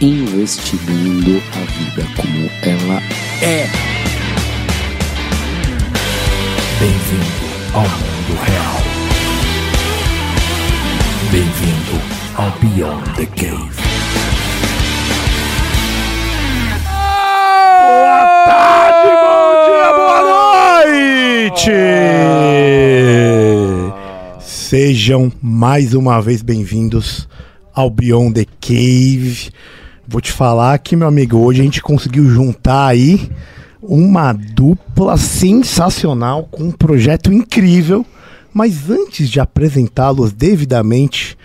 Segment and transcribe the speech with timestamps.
[0.00, 3.02] Investigando a vida como ela
[3.42, 3.66] é.
[6.78, 8.78] Bem-vindo ao mundo real.
[11.32, 12.00] Bem-vindo
[12.36, 13.74] ao Beyond the Cave.
[17.82, 20.20] Boa tarde, bom dia, boa
[21.42, 21.72] noite!
[24.40, 27.28] Sejam mais uma vez bem-vindos
[27.74, 29.50] ao Beyond the Cave.
[30.10, 33.30] Vou te falar que, meu amigo, hoje a gente conseguiu juntar aí
[33.82, 38.06] uma dupla sensacional com um projeto incrível.
[38.50, 41.36] Mas antes de apresentá-los devidamente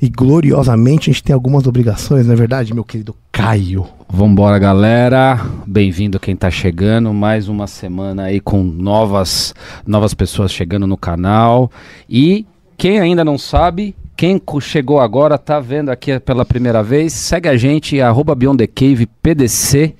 [0.00, 3.86] e gloriosamente, a gente tem algumas obrigações, não é verdade, meu querido Caio?
[4.08, 5.40] Vambora, galera.
[5.64, 7.14] Bem-vindo quem tá chegando.
[7.14, 9.54] Mais uma semana aí com novas,
[9.86, 11.70] novas pessoas chegando no canal.
[12.10, 12.44] E
[12.76, 17.56] quem ainda não sabe, quem chegou agora, tá vendo aqui pela primeira vez, segue a
[17.56, 19.96] gente, arroba Beyond the Cave PDC,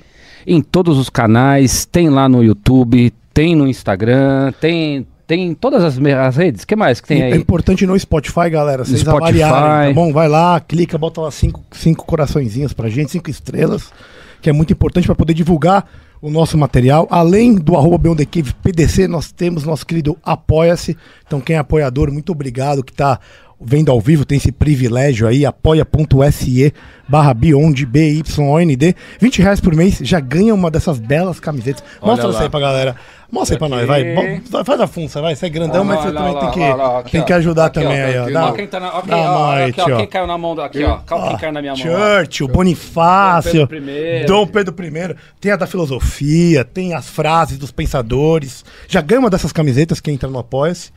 [0.47, 5.83] em todos os canais, tem lá no YouTube, tem no Instagram, tem, tem em todas
[5.83, 6.65] as, as redes.
[6.65, 7.37] que mais que tem É aí?
[7.37, 8.85] importante no Spotify, galera.
[8.85, 9.43] Vocês Spotify.
[9.43, 10.13] avaliarem, tá bom?
[10.13, 13.91] Vai lá, clica, bota lá cinco, cinco coraçõezinhos pra gente, cinco estrelas,
[14.41, 15.85] que é muito importante pra poder divulgar
[16.21, 17.09] o nosso material.
[17.11, 20.97] Além do arroba Beyond the Cave PDC, nós temos nosso querido Apoia-se.
[21.27, 23.19] Então, quem é apoiador, muito obrigado que tá
[23.65, 26.73] vendo ao vivo, tem esse privilégio aí, apoia.se
[27.09, 28.95] barra Beyond, B-Y-O-N-D.
[29.21, 31.83] 20 reais por mês, já ganha uma dessas belas camisetas.
[32.01, 32.97] Mostra isso aí pra galera.
[33.31, 34.41] Mostra aí pra nós, vai.
[34.65, 35.35] Faz a funça, vai.
[35.35, 38.31] Você é grandão, mas você também tem que, tem que ajudar também aí, ó.
[38.31, 40.61] Dá, Ó, quem tá na, ok, dá uma ó, aqui, ó, quem caiu na mão
[40.61, 41.83] aqui, ó, qual- quem caiu na minha mão?
[41.83, 42.19] ó?
[42.19, 44.25] Churchill, Bonifácio, Dom Pedro I.
[44.27, 48.65] Dom Pedro I, tem a da filosofia, tem as frases dos pensadores.
[48.87, 50.91] Já ganha uma dessas camisetas que entra no Apoia-se.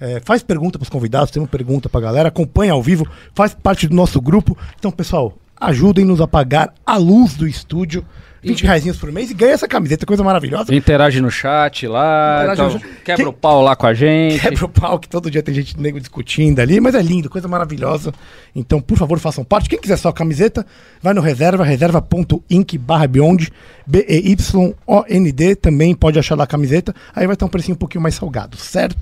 [0.00, 3.88] É, faz pergunta pros convidados, tem uma pergunta pra galera, acompanha ao vivo, faz parte
[3.88, 4.56] do nosso grupo.
[4.78, 8.04] Então, pessoal, ajudem-nos a pagar a luz do estúdio.
[8.42, 10.72] 20 reais por mês e ganha essa camiseta, coisa maravilhosa.
[10.72, 13.02] Interage no chat lá, Interage então, no chat.
[13.02, 14.38] quebra Quem- o pau lá com a gente.
[14.38, 17.48] Quebra o pau, que todo dia tem gente nego discutindo ali, mas é lindo, coisa
[17.48, 18.12] maravilhosa.
[18.54, 19.68] Então, por favor, façam parte.
[19.68, 20.64] Quem quiser só a camiseta,
[21.02, 23.50] vai no reserva, reserva.inc barra beyond,
[23.84, 28.14] B-E-Y-O-N-D, também pode achar lá a camiseta, aí vai estar um precinho um pouquinho mais
[28.14, 28.96] salgado, certo?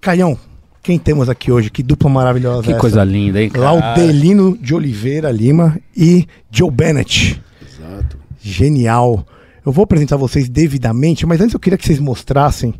[0.00, 0.38] Caião,
[0.82, 1.70] quem temos aqui hoje?
[1.70, 2.80] Que dupla maravilhosa Que essa.
[2.80, 3.72] coisa linda, hein, cara?
[3.72, 7.40] Laudelino de Oliveira Lima e Joe Bennett.
[7.62, 8.16] Exato.
[8.40, 9.26] Genial.
[9.66, 12.74] Eu vou apresentar vocês devidamente, mas antes eu queria que vocês mostrassem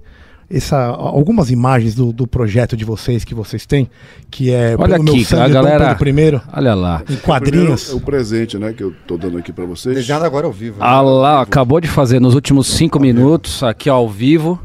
[0.51, 3.91] essa, algumas imagens do, do projeto de vocês que vocês têm,
[4.31, 7.03] que é Olha Pelo Meu aqui, Sangue, a galera- Pedro Primeiro, Olha lá.
[7.11, 7.83] em quadrinhos.
[7.85, 9.95] Primeiro, é o presente, né, que eu tô dando aqui pra vocês.
[9.95, 10.79] Desenhado agora ao vivo.
[10.79, 10.87] né?
[10.87, 14.59] Ah lá, acabou de fazer nos últimos cinco minutos, aqui ao vivo.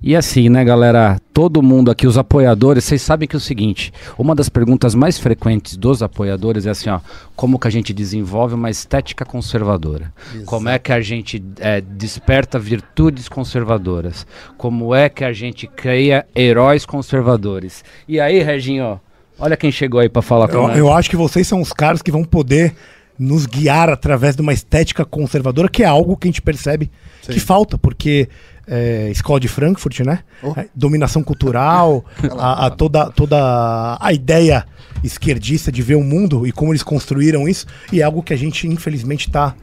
[0.00, 1.20] E assim, né, galera?
[1.34, 5.18] Todo mundo aqui, os apoiadores, vocês sabem que é o seguinte: uma das perguntas mais
[5.18, 7.00] frequentes dos apoiadores é assim, ó,
[7.34, 10.12] como que a gente desenvolve uma estética conservadora?
[10.46, 14.24] Como é que a gente é, desperta virtudes conservadoras?
[14.56, 17.84] Como é que a gente cria heróis conservadores?
[18.06, 18.98] E aí, Reginho, ó,
[19.36, 20.78] olha quem chegou aí pra falar com Eu, nós.
[20.78, 22.72] eu acho que vocês são os caras que vão poder
[23.18, 26.88] nos guiar através de uma estética conservadora, que é algo que a gente percebe
[27.22, 28.28] que falta, porque
[28.68, 30.20] é, escola de Frankfurt, né?
[30.42, 30.52] Oh.
[30.56, 32.04] É, dominação cultural,
[32.38, 34.64] a, a toda, toda a ideia
[35.02, 38.36] esquerdista de ver o mundo e como eles construíram isso, e é algo que a
[38.36, 39.54] gente, infelizmente, está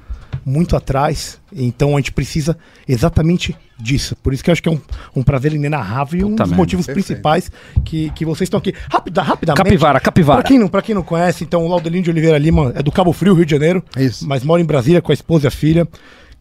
[0.46, 1.40] muito atrás.
[1.52, 2.58] Então a gente precisa
[2.88, 4.16] exatamente disso.
[4.18, 4.80] Por isso que eu acho que é um,
[5.16, 7.08] um prazer inenarrável e um dos motivos Perfeito.
[7.08, 7.52] principais
[7.84, 8.74] que, que vocês estão aqui.
[8.90, 9.64] Rapida, rapidamente.
[9.64, 10.42] Capivara, capivara.
[10.42, 12.92] Pra quem, não, pra quem não conhece, então o Laudelino de Oliveira Lima é do
[12.92, 13.84] Cabo Frio, Rio de Janeiro.
[13.98, 14.28] Isso.
[14.28, 15.88] Mas mora em Brasília com a esposa e a filha.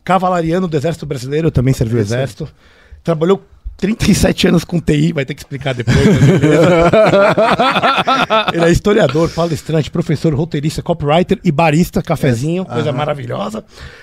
[0.05, 2.47] Cavalariano do Exército Brasileiro, também serviu o Exército.
[3.03, 3.43] Trabalhou
[3.85, 5.97] 37 anos com TI, vai ter que explicar depois.
[8.55, 13.63] Ele é historiador, palestrante, professor, roteirista, copywriter e barista, cafezinho, coisa maravilhosa.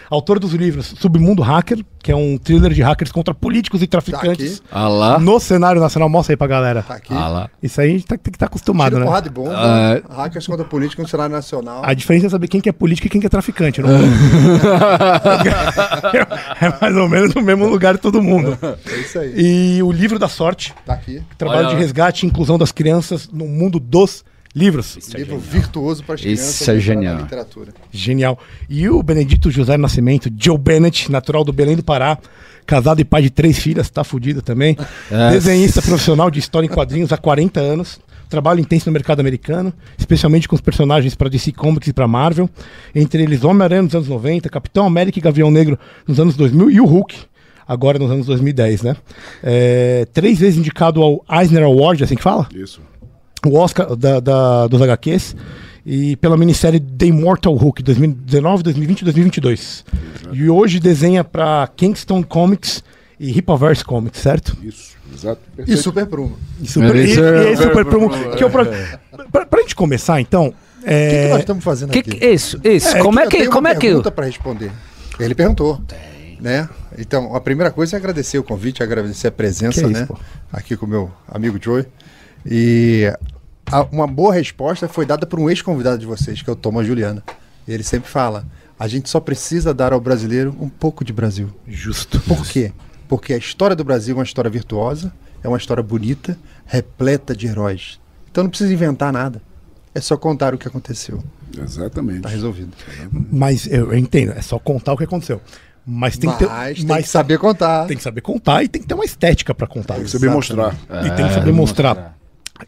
[0.10, 4.62] Autor dos livros Submundo Hacker, que é um thriller de hackers contra políticos e traficantes
[4.72, 5.18] Ah lá.
[5.19, 6.07] no cenário nacional.
[6.10, 6.83] Mostra aí pra galera.
[6.83, 7.13] Tá aqui.
[7.13, 7.50] Ah lá.
[7.63, 9.06] Isso aí a gente tá- tem que estar acostumado, Tiro, né?
[9.06, 10.00] porrada de bomba, Ah.
[10.24, 11.81] hackers contra política no cenário nacional.
[11.83, 13.81] A diferença é saber quem que é político e quem que é traficante.
[13.81, 13.89] Não?
[16.62, 18.57] é mais ou menos no mesmo lugar de todo mundo.
[18.86, 19.33] É isso aí.
[19.38, 21.21] E o livro da sorte, Tá aqui.
[21.38, 24.23] trabalho Olha de resgate e inclusão das crianças no mundo dos
[24.53, 24.97] Livros.
[25.15, 26.68] Livro virtuoso para as Isso crianças.
[26.68, 27.18] é da genial.
[27.19, 27.73] literatura.
[27.89, 28.38] Genial.
[28.69, 32.18] E o Benedito José Nascimento, Joe Bennett, natural do Belém do Pará,
[32.65, 34.75] casado e pai de três filhas, tá fudido também.
[35.09, 35.29] É.
[35.31, 37.97] Desenhista profissional de história em quadrinhos há 40 anos.
[38.29, 42.50] Trabalho intenso no mercado americano, especialmente com os personagens para DC Comics e para Marvel.
[42.94, 46.81] Entre eles Homem-Aranha nos anos 90, Capitão América e Gavião Negro nos anos 2000 e
[46.81, 47.15] o Hulk,
[47.68, 48.96] agora nos anos 2010, né?
[49.44, 52.48] É, três vezes indicado ao Eisner Award, é assim que fala?
[52.56, 52.81] Isso.
[53.46, 55.36] o Oscar da, da- dos HQs
[55.86, 59.84] e pela minissérie The Immortal Hulk 2019, 2020 e 2022.
[60.34, 62.84] E hoje desenha para Kingston Comics
[63.19, 64.56] e Ripaverse Comics, certo?
[64.64, 64.92] Isso.
[65.14, 65.42] Exato.
[65.54, 65.81] E Perfeito.
[65.81, 66.38] Super Prumo.
[66.62, 68.66] E super, e, Isso e é- aí, super promo, que é o pro...
[69.31, 70.52] pra, pra gente começar, então, O
[70.84, 72.25] que, que é, nós estamos fazendo Que, aqui?
[72.25, 72.98] isso, isso.
[73.00, 74.72] como é Eu que, tenho como uma é que pergunta para responder.
[75.19, 75.81] Ele perguntou.
[76.42, 76.68] Né?
[76.98, 80.06] Então, a primeira coisa é agradecer o convite, agradecer a presença, isso, né?
[80.08, 80.18] pô.
[80.52, 81.86] Aqui com o meu amigo Joey.
[82.46, 83.14] E
[83.72, 86.88] a- uma boa resposta foi dada por um ex-convidado de vocês, que é o Thomas
[86.88, 87.24] Juliana.
[87.68, 88.46] Ele sempre fala:
[88.80, 91.50] a gente só precisa dar ao brasileiro um pouco de Brasil.
[91.68, 92.20] justo.
[92.22, 92.72] Por quê?
[93.08, 97.46] Porque a história do Brasil é uma história virtuosa, é uma história bonita, repleta de
[97.48, 98.00] heróis.
[98.32, 99.42] Então não precisa inventar nada.
[99.94, 101.22] É só contar o que aconteceu.
[101.62, 102.22] Exatamente.
[102.22, 102.72] Tá resolvido.
[103.30, 105.42] Mas eu, eu entendo, é só contar o que aconteceu.
[105.86, 107.86] Mas tem que ter, Mas tem mas que saber contar.
[107.88, 109.95] tem que saber contar e tem que ter uma estética para contar.
[109.95, 110.75] Tem que saber mostrar.
[111.06, 112.18] e tem que saber mostrar.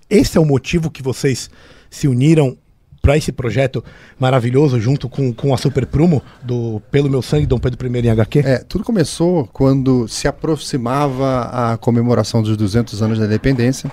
[0.10, 1.50] Esse é o motivo que vocês
[1.90, 2.58] se uniram
[3.02, 3.84] para esse projeto
[4.18, 8.10] maravilhoso junto com, com a Super Prumo do Pelo Meu Sangue Dom Pedro I em
[8.10, 8.40] HQ?
[8.40, 13.92] É, tudo começou quando se aproximava a comemoração dos 200 anos da independência.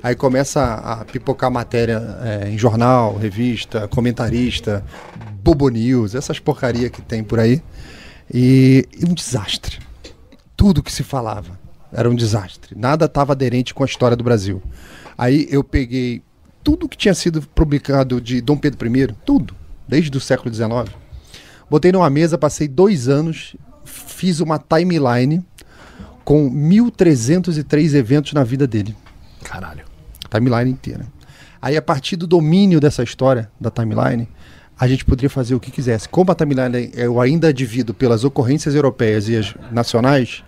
[0.00, 4.84] Aí começa a pipocar matéria é, em jornal, revista, comentarista,
[5.42, 7.60] Bobo News, essas porcaria que tem por aí.
[8.34, 9.78] E, e um desastre.
[10.56, 11.58] Tudo que se falava
[11.92, 12.76] era um desastre.
[12.76, 14.60] Nada estava aderente com a história do Brasil.
[15.16, 16.22] Aí eu peguei
[16.62, 19.54] tudo que tinha sido publicado de Dom Pedro I, tudo,
[19.86, 20.92] desde o século XIX,
[21.68, 25.44] Botei numa mesa, passei dois anos, fiz uma timeline
[26.24, 28.94] com 1.303 eventos na vida dele.
[29.42, 29.84] Caralho.
[30.30, 31.06] Timeline inteira.
[31.60, 34.28] Aí, a partir do domínio dessa história, da timeline,
[34.78, 36.08] a gente poderia fazer o que quisesse.
[36.08, 40.42] Como a timeline eu ainda divido pelas ocorrências europeias e as nacionais,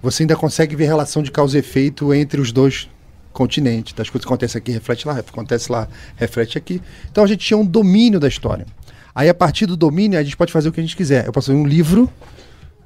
[0.00, 2.88] você ainda consegue ver relação de causa e efeito entre os dois
[3.32, 3.92] continentes.
[3.92, 6.80] Das coisas que acontecem aqui, reflete lá, acontece lá, reflete aqui.
[7.10, 8.66] Então a gente tinha um domínio da história.
[9.14, 11.26] Aí a partir do domínio a gente pode fazer o que a gente quiser.
[11.26, 12.10] Eu posso fazer um livro,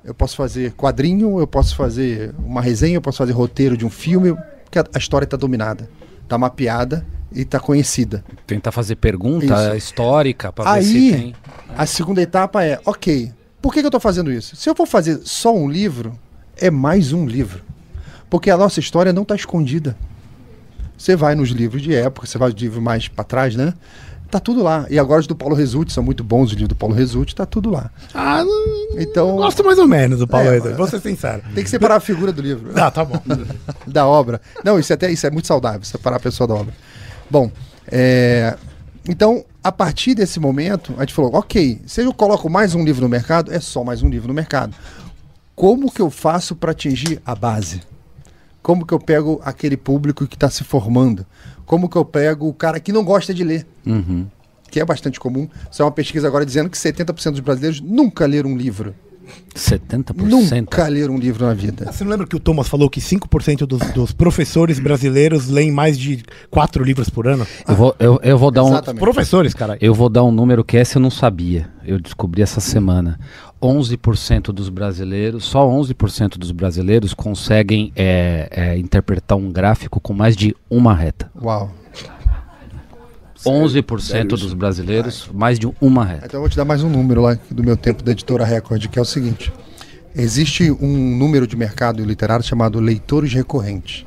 [0.02, 3.90] eu posso fazer quadrinho, eu posso fazer uma resenha, eu posso fazer roteiro de um
[3.90, 4.34] filme,
[4.64, 5.90] porque a, a história está dominada,
[6.22, 8.24] está mapeada e está conhecida.
[8.46, 9.76] Tentar fazer pergunta Isso.
[9.76, 11.34] histórica pra ver se tem.
[11.76, 13.32] a segunda etapa é, ok,
[13.62, 14.56] por que, que eu estou fazendo isso?
[14.56, 16.18] Se eu for fazer só um livro,
[16.56, 17.62] é mais um livro.
[18.28, 19.96] Porque a nossa história não está escondida.
[20.96, 23.74] Você vai nos livros de época, você vai nos livros mais para trás, né?
[24.30, 24.86] Tá tudo lá.
[24.88, 27.44] E agora os do Paulo Resulti são muito bons, os livros do Paulo Resulti, tá
[27.44, 27.90] tudo lá.
[28.14, 28.44] Ah,
[28.96, 31.42] Então, gosto mais ou menos do Paulo É, mas- vou ser sincero.
[31.54, 32.70] tem que separar a figura do livro.
[32.76, 33.20] Ah, tá bom.
[33.86, 34.40] da obra.
[34.64, 36.72] Não, isso é até isso é muito saudável, separar a pessoa da obra.
[37.30, 37.50] Bom,
[37.86, 38.56] é,
[39.08, 43.02] então, a partir desse momento, a gente falou, ok, se eu coloco mais um livro
[43.02, 44.74] no mercado, é só mais um livro no mercado.
[45.54, 47.82] Como que eu faço para atingir a base?
[48.62, 51.24] Como que eu pego aquele público que está se formando?
[51.64, 53.66] Como que eu pego o cara que não gosta de ler?
[53.86, 54.26] Uhum.
[54.70, 55.48] Que é bastante comum.
[55.70, 58.94] Isso é uma pesquisa agora dizendo que 70% dos brasileiros nunca leram um livro.
[59.54, 60.14] 70%.
[60.16, 61.90] Nunca leram um livro na vida.
[61.90, 65.98] Você não lembra que o Thomas falou que 5% dos, dos professores brasileiros leem mais
[65.98, 67.46] de 4 livros por ano?
[67.68, 68.68] Eu vou, eu, eu vou dar um.
[68.68, 69.00] Exatamente.
[69.00, 69.78] Professores, caralho.
[69.82, 71.68] Eu vou dar um número que essa eu não sabia.
[71.84, 73.18] Eu descobri essa semana.
[73.62, 80.34] 11% dos brasileiros, só 11% dos brasileiros conseguem é, é, interpretar um gráfico com mais
[80.34, 81.30] de uma reta.
[81.40, 81.70] Uau.
[83.44, 86.26] 11% dos brasileiros, mais de uma reta.
[86.26, 88.86] Então eu vou te dar mais um número lá do meu tempo da editora Record,
[88.88, 89.52] que é o seguinte:
[90.14, 94.04] existe um número de mercado literário chamado leitores recorrentes.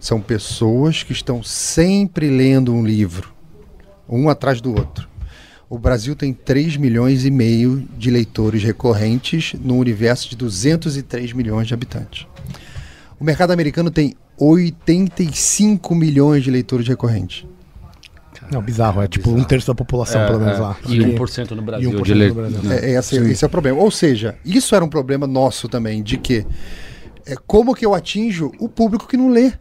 [0.00, 3.32] São pessoas que estão sempre lendo um livro,
[4.08, 5.08] um atrás do outro.
[5.70, 11.68] O Brasil tem 3 milhões e meio de leitores recorrentes no universo de 203 milhões
[11.68, 12.26] de habitantes.
[13.18, 17.46] O mercado americano tem 85 milhões de leitores recorrentes.
[18.52, 19.00] Não, bizarro.
[19.00, 20.76] É tipo um terço da população, pelo menos lá.
[20.86, 22.30] E 1% no E Brasil 1% de no le...
[22.32, 22.72] Brasil.
[22.72, 23.80] É, é esse, esse é o problema.
[23.80, 26.46] Ou seja, isso era um problema nosso também, de que
[27.26, 29.52] é, como que eu atinjo o público que não lê?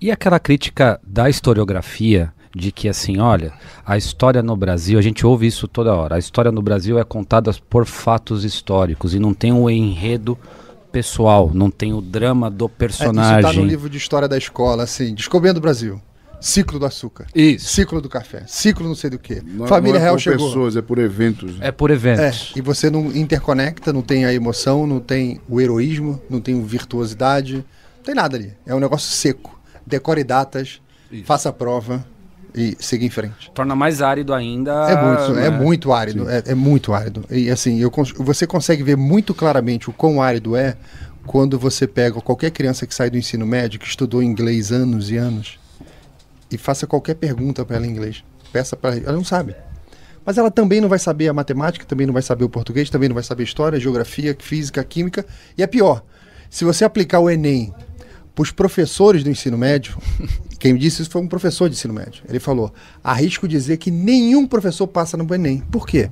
[0.00, 3.52] E aquela crítica da historiografia de que assim, olha,
[3.86, 6.16] a história no Brasil, a gente ouve isso toda hora.
[6.16, 10.36] A história no Brasil é contada por fatos históricos e não tem o enredo
[10.90, 13.48] pessoal, não tem o drama do É, isso personagem.
[13.48, 16.00] está no livro de história da escola, assim, Descobrindo o Brasil.
[16.40, 17.68] Ciclo do açúcar, Isso.
[17.74, 19.42] ciclo do café, ciclo não sei do que.
[19.68, 20.46] Família não é Real por chegou.
[20.48, 21.52] pessoas, é por eventos.
[21.60, 22.52] É por É, eventos.
[22.56, 27.56] e você não interconecta, não tem a emoção, não tem o heroísmo, não tem virtuosidade,
[27.98, 28.52] não tem nada ali.
[28.66, 29.60] É um negócio seco.
[29.86, 30.80] Decore datas,
[31.24, 32.04] faça a prova
[32.54, 33.50] e siga em frente.
[33.54, 34.72] Torna mais árido ainda.
[34.90, 35.50] É muito, é né?
[35.50, 37.24] muito árido, é, é muito árido.
[37.30, 40.76] E assim, eu, você consegue ver muito claramente o quão árido é
[41.26, 45.16] quando você pega qualquer criança que sai do ensino médio, que estudou inglês anos e
[45.16, 45.59] anos,
[46.50, 48.24] e faça qualquer pergunta para ela em inglês.
[48.52, 49.54] Peça para ela, ela não sabe.
[50.24, 53.08] Mas ela também não vai saber a matemática, também não vai saber o português, também
[53.08, 55.24] não vai saber história, geografia, física, química.
[55.56, 56.02] E é pior,
[56.48, 57.72] se você aplicar o Enem
[58.34, 59.96] para os professores do ensino médio,
[60.58, 62.22] quem me disse isso foi um professor de ensino médio.
[62.28, 65.60] Ele falou: arrisco dizer que nenhum professor passa no Enem.
[65.70, 66.10] Por quê?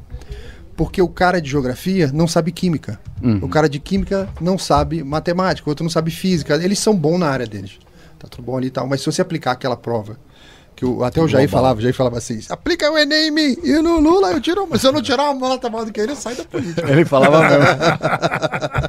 [0.77, 3.01] Porque o cara de geografia não sabe química.
[3.43, 6.55] O cara de química não sabe matemática, o outro não sabe física.
[6.55, 7.79] Eles são bons na área deles.
[8.19, 8.87] Tá tudo bom ali e tal.
[8.87, 10.17] Mas se você aplicar aquela prova,
[10.79, 13.57] que o- até o Jair falava, o Jair falava assim: aplica o Enem em mim
[13.65, 16.01] e no Lula eu tiro, mas se eu não tirar uma nota maior do que
[16.01, 16.89] ele, sai da política.
[16.89, 17.65] Ele falava mesmo.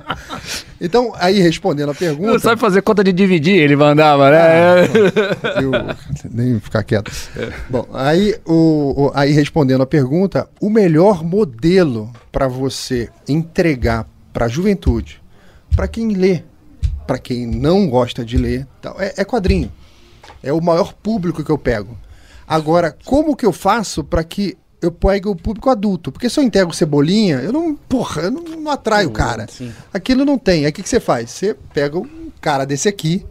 [0.81, 2.31] Então, aí respondendo a pergunta.
[2.31, 4.85] Não sabe fazer conta de dividir, ele mandava, né?
[5.61, 5.71] eu
[6.31, 7.11] nem ficar quieto.
[7.69, 14.49] Bom, aí, o, aí respondendo a pergunta, o melhor modelo para você entregar para a
[14.49, 15.21] juventude,
[15.75, 16.43] para quem lê,
[17.05, 18.65] para quem não gosta de ler,
[18.99, 19.69] é, é quadrinho.
[20.41, 21.97] É o maior público que eu pego.
[22.47, 26.11] Agora, como que eu faço para que eu pegue o público adulto?
[26.11, 29.45] Porque se eu entrego cebolinha, eu não, porra, eu não, não atraio o cara.
[29.93, 30.65] Aquilo não tem.
[30.65, 31.29] Aí o que, que você faz?
[31.29, 33.25] Você pega um cara desse aqui,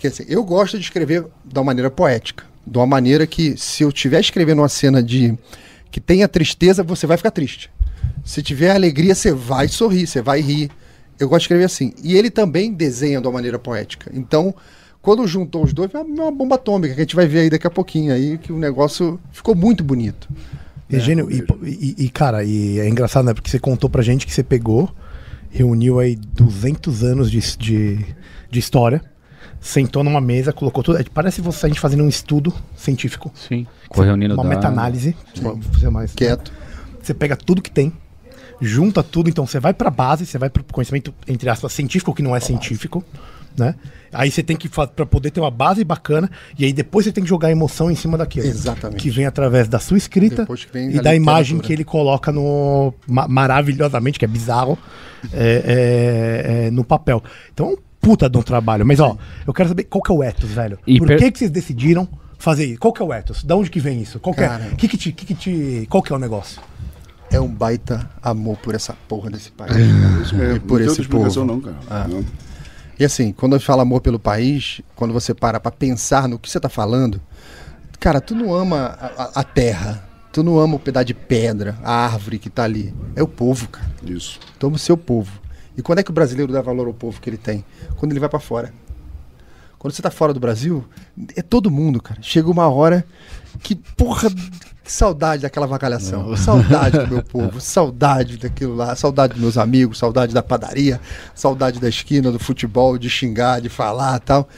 [0.00, 2.44] Quer dizer, eu gosto de escrever uma maneira poética.
[2.66, 5.36] De uma maneira que, se eu estiver escrevendo uma cena de
[5.90, 7.70] que tenha tristeza, você vai ficar triste.
[8.24, 10.70] Se tiver alegria, você vai sorrir, você vai rir.
[11.18, 11.92] Eu gosto de escrever assim.
[12.02, 14.10] E ele também desenha de uma maneira poética.
[14.14, 14.54] Então,
[15.02, 17.66] quando juntou os dois, é uma bomba atômica, que a gente vai ver aí daqui
[17.66, 20.28] a pouquinho aí, que o negócio ficou muito bonito.
[20.92, 23.32] Egênio, e, e- e, cara, e é engraçado, né?
[23.32, 24.90] Porque você contou pra gente que você pegou,
[25.48, 28.04] reuniu aí 200 anos de, de,
[28.50, 29.00] de história,
[29.60, 30.98] sentou numa mesa, colocou tudo.
[30.98, 33.30] é, Parece você a gente fazendo um estudo científico.
[33.34, 33.66] Sim.
[33.88, 35.16] Correu unindo Uma da- meta-análise.
[35.92, 36.52] mais- Quieto.
[37.00, 37.92] Você pega tudo que tem,
[38.60, 42.22] junta tudo, então você vai pra base, você vai pro conhecimento, entre aspas, científico, que
[42.22, 43.04] não é científico,
[43.56, 43.74] né?
[44.12, 47.12] Aí você tem que fazer para poder ter uma base bacana, e aí depois você
[47.12, 48.46] tem que jogar emoção em cima daquilo.
[48.46, 49.00] Exatamente.
[49.00, 50.46] Que vem através da sua escrita
[50.94, 52.92] e a da imagem que ele coloca no.
[53.06, 54.76] ma- maravilhosamente, que é bizarro,
[55.32, 57.22] é, é, é, no papel.
[57.54, 58.84] Então é um puta de um trabalho.
[58.84, 60.78] Mas ó, eu quero saber qual que é o ethos, velho.
[60.86, 62.80] E Por per- que, que vocês decidiram fazer isso?
[62.80, 63.44] Qual que é o ethos?
[63.44, 64.18] Da onde que vem isso?
[64.18, 65.86] Qual que, é, que, que, te, que, que te.
[65.88, 66.60] Qual que é o negócio?
[67.30, 69.76] É um baita amor por essa porra desse país.
[70.22, 71.44] Isso mesmo, E não por tem esse povo.
[71.44, 71.76] não, cara.
[71.88, 72.06] Ah.
[72.08, 72.24] Não.
[72.98, 76.50] E assim, quando eu falo amor pelo país, quando você para pra pensar no que
[76.50, 77.20] você tá falando,
[77.98, 81.78] cara, tu não ama a, a- a terra, tu não ama o pedaço de pedra,
[81.82, 82.92] a árvore que tá ali.
[83.16, 83.88] É o povo, cara.
[84.04, 84.38] Isso.
[84.58, 85.30] Tu ama o seu povo.
[85.76, 87.64] E quando é que o brasileiro dá valor ao povo que ele tem?
[87.96, 88.72] Quando ele vai pra fora.
[89.78, 90.84] Quando você tá fora do Brasil,
[91.34, 92.20] é todo mundo, cara.
[92.20, 93.02] Chega uma hora
[93.62, 94.28] que, porra,
[94.90, 96.36] que saudade daquela vacalhação.
[96.36, 101.00] Saudade do meu povo, saudade daquilo lá, saudade dos meus amigos, saudade da padaria,
[101.32, 104.48] saudade da esquina, do futebol, de xingar, de falar tal.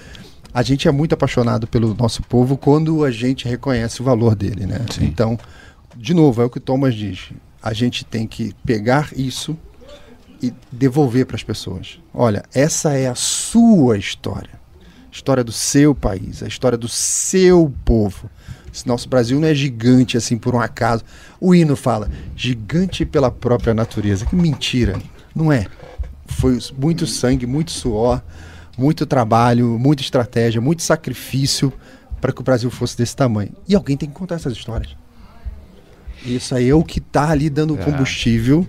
[0.54, 4.64] A gente é muito apaixonado pelo nosso povo quando a gente reconhece o valor dele,
[4.64, 4.80] né?
[5.02, 5.38] Então,
[5.94, 7.30] de novo, é o que o Thomas diz.
[7.62, 9.56] A gente tem que pegar isso
[10.42, 11.98] e devolver para as pessoas.
[12.12, 14.60] Olha, essa é a sua história.
[15.10, 18.30] História do seu país, a história do seu povo.
[18.72, 21.04] Esse nosso Brasil não é gigante assim por um acaso.
[21.40, 24.24] O hino fala gigante pela própria natureza.
[24.24, 24.98] Que mentira.
[25.34, 25.66] Não é.
[26.26, 28.22] Foi muito sangue, muito suor,
[28.78, 31.72] muito trabalho, muita estratégia, muito sacrifício
[32.20, 33.50] para que o Brasil fosse desse tamanho.
[33.68, 34.96] E alguém tem que contar essas histórias.
[36.24, 38.66] Isso aí é o que está ali dando combustível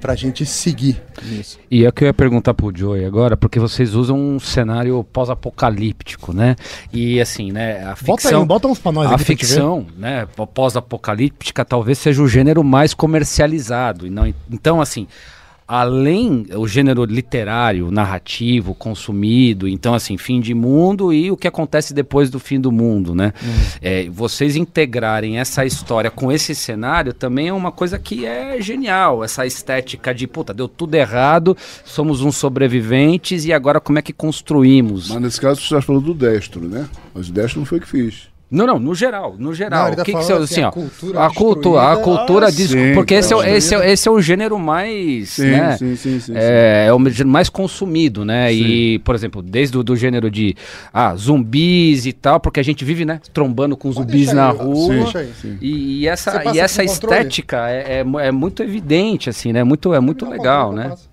[0.00, 1.58] para a gente seguir nisso.
[1.70, 5.04] E é o que eu ia perguntar pro Joey agora, porque vocês usam um cenário
[5.04, 6.56] pós-apocalíptico, né?
[6.92, 8.40] E assim, né, a Bota ficção...
[8.40, 14.06] aí, bota uns pra nós a ficção, né, pós-apocalíptica talvez seja o gênero mais comercializado.
[14.06, 15.06] E não, então, assim,
[15.70, 21.94] além o gênero literário, narrativo, consumido, então, assim, fim de mundo e o que acontece
[21.94, 23.32] depois do fim do mundo, né?
[23.80, 29.22] É, vocês integrarem essa história com esse cenário também é uma coisa que é genial.
[29.22, 34.12] Essa estética de, puta, deu tudo errado, somos uns sobreviventes e agora como é que
[34.12, 35.08] construímos?
[35.08, 36.88] Mas nesse caso você está falando do Destro, né?
[37.14, 38.28] Mas o Destro não foi o que fiz.
[38.50, 39.90] Não, não, no geral, no geral.
[39.90, 42.46] Não, tá o que, que você, assim, assim, a ó, cultura a cultura, a cultura
[42.48, 45.76] Ah, dis- sim, porque esse é, esse, é, esse é o gênero mais, Sim, né,
[45.76, 48.52] sim, sim, sim, é, é o gênero mais consumido, né?
[48.52, 50.56] E, por exemplo, desde o do gênero de
[50.92, 55.12] ah, zumbis e tal, porque a gente vive, né, trombando com zumbis na aí, rua.
[55.14, 55.30] aí.
[55.60, 59.62] E, e essa, e essa estética é, é, é muito evidente, assim, né?
[59.62, 60.88] Muito, é muito Não, legal, né?
[60.88, 61.09] passa.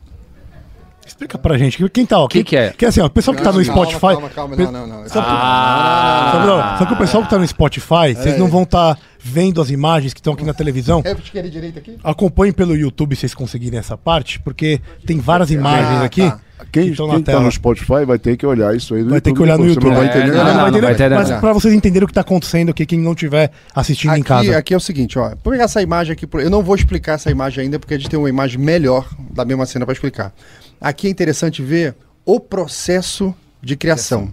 [1.07, 1.87] Explica pra gente.
[1.89, 2.27] Quem tá, ó.
[2.27, 2.69] Que quem- que é?
[2.77, 3.99] Que assim, ó, o pessoal que tá no Spotify.
[3.99, 5.09] Calma, calma, pe- não, não, não.
[5.09, 6.29] Só, Ah.
[6.33, 8.39] só, não, só que o pessoal que tá no Spotify, vocês aí.
[8.39, 11.01] não vão estar vendo as imagens que estão aqui na televisão.
[11.03, 11.97] É esquerda e direita aqui?
[12.03, 16.39] Acompanhem pelo YouTube se vocês conseguirem essa parte, porque tem várias imagens Ah, aqui tá.
[16.71, 19.31] Quem, que quem tá no Spotify vai ter que olhar isso aí no Vai ter
[19.31, 19.89] que YouTube, olhar no YouTube.
[19.89, 22.07] Não vai É, entender não, Não, não não vai entender, mas pra vocês entenderem o
[22.07, 24.57] que tá acontecendo aqui, quem não tiver assistindo em Aqui, casa.
[24.57, 25.29] aqui é o seguinte, ó.
[25.43, 26.27] Vou pegar essa imagem aqui.
[26.33, 29.45] Eu não vou explicar essa imagem ainda, porque a gente tem uma imagem melhor da
[29.45, 30.33] mesma cena para explicar.
[30.79, 34.31] Aqui é interessante ver o processo de criação.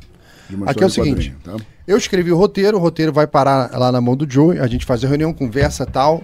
[0.48, 1.34] De uma Aqui é o seguinte.
[1.42, 1.56] tá?
[1.86, 4.84] Eu escrevi o roteiro, o roteiro vai parar lá na mão do Joe, a gente
[4.84, 6.22] faz a reunião, conversa tal.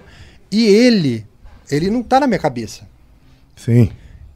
[0.51, 1.25] E ele,
[1.69, 2.87] ele não tá na minha cabeça.
[3.55, 3.89] Sim.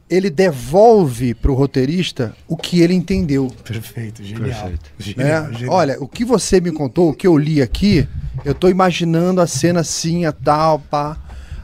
[0.08, 3.52] Ele devolve pro roteirista o que ele entendeu.
[3.64, 4.68] Perfeito, genial.
[4.68, 4.78] né?
[4.98, 5.74] Genial, genial.
[5.74, 8.06] Olha, o que você me contou, o que eu li aqui,
[8.44, 11.18] eu tô imaginando a cena assim, a tal, pá.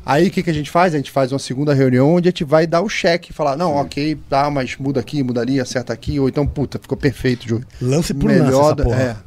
[0.05, 0.95] Aí o que, que a gente faz?
[0.95, 3.75] A gente faz uma segunda reunião onde a gente vai dar o cheque, falar, não,
[3.77, 7.67] ok, tá, mas muda aqui, muda ali, acerta aqui, ou então, puta, ficou perfeito, Júlio.
[7.81, 9.23] Lance por lance essa da- porra.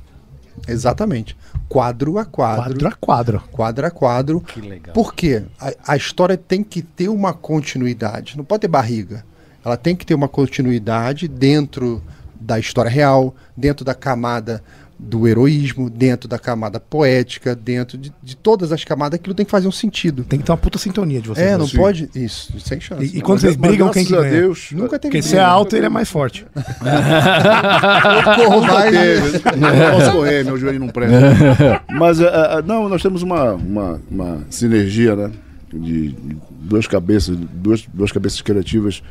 [0.67, 1.37] É, exatamente.
[1.69, 2.63] Quadro a quadro.
[2.63, 3.43] Quadro a quadro.
[3.51, 4.41] Quadro a quadro.
[4.41, 4.93] Que legal.
[4.93, 5.43] Por quê?
[5.59, 9.25] A, a história tem que ter uma continuidade, não pode ter barriga.
[9.63, 12.03] Ela tem que ter uma continuidade dentro
[12.39, 14.61] da história real, dentro da camada
[14.97, 19.51] do heroísmo, dentro da camada poética, dentro de, de todas as camadas, aquilo tem que
[19.51, 20.23] fazer um sentido.
[20.23, 21.45] Tem que ter uma puta sintonia de vocês.
[21.45, 22.09] É, não pode.
[22.15, 23.03] Isso, sem chance.
[23.03, 24.41] E, e quando Mas- vocês brigam, quem graças que a ganha?
[24.41, 26.45] Deus, Nunca teve Porque se é alto, ele é mais forte.
[26.55, 29.33] Eu corro mais.
[29.57, 31.83] Não posso correr, meu joelho não presta.
[31.89, 35.31] Mas, é, é, não, nós temos uma, uma, uma sinergia, né?
[35.73, 36.15] De de
[36.61, 39.03] duas cabeças, duas, duas cabeças criativas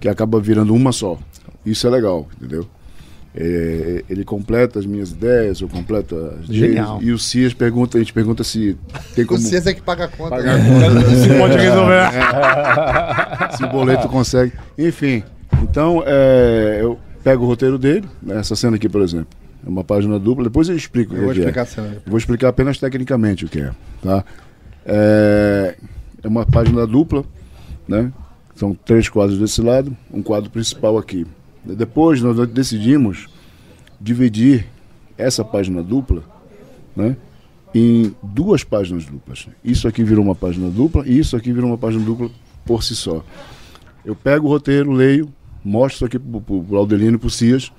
[0.00, 1.18] que acaba virando uma só.
[1.64, 2.66] Isso é legal, entendeu?
[3.34, 6.46] É, ele completa as minhas ideias, eu completo as.
[6.46, 6.98] Genial.
[7.00, 8.76] E o Cias pergunta, a gente pergunta se
[9.14, 10.30] tem como Vocês é que paga a conta.
[10.30, 10.68] pagar a né?
[10.68, 11.00] conta.
[11.14, 12.10] Você pode resolver.
[13.56, 14.52] se o boleto consegue.
[14.76, 15.22] Enfim,
[15.62, 19.28] então é, eu pego o roteiro dele, né, essa cena aqui, por exemplo.
[19.64, 21.42] É uma página dupla, depois eu explico Eu o vou que é.
[21.42, 23.70] explicar a cena Vou explicar apenas tecnicamente o que é.
[24.02, 24.24] Tá?
[24.84, 25.76] É,
[26.24, 27.24] é uma página dupla,
[27.86, 28.10] né?
[28.56, 31.26] São três quadros desse lado, um quadro principal aqui.
[31.64, 33.28] Depois nós decidimos
[34.00, 34.66] dividir
[35.16, 36.22] essa página dupla,
[36.96, 37.16] né?
[37.74, 39.46] Em duas páginas duplas.
[39.62, 42.30] Isso aqui virou uma página dupla e isso aqui virou uma página dupla
[42.64, 43.24] por si só.
[44.04, 45.32] Eu pego o roteiro, leio,
[45.64, 47.70] mostro isso aqui pro, pro Aldelino e pro Cias.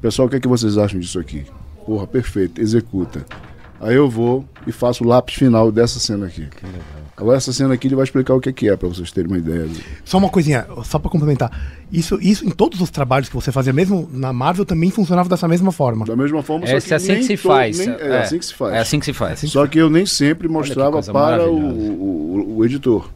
[0.00, 1.44] Pessoal, o que, é que vocês acham disso aqui?
[1.84, 3.26] Porra, perfeito, executa.
[3.80, 6.46] Aí eu vou e faço o lápis final dessa cena aqui.
[7.20, 9.38] Agora essa cena aqui ele vai explicar o que, que é, pra vocês terem uma
[9.38, 9.66] ideia.
[10.04, 11.50] Só uma coisinha, só pra complementar.
[11.90, 15.48] Isso, isso em todos os trabalhos que você fazia, mesmo na Marvel, também funcionava dessa
[15.48, 16.06] mesma forma.
[16.06, 17.78] Da mesma forma, só Esse é assim nem que se to- faz.
[17.78, 18.74] nem- é, assim que se faz.
[18.74, 19.40] É assim que se faz.
[19.40, 23.10] Só que eu nem sempre mostrava para o, o, o editor.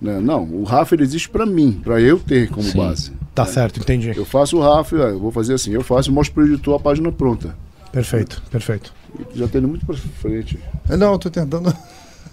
[0.00, 0.20] Né?
[0.20, 2.78] Não, o RAF ele existe para mim, para eu ter como Sim.
[2.78, 3.12] base.
[3.34, 4.10] Tá certo, entendi.
[4.16, 6.46] Eu faço o RAF, ó, eu vou fazer assim, eu faço e mostro para o
[6.46, 7.54] editor a página pronta.
[7.92, 8.92] Perfeito, perfeito.
[9.34, 10.58] Já tendo muito para frente.
[10.88, 11.74] Não, eu tô tentando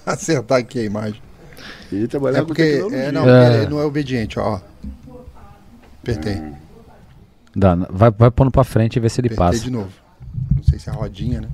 [0.13, 1.21] acertar aqui a imagem.
[1.91, 2.99] Ele trabalhava É porque com tecnologia.
[3.07, 3.57] é, não, É.
[3.63, 4.59] ele não é obediente, ó.
[6.01, 6.41] Apertei.
[7.55, 9.59] Dá, vai, vai pondo pra frente e vê se ele Apertei passa.
[9.63, 9.89] de novo.
[10.55, 11.47] Não sei se é a rodinha, né?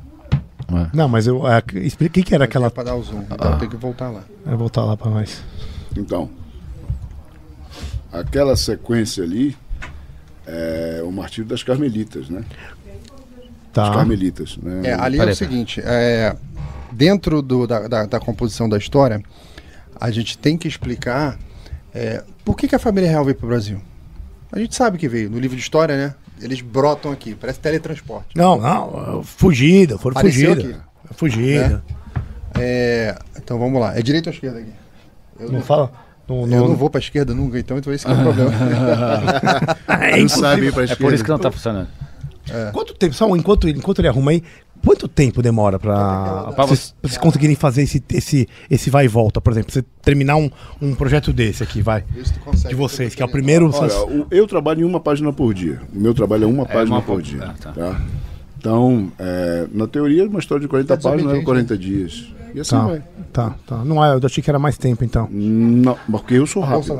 [0.93, 1.45] Não, mas eu.
[1.45, 2.71] É, explica o que, que era É aquela.
[2.71, 3.23] pra dar o zoom.
[3.29, 4.23] Então tem que voltar lá.
[4.45, 5.43] Vou voltar lá pra nós.
[5.97, 6.29] Então,
[8.11, 9.55] aquela sequência ali
[10.45, 12.43] é o martírio das carmelitas, né?
[12.47, 13.91] As Tá.
[13.93, 14.89] carmelitas, né?
[14.89, 16.35] É, ali é o seguinte, é,
[16.91, 19.21] dentro do- da, da- da composição da história,
[19.99, 21.37] a gente tem que explicar
[21.93, 23.81] é, por que, que a família real veio pro Brasil.
[24.51, 26.15] A gente sabe que veio, no livro de história, né?
[26.41, 28.35] Eles brotam aqui, parece teletransporte.
[28.35, 29.21] Não, não.
[29.23, 30.75] Fugida, foram Apareceu fugida.
[30.75, 31.13] aqui.
[31.15, 31.83] Fugida.
[32.59, 34.71] É, então vamos lá, é direita ou esquerda aqui?
[35.39, 35.91] Eu Não não, fala?
[36.27, 38.51] Não, eu não- não vou pra esquerda nunca, então, então esse que é o problema.
[40.19, 41.15] Não sabe ir pra É por esquerda.
[41.15, 41.87] isso que não tá funcionando.
[42.73, 44.43] Quanto tempo, só enquanto, enquanto ele arruma aí,
[44.83, 49.39] quanto tempo demora Pra vocês, vocês conseguirem fazer esse, esse, esse vai e volta?
[49.41, 50.49] Por exemplo, você terminar um,
[50.81, 52.03] um projeto desse aqui, vai.
[52.67, 53.69] De vocês, que é o primeiro.
[53.73, 55.81] Olha, o- eu trabalho em uma página por dia.
[55.93, 57.43] O meu trabalho é uma página uma por dia.
[57.43, 57.71] ah, tá.
[57.71, 58.01] tá.
[58.57, 62.40] Então, é, na teoria, uma história de 40 Tá páginas leva desobediente, 40 dias.
[62.53, 63.03] E assim Tá, vai.
[63.31, 63.85] tá, tá.
[63.85, 65.27] Não é, eu achei que era mais tempo então.
[65.31, 66.97] Não, porque eu sou rápido.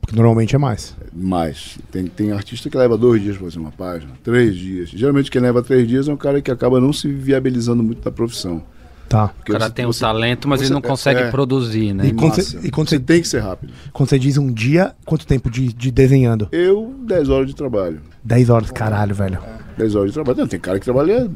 [0.00, 0.96] Porque normalmente é mais.
[1.12, 4.88] Mas tem, tem artista que leva dois dias pra fazer uma página, três dias.
[4.90, 8.10] Geralmente quem leva três dias é um cara que acaba não se viabilizando muito na
[8.10, 8.62] profissão.
[9.08, 9.28] Tá.
[9.28, 11.30] Porque O cara você- tem o você- talento, mas ele não consegue é.
[11.30, 12.08] produzir, né?
[12.08, 13.72] E quando você- e quando você você- tem que ser rápido.
[13.90, 16.46] Quando você diz um dia, quanto tempo de, de desenhando?
[16.52, 18.00] Eu, 10 horas de trabalho.
[18.22, 19.38] 10 horas, caralho, velho.
[19.78, 20.38] 10 horas de trabalho.
[20.38, 21.30] Não, tem cara que trabalha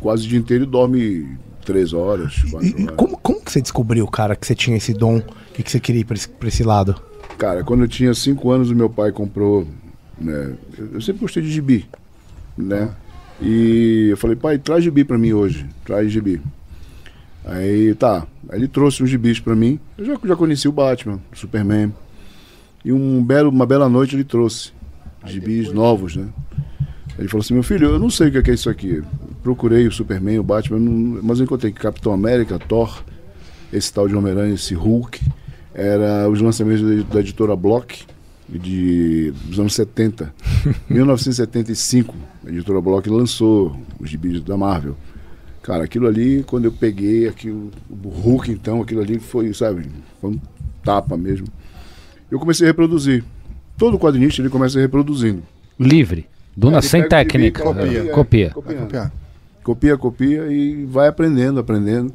[0.00, 1.28] quase o dia inteiro e dorme
[1.64, 2.96] 3 horas, 4 E, e horas.
[2.96, 5.18] como, como que você descobriu, cara, que você tinha esse dom?
[5.18, 5.22] O
[5.54, 6.94] que, que você queria ir pra esse, pra esse lado?
[7.38, 9.66] Cara, quando eu tinha 5 anos, o meu pai comprou.
[10.18, 10.54] Né,
[10.92, 11.88] eu sempre gostei de gibi.
[12.56, 12.90] Né?
[13.40, 15.66] E eu falei, pai, traz gibi pra mim hoje.
[15.84, 16.40] Traz gibi.
[17.44, 18.26] Aí tá.
[18.48, 19.80] Aí ele trouxe uns gibis pra mim.
[19.98, 21.92] Eu já, já conheci o Batman, o Superman.
[22.84, 24.70] E um belo, uma bela noite ele trouxe
[25.24, 26.26] gibis novos, né?
[27.18, 29.02] Ele falou assim, meu filho, eu não sei o que é é isso aqui.
[29.42, 30.78] Procurei o Superman, o Batman,
[31.22, 33.02] mas eu encontrei que Capitão América, Thor,
[33.72, 35.20] esse tal de Homem-Aranha, esse Hulk,
[35.74, 38.04] era os lançamentos da, editora Block
[38.48, 40.32] de, dos anos 70.
[40.88, 42.14] 1975,
[42.46, 44.96] a editora Block lançou os gibis da Marvel.
[45.62, 49.86] Cara, aquilo ali, quando eu peguei aquilo, o Hulk, então, aquilo ali foi, sabe,
[50.20, 50.40] foi um
[50.84, 51.46] tapa mesmo.
[52.30, 53.24] Eu comecei a reproduzir.
[53.78, 55.42] Todo quadrinista ele começa reproduzindo.
[55.78, 56.26] Livre.
[56.56, 57.62] Duna Ele sem pega o gibi, técnica.
[57.62, 58.10] copia.
[58.10, 58.50] Copia.
[58.50, 59.12] Copiar.
[59.62, 62.12] Copia, copia e vai aprendendo, aprendendo.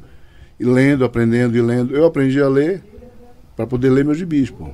[0.59, 1.95] E lendo, aprendendo e lendo.
[1.95, 2.83] Eu aprendi a ler
[3.55, 4.69] para poder ler meus gibis, pô.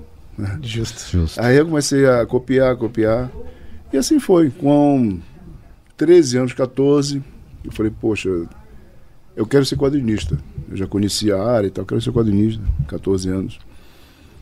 [0.62, 1.12] Justo.
[1.12, 1.42] Justo.
[1.42, 3.32] Aí eu comecei a copiar, copiar.
[3.92, 4.50] E assim foi.
[4.50, 5.20] Com
[5.98, 7.24] 13 anos, 14,
[7.64, 8.30] eu falei, poxa,
[9.36, 10.38] eu quero ser quadrinista.
[10.70, 13.60] Eu já conhecia a área e tal, eu quero ser quadrinista, 14 anos.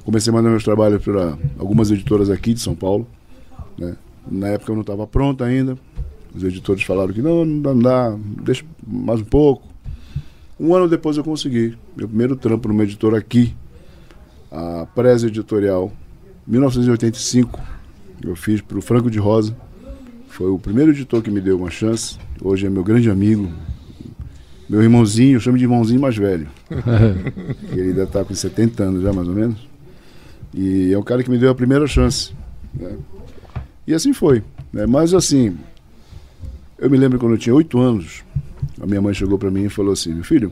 [0.04, 3.06] Comecei a mandar meus trabalhos para algumas editoras aqui de São Paulo.
[3.78, 3.96] Né?
[4.30, 5.78] Na época eu não estava pronto ainda.
[6.34, 9.68] Os editores falaram que não, não dá, não dá, deixa mais um pouco.
[10.60, 11.76] Um ano depois eu consegui.
[11.96, 13.54] Meu primeiro trampo numa editora aqui,
[14.52, 15.92] a Presa Editorial,
[16.48, 17.60] 1985.
[18.24, 19.56] Eu fiz para o Franco de Rosa.
[20.30, 22.18] Foi o primeiro editor que me deu uma chance.
[22.42, 23.52] Hoje é meu grande amigo.
[24.70, 26.48] Meu irmãozinho, eu chamo de irmãozinho mais velho.
[27.74, 29.68] Ele ainda está com 70 anos já, mais ou menos.
[30.54, 32.34] E é o cara que me deu a primeira chance.
[32.74, 32.96] né?
[33.88, 34.44] E assim foi.
[34.72, 34.86] né?
[34.86, 35.58] Mas assim,
[36.78, 38.24] eu me lembro quando eu tinha 8 anos,
[38.82, 40.52] a minha mãe chegou para mim e falou assim: Meu filho,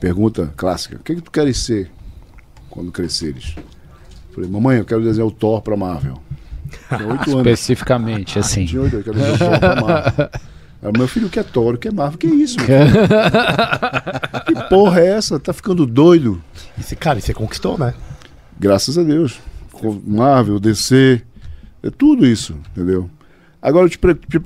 [0.00, 1.90] pergunta clássica: O que, é que tu queres ser
[2.70, 3.54] quando cresceres?
[4.34, 6.18] Falei, mamãe, eu quero desenhar o Thor pra Marvel.
[6.88, 7.46] Tinha 8 anos.
[7.46, 8.64] Especificamente, assim.
[8.66, 10.30] Tinha 8 anos, eu quero desenhar o Thor pra Marvel.
[10.82, 11.74] Aí, meu filho, o que é Thor?
[11.74, 12.16] O que é Marvel?
[12.16, 12.56] O que é isso?
[12.58, 12.88] meu filho?
[14.46, 15.38] que porra é essa?
[15.38, 16.42] Tá ficando doido?
[16.76, 17.94] E você, cara, e você conquistou, né?
[18.58, 19.38] Graças a Deus.
[20.04, 21.22] Marvel, DC,
[21.84, 23.08] é tudo isso, entendeu?
[23.62, 24.40] Agora eu te, te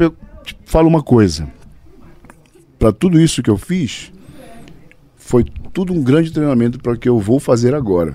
[0.44, 1.48] te falo uma coisa.
[2.78, 4.12] Para tudo isso que eu fiz,
[5.16, 8.14] foi tudo um grande treinamento para o que eu vou fazer agora.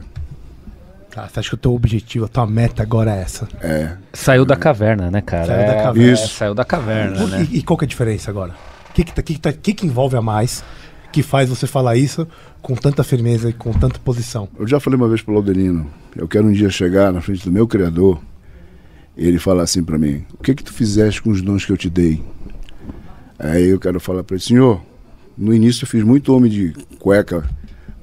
[1.11, 3.47] Tá, você acha que o teu objetivo, a tua meta agora é essa?
[3.61, 3.97] É.
[4.13, 5.45] Saiu da caverna, né, cara?
[5.45, 6.09] Saiu da É, caverna.
[6.09, 6.27] é, Isso.
[6.29, 7.47] saiu da caverna, né?
[7.51, 8.55] E, e qual que é a diferença agora?
[8.89, 10.63] O que que, tá- que, que, tá- que que envolve a mais
[11.11, 12.27] que faz você falar isso
[12.63, 14.47] com tanta firmeza e com tanta posição?
[14.57, 17.51] Eu já falei uma vez pro Laudelino, eu quero um dia chegar na frente do
[17.51, 18.32] meu criador e
[19.17, 21.77] ele falar assim para mim: "O que que tu fizeste com os dons que eu
[21.77, 22.23] te dei?"
[23.37, 24.81] Aí eu quero falar para ele: "Senhor,
[25.37, 27.43] no início eu fiz muito homem de cueca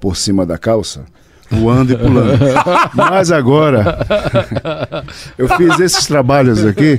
[0.00, 1.04] por cima da calça,
[1.50, 2.38] voando e pulando.
[2.94, 3.98] Mas agora
[5.36, 6.96] eu fiz esses trabalhos aqui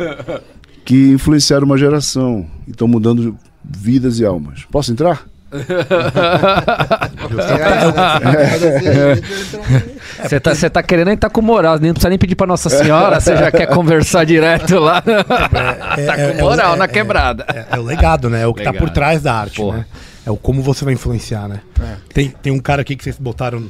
[0.84, 4.66] que influenciaram uma geração e estão mudando vidas e almas.
[4.72, 5.31] Posso entrar?"
[10.24, 13.20] Você tá, você tá querendo entrar com moral, nem precisa nem pedir pra Nossa Senhora,
[13.20, 15.02] você já quer conversar direto lá.
[15.02, 17.46] tá é- com é moral é- na é- quebrada.
[17.54, 18.44] É, é o legado, né?
[18.44, 18.94] É o que tá por Legado.
[18.94, 19.80] trás da arte, Porra.
[19.80, 19.86] né?
[20.26, 21.62] É o como você vai influenciar, né?
[22.14, 23.64] Tem, tem um cara aqui que vocês botaram,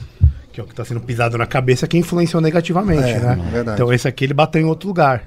[0.51, 3.39] que é o que tá sendo pisado na cabeça, que influenciou negativamente, É, né?
[3.51, 3.75] verdade.
[3.81, 5.23] Então esse aqui ele bateu em outro lugar,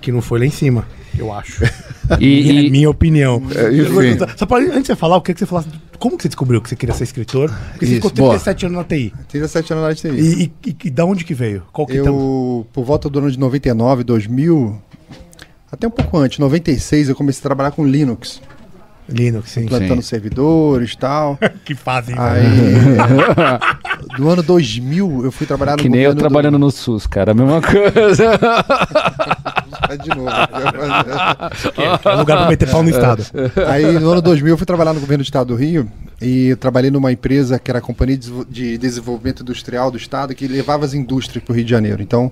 [0.00, 0.84] que não foi lá em cima,
[1.18, 1.62] eu acho.
[2.20, 3.42] E, minha, e- minha opinião.
[3.54, 4.18] É, enfim.
[4.36, 5.68] Só pra, antes de você falar, eu queria que você falasse
[6.02, 7.48] como que você descobriu que você queria ser escritor?
[7.70, 9.14] Porque você Isso, ficou 37 anos na TI.
[9.28, 10.08] 37 anos na TI.
[10.20, 11.62] E, e, e, e da onde que veio?
[11.72, 14.82] Qual que Eu, por volta do ano de 99, 2000,
[15.70, 18.42] até um pouco antes, 96, eu comecei a trabalhar com Linux,
[19.08, 19.66] Linux, sim.
[19.66, 21.38] plantando servidores e tal.
[21.64, 22.16] que fazem.
[22.18, 22.96] Aí,
[24.18, 27.34] do ano 2000, eu fui trabalhar no que nem eu trabalhando no SUS, cara, a
[27.34, 28.38] mesma coisa.
[29.96, 30.02] Do...
[30.04, 30.28] De novo.
[32.06, 33.24] É lugar pra meter pau no Estado.
[33.68, 35.88] Aí, no ano 2000, eu fui trabalhar no governo do estado do Rio
[36.20, 40.34] E trabalhei numa empresa que era a Companhia de Desenvol- de Desenvolvimento Industrial do Estado,
[40.34, 42.02] que levava as indústrias para o Rio de Janeiro.
[42.02, 42.30] Então,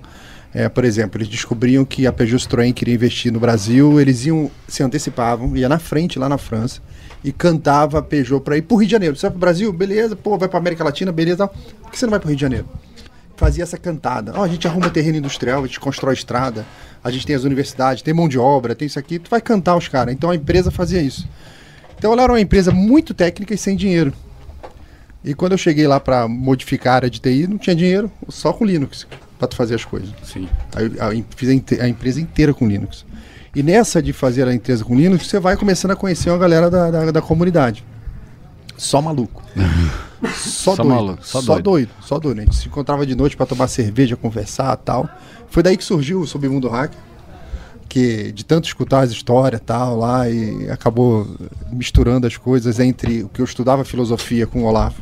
[0.55, 4.51] é, por exemplo, eles descobriam que a Peugeot Citroën queria investir no Brasil, eles iam,
[4.67, 6.81] se antecipavam, ia na frente, lá na França,
[7.23, 9.15] e cantava a Peugeot para ir para o Rio de Janeiro.
[9.17, 9.73] Você vai para o Brasil?
[9.73, 10.17] Beleza.
[10.17, 11.13] Pô, vai para América Latina?
[11.13, 11.47] Beleza.
[11.49, 12.67] Por que você não vai para o Rio de Janeiro?
[13.41, 14.35] Fazia essa cantada.
[14.37, 16.67] Ó, a gente arruma terreno industrial, a gente constrói estrada,
[17.03, 19.19] a gente tem as universidades, tem mão de obra, tem isso aqui.
[19.19, 20.13] Tu vai cantar os caras.
[20.13, 21.27] Então a empresa fazia isso.
[21.97, 24.13] Então ela era uma empresa muito técnica e sem dinheiro.
[25.25, 28.53] E quando eu cheguei lá para modificar a área de TI, não tinha dinheiro, só
[28.53, 29.07] com Linux
[29.39, 30.11] para tu fazer as coisas.
[30.23, 30.47] Sim.
[31.01, 33.07] Aí fiz a, a empresa inteira com Linux.
[33.57, 36.69] E nessa de fazer a empresa com Linux, você vai começando a conhecer uma galera
[36.69, 37.83] da, da, da comunidade.
[38.81, 39.43] Só maluco.
[40.37, 40.89] Só, Só doido.
[40.95, 41.65] maluco, só só doido.
[41.65, 41.91] doido.
[42.03, 42.39] Só doido.
[42.41, 45.09] A gente se encontrava de noite para tomar cerveja, conversar tal.
[45.49, 46.93] Foi daí que surgiu o Submundo Hack.
[47.89, 51.27] Que de tanto escutar as histórias tal lá e acabou
[51.73, 54.97] misturando as coisas entre o que eu estudava filosofia com o Olavo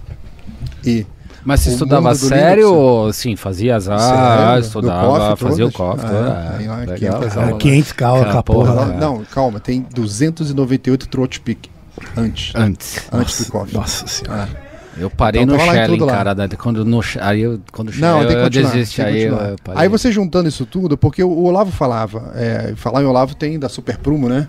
[0.84, 1.04] e
[1.44, 2.78] Mas você O estudava sério Linux.
[2.82, 6.00] ou sim, fazia as aulas, estudava, COF fazia o todas.
[6.00, 6.06] COF.
[6.06, 6.96] Ah, é, legal.
[7.20, 7.62] 500 Cara, aulas.
[7.62, 8.84] 500 cal, Cara, com a porra.
[8.86, 9.24] Não, É.
[9.32, 11.68] calma, tem 298 throat pick
[12.16, 12.52] antes.
[12.54, 13.08] Antes.
[13.12, 13.66] Antes do.
[13.72, 14.68] Nossa senhora.
[14.96, 16.34] Eu parei Então no Shelling, cara.
[16.34, 18.72] da- Quando no, aí eu, quando Não, eu, eu continuar.
[18.72, 19.56] desisti, aí, eu, eu.
[19.76, 23.58] Aí você juntando isso tudo, porque o, o Olavo falava, é, falar em Olavo tem
[23.60, 24.48] da Super Prumo, né?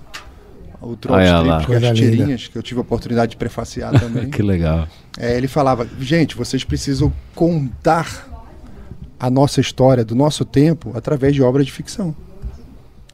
[0.82, 0.94] O.
[0.94, 4.30] Strip, é Coisa as tirinhas, que eu tive a oportunidade de prefaciar também.
[4.32, 4.88] Que legal.
[5.20, 8.28] É, ele falava, gente, vocês precisam contar
[9.20, 12.16] a nossa história do nosso tempo através de obras de ficção.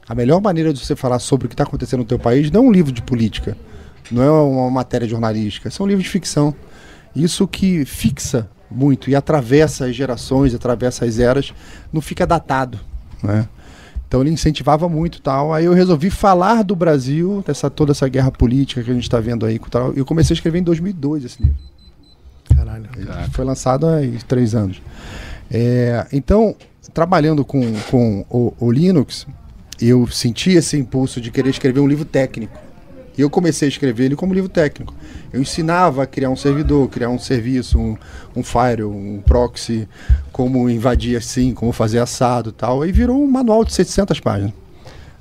[0.08, 2.64] A melhor maneira de você falar sobre o que está acontecendo no teu país não
[2.64, 3.56] é um livro de política,
[4.14, 6.54] não é uma matéria jornalística, são livros de ficção.
[7.14, 11.52] Isso que fixa muito e atravessa as gerações, atravessa as eras,
[11.92, 12.78] não fica datado,
[13.22, 13.48] né?
[14.08, 15.52] Então ele incentivava muito tal.
[15.52, 19.18] Aí eu resolvi falar do Brasil, dessa toda essa guerra política que a gente está
[19.18, 19.58] vendo aí.
[19.70, 19.92] tal.
[19.94, 21.58] Eu comecei a escrever em 2002 esse livro.
[22.54, 22.88] Caralho.
[23.32, 24.80] Foi lançado há três anos.
[25.50, 26.54] É, então,
[26.94, 29.26] trabalhando com, com o, o Linux,
[29.80, 32.65] eu senti esse impulso de querer escrever um livro técnico.
[33.16, 34.94] E eu comecei a escrever ele como livro técnico.
[35.32, 37.96] Eu ensinava a criar um servidor, criar um serviço, um,
[38.34, 39.88] um firewall, um proxy,
[40.30, 42.82] como invadir assim, como fazer assado e tal.
[42.82, 44.52] Aí virou um manual de 700 páginas.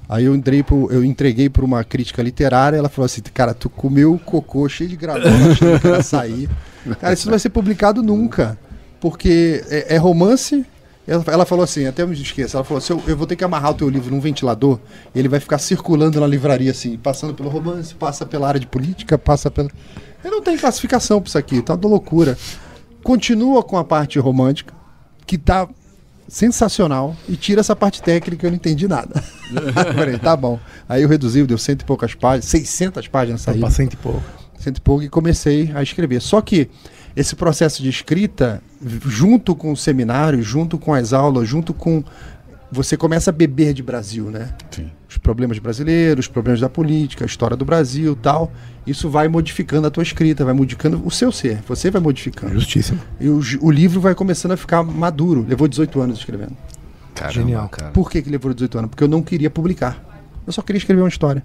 [0.08, 3.70] Aí eu, entrei pro, eu entreguei para uma crítica literária, ela falou assim, cara, tu
[3.70, 6.50] comeu cocô cheio de granola, achando que açaí.
[7.00, 8.58] Cara, isso não vai ser publicado nunca,
[9.00, 10.64] porque é, é romance.
[11.08, 13.36] Ela, ela falou assim, até eu me esqueço, ela falou assim, eu, eu vou ter
[13.36, 14.80] que amarrar o teu livro num ventilador,
[15.14, 19.18] ele vai ficar circulando na livraria assim, passando pelo romance, passa pela área de política,
[19.18, 19.70] passa pela...
[20.24, 22.36] Eu não tenho classificação pra isso aqui, tá uma loucura.
[23.04, 24.74] Continua com a parte romântica,
[25.28, 25.70] que tá
[26.28, 29.22] sensacional, e tira essa parte técnica, eu não entendi nada.
[29.96, 30.60] Falei, tá bom.
[30.90, 34.24] Aí eu reduzi, deu cento e poucas páginas, 600 páginas saíram pra cento e pouco.
[34.58, 36.20] cento e pouco e comecei a escrever.
[36.22, 36.70] Só que
[37.16, 38.62] esse processo de escrita,
[39.06, 42.04] junto com o seminário, junto com as aulas, junto com.
[42.72, 44.54] Você começa a beber de Brasil, né?
[44.70, 44.92] Sim.
[45.08, 48.52] Os problemas brasileiros, os problemas da política, a história do Brasil tal.
[48.86, 51.62] Isso vai modificando a tua escrita, vai modificando o seu ser.
[51.68, 52.54] Você vai modificando.
[52.54, 53.00] Justíssimo.
[53.20, 55.46] E o, o livro vai começando a ficar maduro.
[55.48, 56.58] Levou 18 anos escrevendo.
[57.14, 57.70] Caramba, Genial.
[57.70, 57.92] cara.
[57.92, 58.90] Por que, que levou 18 anos?
[58.90, 60.04] Porque eu não queria publicar.
[60.46, 61.44] Eu só queria escrever uma história.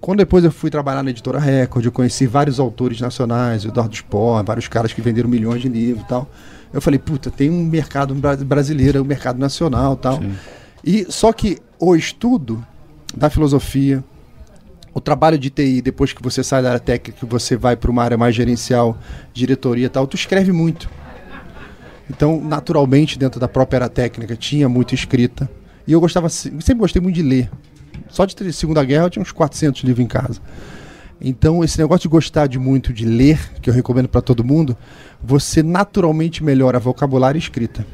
[0.00, 3.94] Quando depois eu fui trabalhar na editora Record, eu conheci vários autores nacionais, o Eduardo
[3.96, 6.30] Spohr, vários caras que venderam milhões de livros e tal.
[6.72, 10.20] Eu falei, puta, tem um mercado bra- brasileiro, um mercado nacional e tal.
[10.84, 12.64] E só que o estudo
[13.16, 14.04] da filosofia,
[14.94, 18.02] o trabalho de TI, depois que você sai da área técnica, você vai para uma
[18.04, 18.96] área mais gerencial,
[19.34, 20.88] diretoria e tal, tu escreve muito.
[22.08, 25.50] Então, naturalmente, dentro da própria área técnica, tinha muita escrita.
[25.86, 27.50] E eu gostava, se- sempre gostei muito de ler.
[28.08, 30.40] Só de ter Segunda Guerra eu tinha uns 400 livros em casa.
[31.20, 34.76] Então, esse negócio de gostar de muito de ler, que eu recomendo para todo mundo,
[35.22, 37.84] você naturalmente melhora vocabulário e escrita.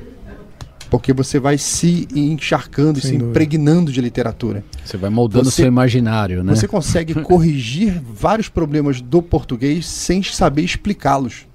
[0.91, 3.31] Porque você vai se encharcando e Sem se dúvida.
[3.31, 4.63] impregnando de literatura.
[4.85, 6.55] Você vai moldando o Você- seu imaginário, né?
[6.55, 11.47] Você consegue corrigir vários problemas do português sem saber explicá-los.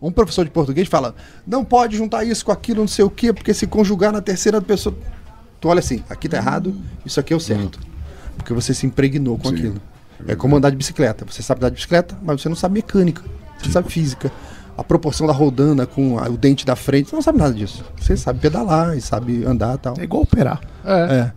[0.00, 1.14] Um professor de português fala:
[1.46, 4.60] não pode juntar isso com aquilo, não sei o quê, porque se conjugar na terceira
[4.60, 4.94] pessoa.
[5.62, 6.74] Tu olha assim, aqui tá errado,
[7.06, 7.78] isso aqui é o certo.
[8.36, 9.80] Porque você se impregnou com Sim, aquilo.
[10.26, 11.24] É como andar de bicicleta.
[11.24, 13.22] Você sabe andar de bicicleta, mas você não sabe mecânica.
[13.62, 14.30] Você sabe física.
[14.76, 17.84] A proporção da rodana com a- o dente da frente, você não sabe nada disso.
[17.96, 19.94] Você sabe pedalar e sabe andar e tal.
[19.98, 20.60] É igual operar.
[20.84, 21.30] É.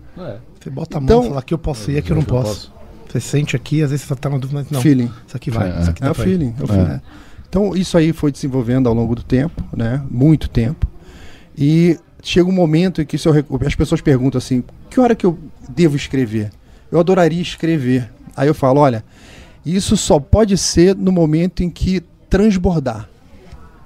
[0.59, 2.73] Você bota a mão Então- e fala aqui eu posso ir, aqui eu não posso.
[3.07, 4.81] Você sente aqui, às vezes você tá na dúvida, mas não.
[4.81, 5.11] Feeling.
[5.27, 7.01] Isso aqui vai, É, isso aqui É dá o feeling, é o feeling.
[7.47, 10.01] Então isso aí foi desenvolvendo ao longo do tempo, né?
[10.09, 10.87] Muito tempo.
[11.57, 13.17] E chega um momento em que
[13.65, 15.37] as pessoas perguntam assim, que hora que eu
[15.69, 16.51] devo escrever?
[16.91, 18.11] Eu adoraria escrever.
[18.35, 19.05] Aí eu falo, olha,
[19.63, 23.07] isso só pode ser no momento em que transbordar.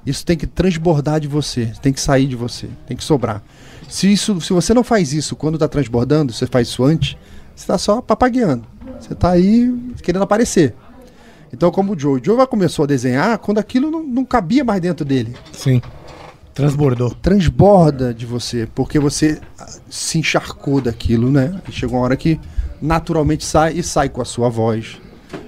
[0.06, 3.44] Isso tem que transbordar de você, tem que sair de você, tem que sobrar.
[3.90, 7.18] Se, isso, se você não faz isso quando está transbordando, você faz isso antes,
[7.54, 8.64] você está só papagueando.
[9.00, 10.74] Você está aí querendo aparecer.
[11.52, 14.80] Então, como o Joe, o Joe começou a desenhar quando aquilo não, não cabia mais
[14.80, 15.36] dentro dele.
[15.52, 15.82] Sim.
[16.60, 17.12] Transbordou.
[17.12, 19.40] Transborda de você, porque você
[19.90, 21.60] se encharcou daquilo, né?
[21.68, 22.40] E chegou uma hora que
[22.82, 24.98] naturalmente sai e sai com a sua voz,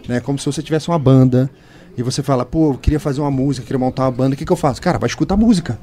[0.07, 0.19] né?
[0.19, 1.49] Como se você tivesse uma banda
[1.97, 4.45] e você fala, pô, eu queria fazer uma música, queria montar uma banda, o que,
[4.45, 4.81] que eu faço?
[4.81, 5.77] Cara, vai escutar música.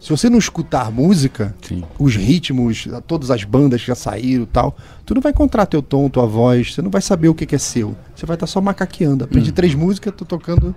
[0.00, 1.82] Se você não escutar música, Sim.
[1.98, 5.80] os ritmos, todas as bandas que já saíram e tal, tu não vai encontrar teu
[5.82, 7.96] tom, tua voz, você não vai saber o que, que é seu.
[8.14, 9.24] Você vai estar só macaqueando.
[9.24, 10.74] Aprendi três músicas, tô tocando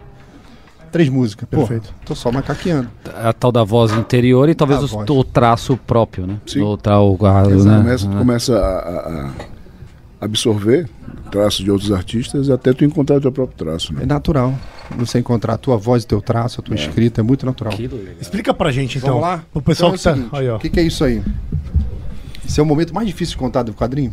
[0.90, 1.48] três músicas.
[1.50, 1.94] Pô, Perfeito.
[2.06, 2.90] tô só macaqueando.
[3.24, 6.38] A tal da voz interior e talvez os- o traço próprio, né?
[6.46, 6.62] Sim.
[6.62, 7.78] O, tra- o, a- né?
[7.78, 8.18] começa, Ah.
[8.18, 9.32] começa a, a-
[10.22, 10.90] absorver
[11.32, 13.94] traços de outros artistas até tu encontrar o teu próprio traço.
[13.94, 14.06] É Né?
[14.06, 14.54] natural.
[14.98, 17.72] Você encontrar a tua voz, teu traço, a tua escrita, é muito natural.
[17.74, 18.16] Que legal.
[18.20, 19.10] Explica pra gente, então.
[19.12, 19.44] Vamos lá?
[19.54, 20.38] O pessoal Então é que o tá.
[20.38, 20.52] seguinte.
[20.56, 21.22] O que, que é isso aí?
[22.46, 24.12] Esse é o momento mais difícil de contar do quadrinho.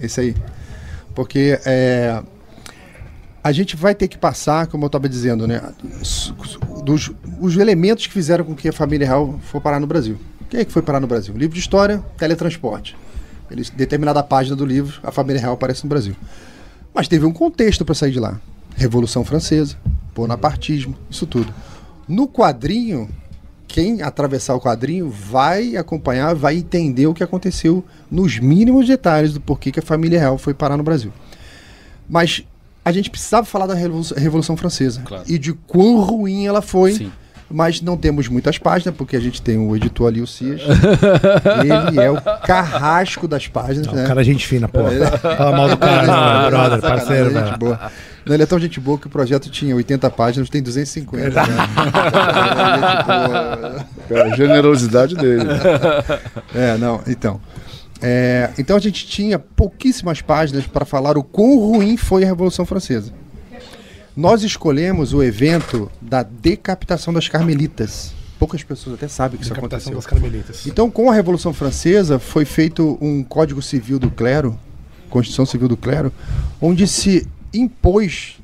[0.00, 0.36] Esse aí.
[1.14, 2.22] Porque é,
[3.46, 5.62] a gente vai ter que passar, como eu estava dizendo, né?
[6.84, 10.18] Dos, os elementos que fizeram com que a família real for parar no Brasil.
[10.50, 11.32] Quem é que foi parar no Brasil?
[11.36, 12.96] Livro de história, teletransporte.
[13.48, 16.16] Eles, determinada página do livro, a família real aparece no Brasil.
[16.92, 18.40] Mas teve um contexto para sair de lá.
[18.74, 19.76] Revolução Francesa,
[20.12, 21.54] bonapartismo, isso tudo.
[22.08, 23.08] No quadrinho,
[23.68, 29.40] quem atravessar o quadrinho vai acompanhar, vai entender o que aconteceu nos mínimos detalhes do
[29.40, 31.12] porquê que a família real foi parar no Brasil.
[32.08, 32.44] Mas
[32.86, 35.24] a gente precisava falar da Revolução, Revolução Francesa Claro.
[35.26, 36.92] e de quão ruim ela foi.
[36.92, 37.12] Sim.
[37.50, 40.60] Mas não temos muitas páginas, porque a gente tem o editor ali, o Cias.
[41.90, 44.04] Ele é o carrasco das páginas, Não, né?
[44.04, 44.80] O cara é gente fina, pô.
[45.36, 46.06] Fala mal do cara,
[46.42, 47.58] não, brother, parceiro, gente velho.
[47.58, 47.92] boa.
[48.24, 51.28] Não, ele é tão gente boa que o projeto tinha 80 páginas, tem 250.
[51.28, 51.46] Né?
[52.76, 53.86] Gente boa.
[54.08, 55.44] Pela generosidade dele.
[56.54, 57.40] É, não, então.
[58.02, 62.66] É, então a gente tinha pouquíssimas páginas para falar o quão ruim foi a Revolução
[62.66, 63.12] Francesa.
[64.16, 68.14] Nós escolhemos o evento da decapitação das carmelitas.
[68.38, 69.94] Poucas pessoas até sabem que isso aconteceu.
[69.94, 70.66] das carmelitas.
[70.66, 74.58] Então, com a Revolução Francesa, foi feito um Código Civil do Clero,
[75.08, 76.12] Constituição Civil do Clero,
[76.60, 78.38] onde se impôs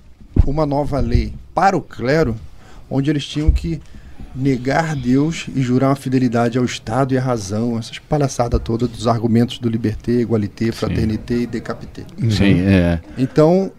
[0.47, 2.37] uma nova lei para o clero,
[2.91, 3.81] onde eles tinham que
[4.35, 9.07] negar Deus e jurar uma fidelidade ao Estado e à razão, essas palhaçadas todas dos
[9.07, 12.03] argumentos do liberté, igualité, fraternité e decapité.
[12.31, 13.01] Sim, é.
[13.18, 13.71] Então,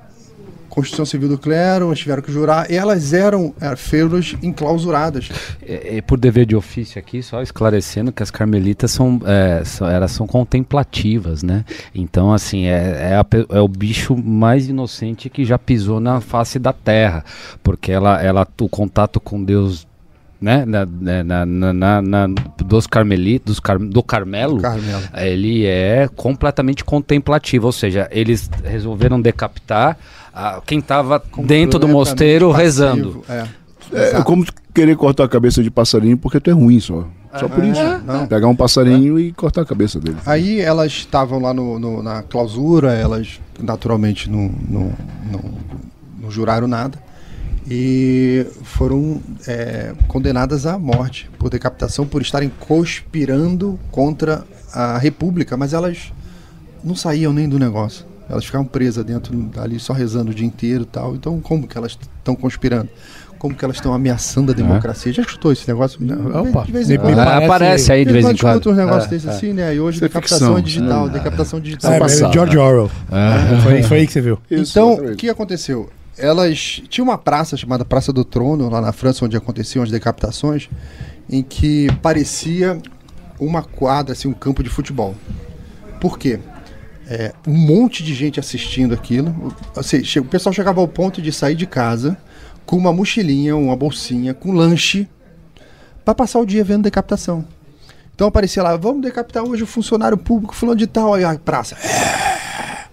[0.69, 5.29] Constituição Civil do Clero, eles tiveram que jurar, elas eram é, feudas enclausuradas.
[5.61, 9.87] É, é por dever de ofício aqui, só esclarecendo que as carmelitas são, é, são-
[9.87, 11.63] elas são contemplativas, né?
[11.93, 16.57] Então, assim, é, é, a é o bicho mais inocente que já pisou na face
[16.57, 17.23] da terra,
[17.61, 19.85] porque ela, ela o contato com Deus,
[20.43, 20.65] né?
[20.65, 22.27] Na, na, na, na- na-
[22.65, 25.01] dos carmelitas, dos car, do Carmelo, Carmelo.
[25.15, 29.97] ele é completamente contemplativo, ou seja, eles resolveram decapitar
[30.33, 33.23] ah, quem estava dentro do mosteiro rezando.
[33.25, 33.63] passivo, É.
[33.91, 34.23] É, Exato.
[34.23, 37.05] como querer cortar a cabeça de passarinho porque tu é ruim só.
[37.39, 37.81] Só por isso.
[38.05, 38.25] não.
[38.27, 40.17] Pegar um passarinho e cortar a cabeça dele.
[40.25, 44.93] Aí elas estavam lá no, no- na clausura, elas naturalmente não, não,
[45.31, 45.41] não,
[46.21, 46.97] não juraram nada
[47.69, 55.73] e foram é, condenadas à morte por decapitação por estarem conspirando contra a República, mas
[55.73, 56.11] elas
[56.83, 58.05] não saíam nem do negócio.
[58.29, 61.15] Elas ficavam presas dentro ali só rezando o dia inteiro e tal.
[61.15, 62.89] Então como que elas estão conspirando?
[63.37, 65.11] Como que elas estão ameaçando a democracia?
[65.11, 65.99] Já escutou esse negócio?
[66.49, 67.19] Opa, de vez em quando.
[67.19, 69.31] Ah, aparece aí de vez em quando uns negócios É, desses é.
[69.31, 69.75] assim, né?
[69.75, 71.91] E hoje Isso é decapitação ficção, digital, não- decapitação digital.
[71.93, 72.07] É.
[72.31, 72.89] George Orwell.
[73.63, 74.39] Foi, foi aí que você viu.
[74.49, 75.89] Isso, então, o que aconteceu?
[76.17, 80.69] Elas tinha uma praça chamada Praça do Trono, lá na França, onde aconteciam as decapitações,
[81.29, 82.79] em que parecia
[83.39, 85.15] uma quadra, assim, um campo de futebol.
[85.99, 86.39] Por quê?
[87.07, 89.53] É, um monte de gente assistindo aquilo.
[89.75, 92.17] Assim, o pessoal chegava ao ponto de sair de casa
[92.65, 95.07] com uma mochilinha, uma bolsinha, com lanche,
[96.05, 97.45] para passar o dia vendo decapitação.
[98.15, 101.75] Então aparecia lá, vamos decapitar hoje o funcionário público fulano de tal, aí a praça.
[101.75, 102.85] "É,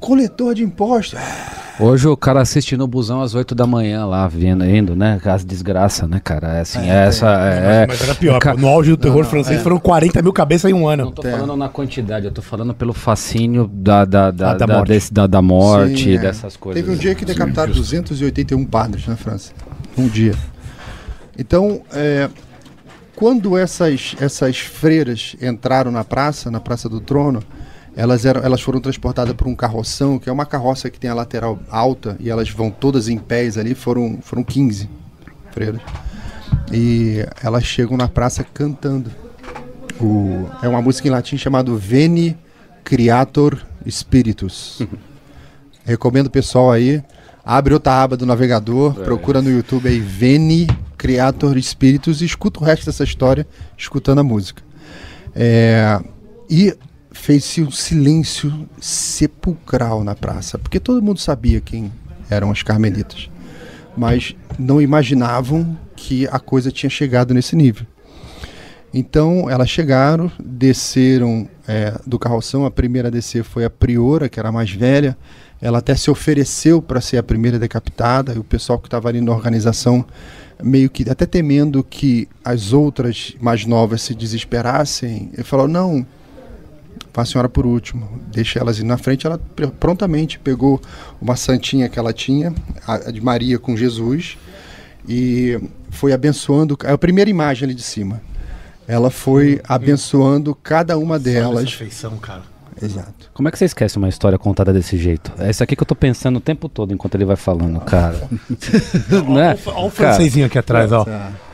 [0.00, 1.18] Coletor de impostos.
[1.78, 5.20] É, Hoje o cara assiste no busão às 8 da manhã lá, vendo, indo, né?
[5.24, 6.54] As desgraças, né, cara?
[6.54, 7.28] É assim, é, essa.
[7.28, 8.54] É, Mas era pior, Ca-.
[8.54, 9.62] No auge do terror não, francês é.
[9.62, 11.10] foram 40 mil cabeças em um Não ano.
[11.10, 14.74] tô falando na quantidade, eu tô falando pelo fascínio da, da, da, Ah, da da,
[14.74, 14.88] morte.
[14.88, 16.18] desse- da, da morte, Sim, é.
[16.18, 16.82] dessas coisas.
[16.82, 19.52] Teve um dia que decapitaram 281 padres na França.
[19.96, 20.34] Um dia.
[21.38, 22.28] Então, é,
[23.16, 27.42] quando essas, essas freiras entraram na praça, na Praça do Trono,
[27.96, 31.14] Elas, eram, elas foram transportadas por um carroção, que é uma carroça que tem a
[31.14, 34.88] lateral alta, e elas vão todas em pés ali, foram, foram 15
[35.52, 35.80] freiras.
[36.72, 39.10] E elas chegam na praça cantando.
[40.00, 42.36] O, é uma música em latim chamada Veni
[42.82, 44.82] Creator Spiritus.
[45.84, 47.02] Recomendo o pessoal aí.
[47.44, 50.66] Abre outra aba do navegador, procura no YouTube aí Veni
[50.96, 54.62] Creator Spiritus e escuta o resto dessa história escutando a música.
[55.34, 56.00] É,
[56.48, 56.74] e
[57.24, 61.90] fez-se um silêncio sepulcral na praça, porque todo mundo sabia quem
[62.28, 63.30] eram as carmelitas,
[63.96, 67.86] mas não imaginavam que a coisa tinha chegado nesse nível.
[68.92, 72.66] Então elas chegaram, desceram é, do carroção.
[72.66, 75.16] A primeira a descer foi a priora, que era a mais velha.
[75.62, 78.34] Ela até se ofereceu para ser a primeira decapitada.
[78.34, 80.04] E o pessoal que estava ali na organização,
[80.62, 86.06] meio que até temendo que as outras mais novas se desesperassem, ele falou: não,
[87.14, 89.24] Vá a senhora por último, deixa elas ir na frente.
[89.26, 90.80] Ela pr- prontamente pegou
[91.20, 92.52] uma santinha que ela tinha,
[92.86, 94.36] a a de Maria com Jesus,
[95.08, 95.58] e
[95.90, 96.76] foi abençoando.
[96.84, 98.20] É a primeira imagem ali de cima.
[98.88, 101.72] Ela foi abençoando cada uma Essa delas.
[101.72, 102.42] feição, cara.
[102.82, 103.30] Exato.
[103.32, 105.30] Como é que você esquece uma história contada desse jeito?
[105.38, 108.28] É isso aqui que eu tô pensando o tempo todo enquanto ele vai falando, cara.
[109.32, 109.56] né?
[109.66, 111.06] Olha o francesinho aqui atrás, ó.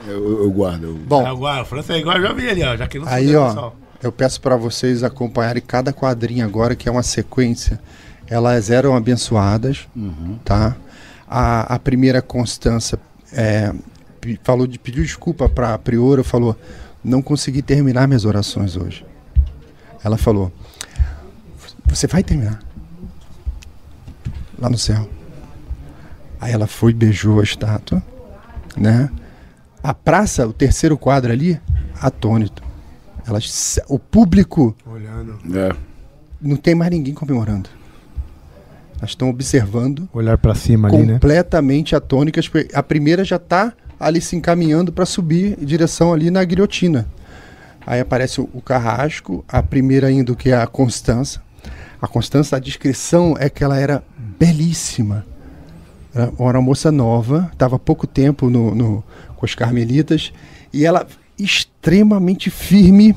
[0.09, 0.85] Eu, eu guardo.
[0.85, 2.75] eu- Bom, Agora, o francês igual eu já vi ali, ó.
[2.77, 3.77] Já que não Aí, ó, pessoal.
[4.03, 7.79] Eu peço para vocês acompanharem cada quadrinho agora, que é uma sequência.
[8.27, 9.89] Elas eram abençoadas,
[10.45, 10.77] tá?
[11.29, 12.99] A, a primeira Constança
[13.33, 13.73] é,
[14.43, 16.57] falou de pediu desculpa para a priora, falou:
[17.05, 19.05] "Não consegui terminar minhas orações hoje".
[20.03, 20.51] Ela falou:
[21.87, 22.59] "Você vai terminar
[24.59, 25.09] lá no céu".
[26.41, 28.03] Aí ela foi, beijou a estátua,
[28.77, 29.11] né?
[29.83, 31.61] A praça, o terceiro quadro ali,
[32.01, 32.70] atônito.
[33.31, 35.39] Elas, o público Olhando.
[35.57, 35.75] É.
[36.41, 37.69] não tem mais ninguém comemorando.
[38.99, 41.13] Elas estão observando, Olhar pra cima ali, né?
[41.15, 42.49] completamente atônicas.
[42.49, 47.07] porque A primeira já está ali se encaminhando para subir em direção ali na guilhotina.
[47.87, 51.41] Aí aparece o, o carrasco, a primeira indo que é a Constança.
[52.01, 54.03] A Constança, a descrição é que ela era
[54.39, 55.25] belíssima.
[56.15, 59.05] Era uma moça nova, estava há pouco tempo no, no-
[59.37, 60.33] com as carmelitas,
[60.73, 61.07] e ela
[61.43, 63.15] extremamente firme,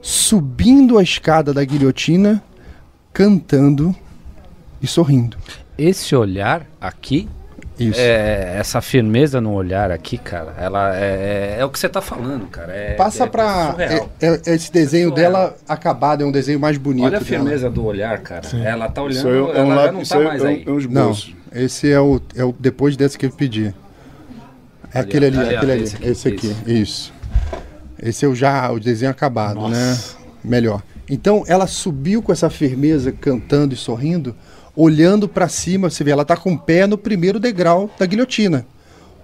[0.00, 2.42] subindo a escada da guilhotina,
[3.12, 3.94] cantando
[4.82, 5.36] e sorrindo.
[5.78, 7.28] Esse olhar aqui,
[7.78, 7.98] Isso.
[7.98, 12.00] é, essa firmeza no olhar aqui, cara, ela é, é, é o que você tá
[12.00, 12.72] falando, cara.
[12.72, 13.70] É, Passa é, pra.
[13.72, 14.10] surreal.
[14.20, 17.04] é- é- esse desenho dela acabado, é um desenho mais bonito.
[17.04, 17.24] Olha a dela.
[17.24, 18.46] firmeza do olhar, cara.
[18.62, 19.32] Ela tá olhando, é
[19.62, 20.86] um ela já lápis, não tá aí mais é um- aí.
[20.88, 21.16] Não,
[21.52, 23.74] esse é o, é o depois desse que eu pedi.
[24.92, 25.82] É Ali, aquele ali, ali, aquele ali.
[25.82, 27.12] esse Esse aqui, aqui, isso.
[28.02, 29.98] Esse é o já, o desenho acabado, né?
[30.42, 30.82] Melhor.
[31.08, 34.34] Então ela subiu com essa firmeza, cantando e sorrindo,
[34.74, 35.90] olhando para cima.
[35.90, 38.66] Você vê, ela tá com o pé no primeiro degrau da guilhotina,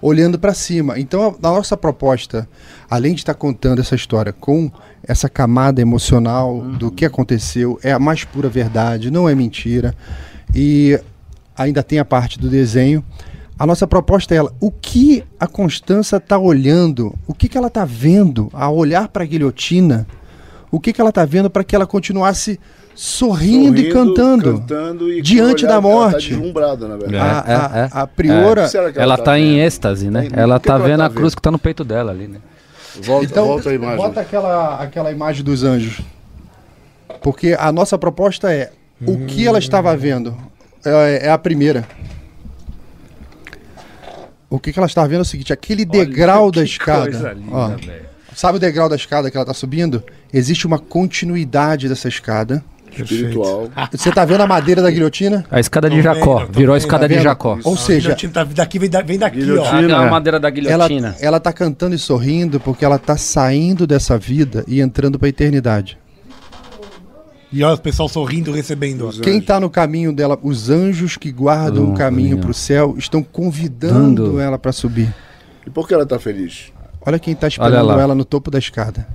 [0.01, 0.99] olhando para cima.
[0.99, 2.47] Então a, a nossa proposta,
[2.89, 4.71] além de estar contando essa história com
[5.03, 9.95] essa camada emocional do que aconteceu, é a mais pura verdade, não é mentira.
[10.53, 10.99] E
[11.55, 13.03] ainda tem a parte do desenho.
[13.61, 17.67] A nossa proposta é ela, o que a Constança está olhando, o que, que ela
[17.67, 20.07] está vendo ao olhar para a guilhotina,
[20.71, 22.59] o que, que ela está vendo para que ela continuasse
[22.95, 24.53] sorrindo, e cantando.
[24.61, 26.29] cantando e diante da ela morte.
[26.29, 27.15] Tá deslumbrada, na verdade.
[27.17, 27.89] A, É, a- é, é.
[28.01, 28.67] a priora.
[28.67, 30.27] Que Ela tá em êxtase, né?
[30.27, 31.35] Tá em- Ela tá ela vendo tá a cruz vendo?
[31.35, 32.39] que tá no peito dela ali, né?
[33.03, 33.97] Volta, Então, volta a imagem.
[33.97, 36.01] bota aquela, aquela imagem dos anjos.
[37.21, 38.71] Porque a nossa proposta é
[39.05, 40.35] o que ela estava vendo.
[40.83, 41.87] É, é a primeira.
[44.51, 47.37] O que, que ela estava vendo é o seguinte: aquele degrau da escada.
[47.49, 47.71] ó,
[48.35, 50.03] sabe o degrau da escada que ela está subindo?
[50.33, 52.61] Existe uma continuidade dessa escada.
[52.91, 53.69] espiritual.
[53.95, 55.45] Você tá vendo a madeira da guilhotina?
[55.49, 57.21] A escada de Jacó, virou a escada tá de?
[57.21, 57.57] Jacó.
[57.63, 59.99] Ou seja, Guilhotina tá- daqui vem, da- vem daqui, Guilhotina.
[60.01, 60.03] ó.
[60.03, 60.09] É.
[60.09, 60.53] madeira da ela,
[60.89, 61.15] guilhotina.
[61.21, 65.29] ela tá cantando e sorrindo porque ela tá saindo dessa vida e entrando para a
[65.29, 65.97] eternidade.
[67.51, 69.07] E olha o pessoal sorrindo, recebendo.
[69.07, 69.11] ó.
[69.21, 72.95] Quem está no caminho dela, os anjos que guardam Dum, o caminho para o céu,
[72.97, 74.39] estão convidando Dando.
[74.39, 75.13] ela para subir.
[75.65, 76.71] E por que ela tá feliz?
[77.05, 79.07] Olha quem está esperando ela no topo da escada.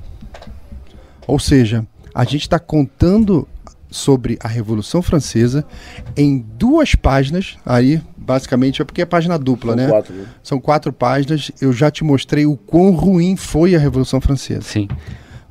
[1.26, 3.48] Ou seja, a gente está contando
[3.90, 5.64] sobre a Revolução Francesa
[6.16, 7.56] em duas páginas.
[7.64, 9.88] Aí, basicamente, é porque é página dupla, São né?
[9.88, 10.24] quatro, né?
[10.42, 11.50] São quatro páginas.
[11.60, 14.62] Eu já te mostrei o quão ruim foi a Revolução Francesa.
[14.62, 14.88] Sim.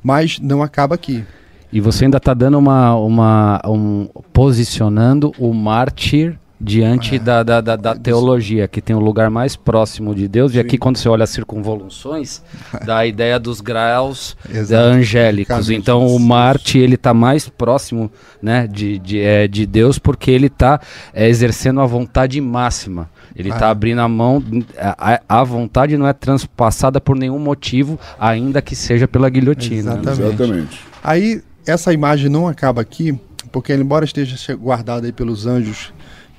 [0.02, 1.24] Mas não acaba aqui.
[1.72, 7.76] E você ainda tá dando uma, uma um, posicionando o mártir diante da, da, da,
[7.76, 10.54] da teologia, que tem o lugar mais próximo de Deus.
[10.54, 12.40] E aqui, quando você olha as circunvoluções,
[12.86, 14.88] dá a ideia dos graus da Exato.
[14.88, 15.68] angélicos.
[15.70, 18.10] Então, o Marte, ele tá mais próximo
[18.40, 20.80] né, de, de, é, de Deus porque ele tá
[21.12, 23.10] é, exercendo a vontade máxima.
[23.36, 23.70] Ele tá Ah.
[23.70, 24.42] abrindo a mão.
[24.78, 29.94] A, a- vontade não é transpassada por nenhum motivo, ainda que seja pela guilhotina.
[29.96, 30.00] né?
[30.00, 30.32] Exatamente.
[30.42, 30.80] Exatamente.
[31.04, 33.18] Aí, essa imagem não acaba aqui,
[33.50, 35.92] porque embora esteja guardada aí pelos anjos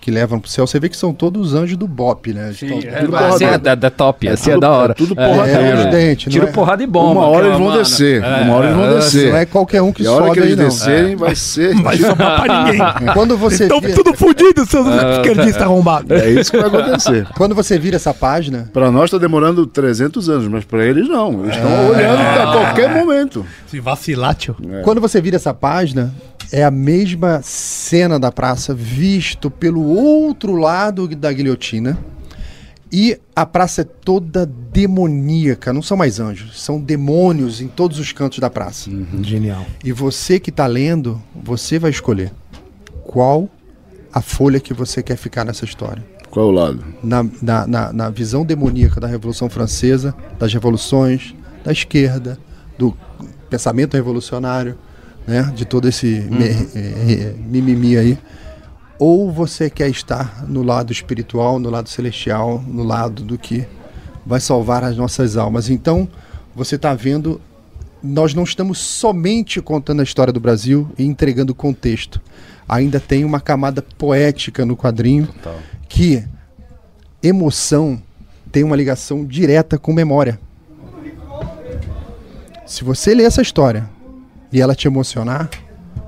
[0.07, 2.51] que levam pro céu, você vê que são todos os anjos do BOP, né?
[2.51, 4.91] Estão É, tudo assim é, da, da top, assim é tudo- da hora.
[4.93, 5.59] é tudo É, porradeiro.
[5.61, 7.11] É, evidente, Tiro não é- porrada e bomba.
[7.19, 7.83] Uma hora aquela, eles vão mano.
[7.83, 8.23] descer.
[8.23, 9.29] É, uma hora eles vão é, descer.
[9.31, 11.75] Não é qualquer um que E a hora sobe que eles aí, descerem vai ser.
[11.83, 12.81] Vai sobrar pra ninguém.
[13.13, 16.09] Quando você, Estão vira, tudo fodidos, seus esquerdistas arrombados.
[16.09, 17.27] É isso que vai acontecer.
[17.35, 21.43] quando você vira essa página, Para nós está demorando 300 anos, mas para eles não.
[21.43, 21.89] Eles estão É.
[21.89, 23.45] olhando a qualquer momento.
[23.67, 24.55] Se vacilar, tio.
[24.85, 26.13] quando você vira essa página,
[26.51, 31.97] é a mesma cena da praça visto pelo outro lado da guilhotina.
[32.91, 38.13] E a praça é toda demoníaca, não são mais anjos, são demônios em todos os
[38.13, 38.89] cantos da praça.
[39.21, 39.65] Genial.
[39.83, 42.31] E você que está lendo, você vai escolher
[43.03, 43.49] qual
[44.13, 46.03] a folha que você quer ficar nessa história.
[46.29, 46.83] Qual é o lado?
[47.03, 52.37] Na, na, na, na visão demoníaca da Revolução Francesa, das revoluções, da esquerda,
[52.77, 52.95] do
[53.49, 54.77] pensamento revolucionário,
[55.27, 58.17] né, de todo esse me- eh, eh, mimimi aí.
[58.97, 63.67] Ou você quer estar no lado espiritual, no lado celestial, no lado do que
[64.25, 65.69] vai salvar as nossas almas.
[65.69, 66.07] Então,
[66.55, 67.39] você está vendo
[68.01, 72.21] nós não estamos somente contando a história do Brasil e entregando contexto.
[72.69, 75.27] Ainda tem uma camada poética no quadrinho
[75.89, 76.23] que
[77.23, 77.99] emoção
[78.51, 80.39] tem uma ligação direta com memória.
[82.65, 83.89] Se você ler essa história
[84.51, 85.49] e ela te emocionar,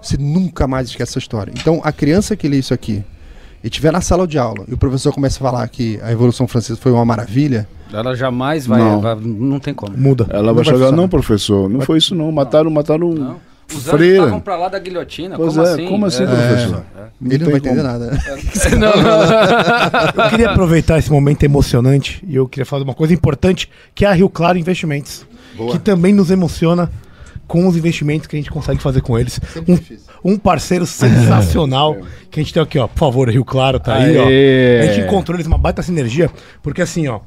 [0.02, 1.52] você nunca mais esquece essa história.
[1.56, 3.04] Então, a criança que lê isso aqui
[3.64, 6.48] e estiver na sala de aula e o professor começa a falar que a Revolução
[6.48, 8.80] Francesa foi uma maravilha, Ela jamais vai.
[8.80, 9.02] Não.
[9.02, 9.98] vai- Não, tem como.
[9.98, 10.28] Muda.
[10.30, 12.32] Ela Não vai vai chegar, não, professor, não foi isso não.
[12.32, 13.50] Mataram, mataram Não.
[13.72, 14.18] Os anjos freira.
[14.20, 15.36] estavam pra lá da guilhotina.
[15.36, 15.88] Pois como é, assim?
[15.88, 16.28] como assim, É.
[16.28, 16.84] professor?
[17.24, 17.84] ele não tem vai entender como.
[17.84, 18.18] nada.
[18.80, 20.24] Não, não.
[20.24, 24.06] Eu queria aproveitar esse momento emocionante e eu queria falar de uma coisa importante, que
[24.06, 25.26] é a Rio Claro Investimentos.
[25.56, 25.72] Boa.
[25.74, 26.90] Que também nos emociona
[27.50, 29.42] com os investimentos que a gente consegue fazer com eles.
[29.68, 31.98] Um, um parceiro sensacional
[32.30, 32.88] que a gente tem aqui, ó.
[32.88, 34.84] Por favor, Rio Claro tá aí, ó.
[34.84, 36.30] A gente encontrou eles uma baita sinergia,
[36.62, 37.20] porque assim, ó.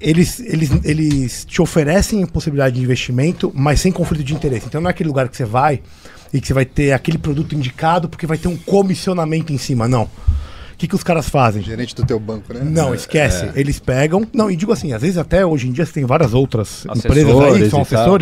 [0.00, 4.66] Eles, eles, eles te oferecem possibilidade de investimento, mas sem conflito de interesse.
[4.66, 5.80] Então não é aquele lugar que você vai
[6.34, 9.86] e que você vai ter aquele produto indicado porque vai ter um comissionamento em cima,
[9.86, 10.02] não.
[10.02, 11.62] O que, que os caras fazem?
[11.62, 12.62] Gerente do teu banco, né?
[12.64, 13.48] Não, esquece.
[13.54, 14.26] Eles pegam.
[14.32, 17.22] Não, e digo assim, às vezes até hoje em dia você tem várias outras Assessores
[17.22, 18.18] empresas aí, que são e tal.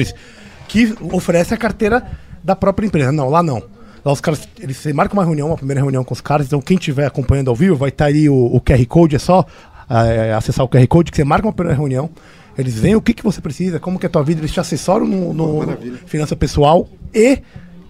[0.71, 2.07] Que oferecem a carteira
[2.45, 3.11] da própria empresa.
[3.11, 3.61] Não, lá não.
[4.05, 6.61] Lá os caras, eles você marca uma reunião, uma primeira reunião com os caras, então
[6.61, 9.45] quem estiver acompanhando ao vivo vai estar aí o, o QR Code, é só
[9.91, 12.09] é, acessar o QR Code que você marca uma primeira reunião.
[12.57, 14.61] Eles veem o que, que você precisa, como que é a tua vida, eles te
[14.61, 17.41] assessoram no, no finança pessoal e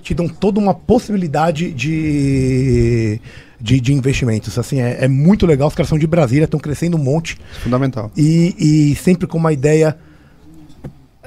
[0.02, 3.20] te dão toda uma possibilidade de,
[3.60, 4.58] de, de investimentos.
[4.58, 8.10] Assim, é, é muito legal, os caras são de Brasília, estão crescendo um monte Fundamental.
[8.16, 9.98] e, e sempre com uma ideia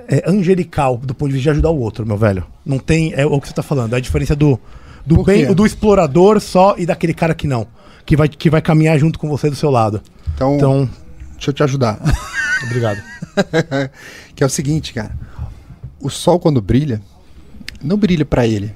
[0.08, 2.46] é, angelical do ponto de vista de ajudar o outro, meu velho.
[2.66, 3.14] Não tem.
[3.14, 4.60] É o que você tá falando, é a diferença do,
[5.06, 7.68] do bem, do explorador só e daquele cara que não.
[8.06, 10.02] Que vai, que vai caminhar junto com você do seu lado.
[10.36, 10.90] Então, Então,
[11.34, 12.00] deixa eu te ajudar.
[12.66, 13.02] obrigado.
[14.36, 15.16] que é o seguinte, cara.
[16.00, 17.02] O sol quando brilha,
[17.82, 18.74] não brilha pra ele.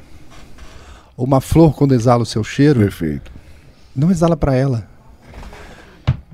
[1.17, 3.31] Uma flor quando exala o seu cheiro, Perfeito.
[3.95, 4.87] não exala pra ela.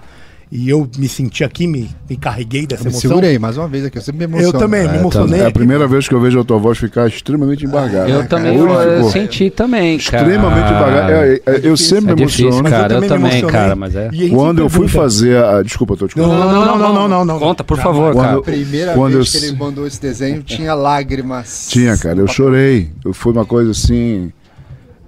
[0.52, 3.10] e eu me senti aqui, me, me carreguei dessa Me emoção.
[3.10, 4.60] segurei mais uma vez aqui, eu sempre me Eu emociono.
[4.60, 5.40] também, me emocionei.
[5.42, 8.10] É a primeira vez que eu vejo a tua voz ficar extremamente embargada.
[8.10, 10.24] Eu também Hoje eu, senti também, cara.
[10.24, 11.14] Extremamente embargada.
[11.14, 12.70] É, é, eu sempre É me difícil, emociono.
[12.70, 12.94] cara.
[12.96, 13.52] eu me também, emocionei.
[13.52, 14.10] cara, mas é.
[14.12, 15.62] E a Quando eu fui fazer a.
[15.64, 16.52] Desculpa, tô te Não, cortando.
[16.52, 17.40] não, não, não, não, não, não.
[17.40, 18.42] Conta, por favor, Quando- cara.
[18.42, 21.68] Primeira Quando vez eu- que ele mandou esse desenho, tinha lágrimas.
[21.70, 22.20] Tinha, cara.
[22.20, 22.90] Eu chorei.
[23.06, 24.32] Eu, foi uma coisa assim.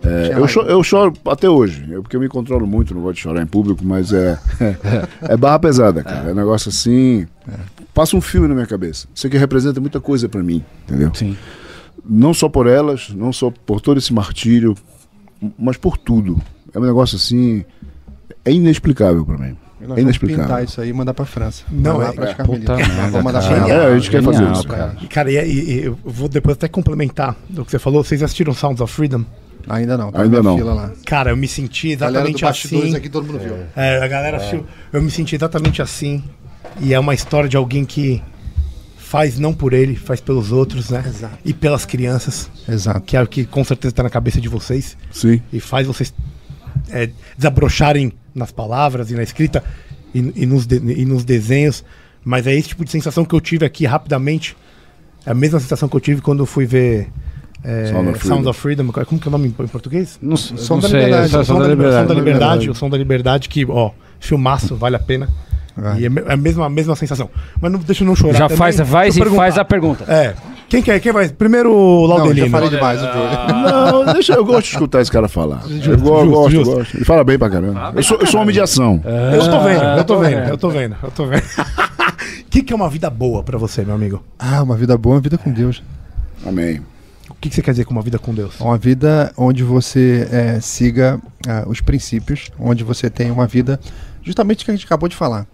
[0.06, 3.16] É, eu, lá- cho- eu choro até hoje, porque eu me controlo muito, não gosto
[3.16, 4.38] de chorar em público, mas é.
[5.22, 6.30] é barra pesada, cara.
[6.30, 7.26] É um negócio assim.
[7.94, 9.08] Passa um filme na minha cabeça.
[9.14, 11.12] Isso aqui representa muita coisa pra mim, entendeu?
[11.14, 11.38] Sim.
[12.06, 14.76] Não só por elas, não só por todo esse martírio,
[15.58, 16.42] mas por tudo.
[16.74, 17.64] É um negócio assim.
[18.44, 19.56] É inexplicável pra mim.
[19.80, 20.44] Nós É vamos inexplicável.
[20.46, 21.64] pintar isso aí e mandar pra França.
[21.72, 22.76] Não, é- pra é, puta
[23.12, 23.68] Vamos mandar pra.
[23.70, 24.68] É, a gente quer fazer isso.
[24.68, 24.96] cara.
[25.02, 28.04] E, Cara, e- e eu vou depois até complementar do que você falou.
[28.04, 29.24] Vocês assistiram Sounds of Freedom?
[29.68, 30.12] Ainda não.
[30.12, 30.58] tá Ainda na não.
[30.58, 30.92] Fila lá.
[31.06, 32.96] Cara, eu me senti Galera do exatamente assim.
[32.96, 33.56] aqui, todo mundo viu.
[33.76, 34.66] É, a galera assistiu.
[34.92, 36.24] Eu me senti exatamente assim.
[36.82, 38.22] E é uma história de alguém que
[38.98, 41.04] faz não por ele, faz pelos outros, né?
[41.06, 41.38] Exato.
[41.46, 43.02] E pelas crianças, Exato.
[43.02, 44.98] que é o que com certeza está na cabeça de vocês.
[45.12, 45.40] Sim.
[45.52, 46.14] E faz vocês
[46.90, 49.64] é, desabrocharem nas palavras e na escrita
[50.16, 51.84] e, e nos de- e nos desenhos.
[52.26, 54.58] Mas é esse tipo de sensação que eu tive aqui rapidamente.
[55.26, 57.10] É a mesma sensação que eu tive quando eu fui ver
[57.64, 58.92] é, Sound of Sound of Freedom.
[58.92, 60.18] Como que é o nome em português?
[60.22, 62.76] Não, Som não da sei, liberdade, só som, da da, liberdade, som da liberdade, o
[62.76, 65.30] som da liberdade, que, ó, filmaço, vale a pena.
[65.76, 66.02] Vai.
[66.02, 67.30] E é é a mesma, a mesma sensação.
[67.60, 68.34] Mas não, deixa eu não chorar.
[68.38, 68.58] Já também.
[68.58, 69.42] faz, vai Deixa e eu perguntar.
[69.42, 70.04] faz a pergunta.
[70.08, 70.36] É.
[70.70, 71.00] Quem quer?
[71.00, 71.30] Quem vai?
[71.30, 72.46] Primeiro o Não, Laudelino.
[72.48, 73.72] já falei demais, o Joey.
[74.06, 75.62] Não, deixa, eu gosto de escutar esse cara falar.
[75.64, 76.76] eu Justo, go- justo, gosto, justo.
[76.76, 76.98] gosto.
[76.98, 77.92] Ele fala bem pra caramba.
[77.96, 79.02] Eu sou, eu sou homem de ação.
[79.34, 81.44] Eu tô vendo, eu tô vendo, eu tô vendo, eu tô vendo.
[81.44, 84.24] O que, que é uma vida boa pra você, meu amigo?
[84.38, 85.82] Ah, uma vida boa, uma vida com Deus.
[86.46, 86.82] Amém.
[87.44, 88.58] O que, que você quer dizer com uma vida com Deus?
[88.62, 93.78] Uma vida onde você é, siga ah, os princípios, onde você tem uma vida,
[94.22, 95.46] justamente o que a gente acabou de falar.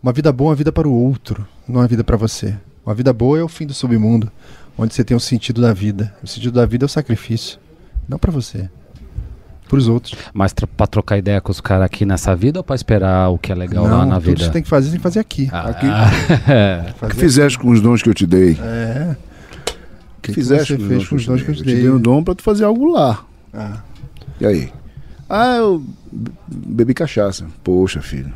[0.00, 2.56] Uma vida boa é uma vida para o outro, não uma vida para você.
[2.86, 4.30] Uma vida boa é o fim do submundo,
[4.78, 6.14] onde você tem o sentido da vida.
[6.22, 7.58] O sentido da vida é o sacrifício,
[8.08, 8.70] não para você,
[9.68, 10.14] para os outros.
[10.32, 13.36] Mas tra pra trocar ideia com os caras aqui nessa vida ou pra esperar o
[13.36, 14.44] que é legal lá não, na tudo que vida?
[14.44, 15.50] você tem que fazer, você tem que fazer aqui.
[15.50, 15.86] Aqui.
[16.48, 16.94] É.
[17.02, 18.56] O que fizeste com os dons que eu te dei?
[18.62, 19.16] É.
[20.22, 21.82] Que que fizeste você com fez com os dons que eu te Eu te dei?
[21.82, 23.24] dei um dom pra tu fazer algo lá.
[23.52, 23.78] Ah,
[24.40, 24.72] E aí?
[25.28, 27.46] Ah, eu be- bebi cachaça.
[27.64, 28.30] Poxa, filho.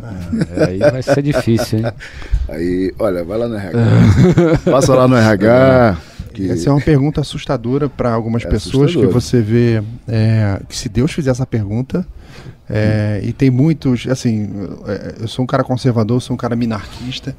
[0.67, 1.85] Aí vai ser difícil, hein?
[2.49, 3.79] Aí, olha, vai lá no RH.
[4.71, 5.97] Passa lá no RH.
[6.37, 6.51] Que...
[6.51, 10.87] Essa é uma pergunta assustadora para algumas É pessoas que você vê é, que se
[10.87, 12.07] Deus fizer essa pergunta
[12.69, 14.47] é, e tem muitos assim
[14.87, 17.35] é, eu sou um cara conservador sou um cara minarquista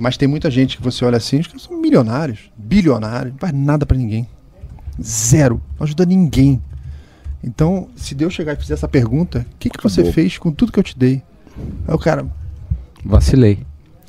[0.00, 3.52] mas tem muita gente que você olha assim os caras são milionários bilionários não faz
[3.52, 4.26] nada para ninguém
[5.02, 6.60] zero não ajuda ninguém
[7.42, 10.12] então se Deus chegar e fizer essa pergunta o que, que você Acabou.
[10.14, 11.22] fez com tudo que eu te dei
[11.86, 12.26] aí o cara
[13.04, 13.58] Vacilei.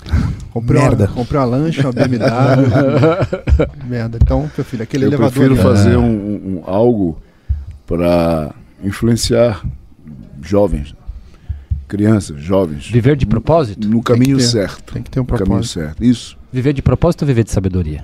[0.52, 1.06] comprei Merda.
[1.06, 2.20] uma, comprei uma lancha uma BMW
[3.88, 5.64] merda então meu filho aquele Eu elevador prefiro ali, ó.
[5.64, 6.04] fazer um-
[6.60, 7.20] um- algo
[7.88, 8.54] para
[8.84, 9.64] influenciar
[10.42, 10.94] jovens,
[11.88, 13.88] crianças, jovens, Viver de propósito?
[13.88, 14.94] no caminho ter, certo.
[14.94, 15.74] tem que ter um No caminho propósito.
[15.80, 16.04] certo.
[16.04, 16.38] Isso.
[16.52, 18.04] Viver de propósito ou viver de sabedoria?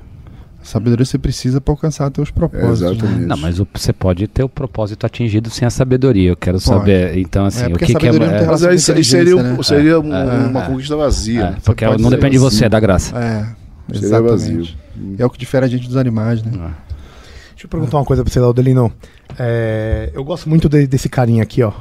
[0.61, 2.81] Sabedoria você precisa para alcançar teus É, propósitos.
[2.81, 2.91] né?
[2.91, 3.25] exatamente.
[3.27, 6.29] Não, mas o- você pode ter o propósito atingido sem a sabedoria.
[6.29, 6.65] Eu quero Pode.
[6.65, 7.17] saber.
[7.17, 8.11] Então, assim, É, o porque que, que é.
[8.11, 9.63] sabedoria não tem é, Mas aí seria, né?
[9.63, 10.65] seria É, uma é.
[10.67, 11.41] conquista vazia.
[11.43, 12.65] é, porque não depende de você, assim.
[12.65, 13.17] é da graça.
[13.17, 13.45] É,
[13.93, 14.77] Seria exatamente.
[15.17, 16.51] É o que difere a gente dos animais, né?
[16.51, 18.91] Deixa eu perguntar uma coisa pra você, Laudelino.
[19.37, 21.71] É, eu gosto muito de- desse carinha aqui, ó.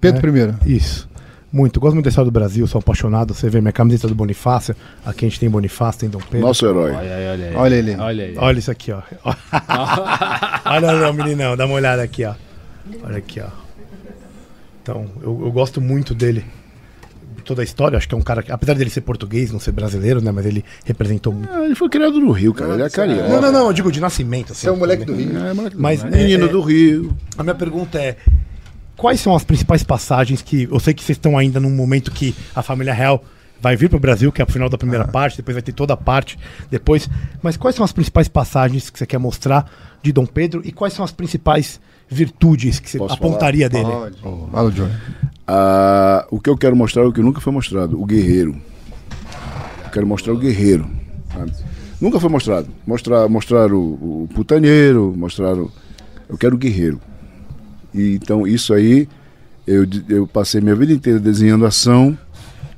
[0.00, 0.20] Pedro É.
[0.20, 0.54] primeiro.
[0.64, 1.08] Isso.
[1.52, 1.80] Muito.
[1.80, 3.34] Gosto muito da história do Brasil, sou apaixonado.
[3.34, 4.74] Você vê minha camiseta do Bonifácio.
[5.04, 6.46] Aqui a gente tem Bonifácio, tem Dom Pedro.
[6.46, 6.92] Nosso herói.
[6.92, 7.54] Olha aí, olha aí.
[7.56, 7.96] Olha ele.
[7.96, 8.34] Olha aí.
[8.38, 9.02] Olha isso aqui, ó.
[10.64, 12.34] Olha ó, meninão, dá uma olhada aqui, ó.
[13.02, 13.46] Olha aqui, ó.
[14.82, 16.44] Então, eu, eu gosto muito dele.
[17.44, 19.72] Toda a história, acho que é um cara que, apesar dele ser português, não ser
[19.72, 20.30] brasileiro, né?
[20.30, 21.50] Mas ele representou muito.
[21.52, 22.74] Ah, ele foi criado no Rio, cara.
[22.74, 23.28] Ele é carioca.
[23.28, 24.52] Não, não, não, eu digo de nascimento.
[24.52, 25.36] Assim, é um moleque do Rio.
[25.36, 26.12] É, moleque do Mas, Rio.
[26.12, 27.16] menino é, é- do Rio.
[27.36, 28.16] A minha pergunta é:
[29.00, 30.68] quais são as principais passagens que.
[30.70, 33.24] Eu sei que vocês estão ainda num momento que a família real
[33.58, 35.72] vai vir para o Brasil, que é o final da primeira parte, depois vai ter
[35.72, 36.38] toda a parte
[36.70, 37.08] depois.
[37.42, 39.70] Mas quais são as principais passagens que você quer mostrar
[40.02, 43.90] de Dom Pedro e quais são as principais virtudes que você Posso apontaria dele?
[43.90, 44.18] Pode.
[44.50, 44.92] Fala, Johnny.
[45.46, 48.54] Ah, o que eu quero mostrar é o que nunca foi mostrado, o guerreiro.
[49.84, 50.86] Eu quero mostrar o guerreiro.
[51.32, 51.52] sabe?
[52.00, 52.68] Nunca foi mostrado.
[52.86, 55.70] Mostrar, mostrar o, o putanheiro, mostrar o.
[56.28, 57.00] Eu quero o guerreiro.
[57.94, 59.08] E, então isso aí,
[59.66, 62.16] eu, eu passei minha vida inteira desenhando ação,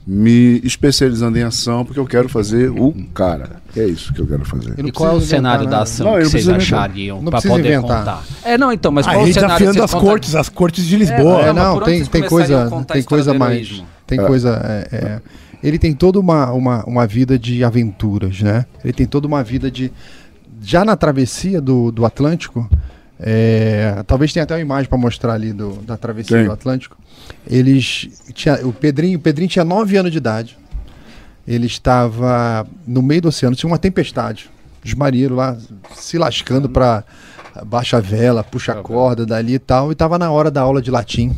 [0.06, 3.62] me especializando em ação, porque eu quero fazer o cara.
[3.76, 4.74] É isso que eu quero fazer.
[4.84, 7.68] E qual é o cenário da ação Não, que vocês achariam Não pra precisa poder
[7.78, 7.98] inventar.
[8.00, 8.24] contar?
[8.42, 10.48] É, não, então, mas Ah, qual o ele cenário que desafiando vocês as cortes, as
[10.48, 11.42] cortes de Lisboa.
[11.42, 13.82] É, É, não, tem, tem coisa, tem coisa mais.
[14.06, 14.24] Tem É.
[14.26, 14.60] coisa.
[14.64, 15.20] é, é,
[15.62, 18.66] ele tem toda uma, uma, uma vida de aventuras, né?
[18.82, 19.92] Ele tem toda uma vida de.
[20.60, 22.68] Já na travessia do, do Atlântico,
[23.24, 26.46] é, talvez tenha até uma imagem para mostrar ali do, da travessia Tem.
[26.46, 26.96] do Atlântico.
[27.46, 28.08] Eles.
[28.34, 30.58] Tinha, o, Pedrinho, o Pedrinho tinha 9 anos de idade.
[31.46, 34.50] Ele estava no meio do oceano, tinha uma tempestade.
[34.84, 35.56] Os marinheiros lá
[35.94, 37.04] se lascando para
[37.64, 40.80] baixa a vela, puxa a corda dali e tal, e tava na hora da aula
[40.82, 41.36] de latim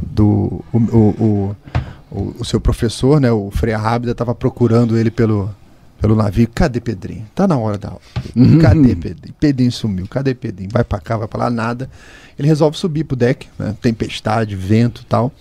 [0.00, 1.56] do o, o,
[2.10, 5.50] o, o- seu professor, né, o Frei Rábida, tava procurando ele pelo,
[6.02, 6.48] pelo navio.
[6.52, 7.24] Cadê Pedrinho?
[7.32, 8.00] Tá na hora da aula.
[8.60, 9.34] Cadê Pedrinho?
[9.38, 10.08] Pedrinho sumiu.
[10.08, 10.68] Cadê Pedrinho?
[10.72, 11.88] Vai pra cá, vai pra lá, nada.
[12.36, 15.32] Ele resolve subir pro deck, né, tempestade, vento e tal.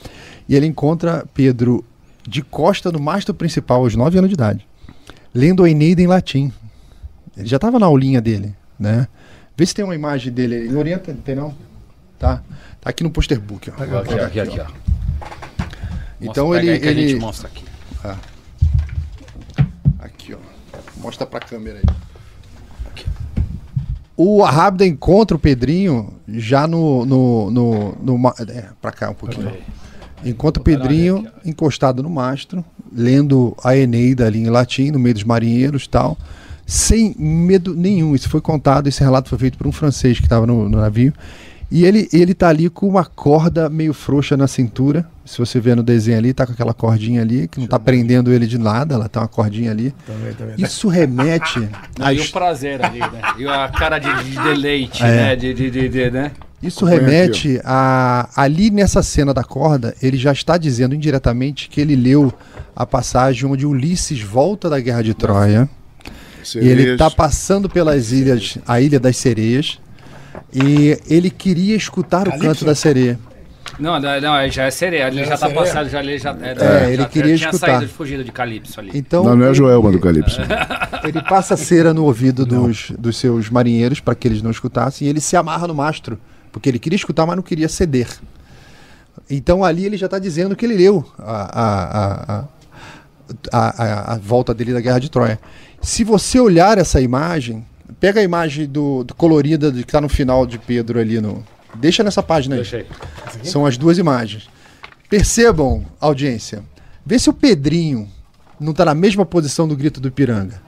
[0.47, 1.83] E ele encontra Pedro
[2.27, 4.67] de costa no mastro principal, aos 9 anos de idade,
[5.33, 6.53] lendo a Eneida em latim.
[7.35, 9.07] Ele já estava na aulinha dele, né?
[9.57, 10.55] Vê se tem uma imagem dele.
[10.55, 11.55] Ele orienta, tem não?
[12.19, 12.43] Tá.
[12.79, 13.83] Tá aqui no posterbook, ó.
[13.99, 14.67] Aqui, aqui, aqui, ó.
[16.21, 17.65] Então Mostra, ele, pega aí que a gente ele mostra aqui.
[18.03, 18.30] ó.
[21.01, 21.95] Mostra pra câmera aí.
[24.15, 29.51] O Arrábida encontra o Pedrinho já no no no, no é, para cá um pouquinho.
[30.23, 35.23] Encontra o Pedrinho encostado no mastro, lendo a Eneida ali em latim, no meio dos
[35.23, 36.15] marinheiros e tal,
[36.67, 38.13] sem medo nenhum.
[38.13, 41.11] Isso foi contado, esse relato foi feito por um francês que estava no, no navio.
[41.71, 45.07] E ele, ele tá ali com uma corda meio frouxa na cintura.
[45.25, 48.33] Se você vê no desenho ali, tá com aquela cordinha ali, que não tá prendendo
[48.33, 49.95] ele de nada, ela tá uma cordinha ali.
[50.57, 51.59] Isso remete.
[51.97, 53.21] a Aí o prazer ali, né?
[53.37, 55.15] E a cara de, de deleite, É.
[55.15, 55.35] né?
[55.37, 56.31] De, de, de, de, né?
[56.61, 58.29] Isso remete a.
[58.35, 62.31] Ali nessa cena da corda, ele já está dizendo indiretamente que ele leu
[62.75, 65.69] a passagem onde Ulisses volta da guerra de Troia.
[66.55, 69.79] E ele está passando pelas ilhas, a ilha das sereias.
[70.53, 73.19] E ele queria escutar o canto da sereia.
[73.79, 75.07] Não, não, já é sereia.
[75.07, 75.59] Ele Já já é tá sereia?
[75.65, 77.67] passado, já, ele já, era, É, já, ele já queria tinha escutar.
[77.67, 78.91] saído de fugido de Calypso ali.
[78.93, 80.39] Então Não, não é Joelma do Calypso.
[81.03, 85.07] ele passa cera no ouvido dos, dos seus marinheiros para que eles não escutassem.
[85.07, 86.19] E ele se amarra no mastro,
[86.51, 88.07] porque ele queria escutar, mas não queria ceder.
[89.29, 92.43] Então ali ele já está dizendo que ele leu a, a, a, a,
[93.53, 95.39] a- a- a volta dele da Guerra de Troia.
[95.81, 97.65] Se você olhar essa imagem,
[98.01, 101.41] pega a imagem do, do colorida de- que está no final de Pedro ali no.
[101.75, 102.61] Deixa nessa página aí.
[102.61, 102.85] Deixei.
[103.43, 104.49] São as duas imagens.
[105.09, 106.63] Percebam, audiência.
[107.05, 108.09] Vê se o Pedrinho
[108.59, 110.61] não está na mesma posição do grito do Ipiranga.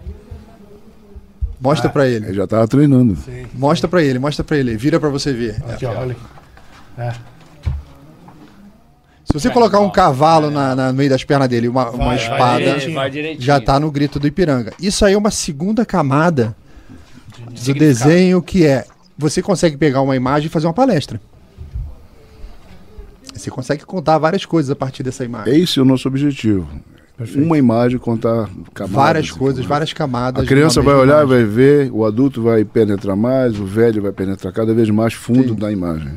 [1.60, 2.34] Mostra pra Ele ele.
[2.34, 3.18] já tava treinando.
[3.54, 4.76] Mostra pra ele, mostra pra ele.
[4.76, 5.62] Vira pra você ver.
[5.70, 6.16] Aqui, ó, olha.
[6.98, 7.12] É.
[9.24, 12.16] Se você colocar um cavalo na, na- no meio das pernas dele, uma, uma vai
[12.18, 12.94] espada, direitinho.
[12.96, 13.42] vai direitinho.
[13.46, 14.74] já tá no grito do Ipiranga.
[14.80, 16.54] Isso aí é uma segunda camada
[17.54, 18.86] do desenho que é
[19.18, 21.20] você consegue pegar uma imagem e fazer uma palestra.
[23.34, 25.62] Você consegue contar várias coisas a partir dessa imagem.
[25.62, 26.68] Esse é o nosso objetivo.
[27.36, 28.96] Uma imagem contar camadas.
[28.96, 29.70] várias e coisas, tudo.
[29.70, 30.44] várias camadas.
[30.44, 31.28] A criança vai olhar, imagem.
[31.28, 35.54] vai ver, o adulto vai penetrar mais, o velho vai penetrar cada vez mais fundo
[35.54, 35.60] Sim.
[35.60, 36.12] na imagem.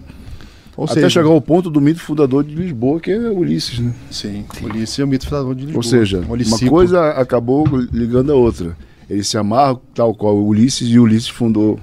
[0.76, 3.94] Ou Até seja, chegar ao ponto do mito fundador de Lisboa, que é Ulisses, né?
[4.10, 5.78] Sim, Ulisses é o mito fundador de Lisboa.
[5.78, 8.76] Ou seja, uma coisa acabou ligando a outra.
[9.08, 11.78] Eles se amarram tal qual Ulisses e Ulisses fundou.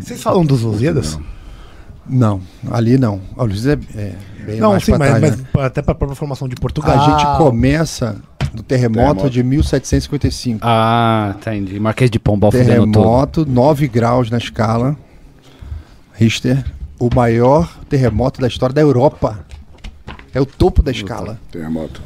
[0.00, 1.18] Vocês falam dos Lusíadas?
[2.08, 2.40] Não,
[2.70, 3.20] ali não.
[3.36, 5.46] A Ulisses é, é bem Não, mais sim, mas, trás, mas né?
[5.64, 6.98] até pra própria formação de Portugal.
[6.98, 8.16] A gente começa
[8.54, 9.30] do terremoto, Terremoto.
[9.30, 10.60] de 1755.
[10.62, 11.80] Ah, entendi.
[11.80, 14.96] Marquês de Pombal terremoto, 9 graus na escala.
[16.14, 16.64] Richter,
[16.98, 19.44] o maior terremoto da história da Europa.
[20.32, 21.38] É o topo da escala.
[21.50, 22.00] Terremoto.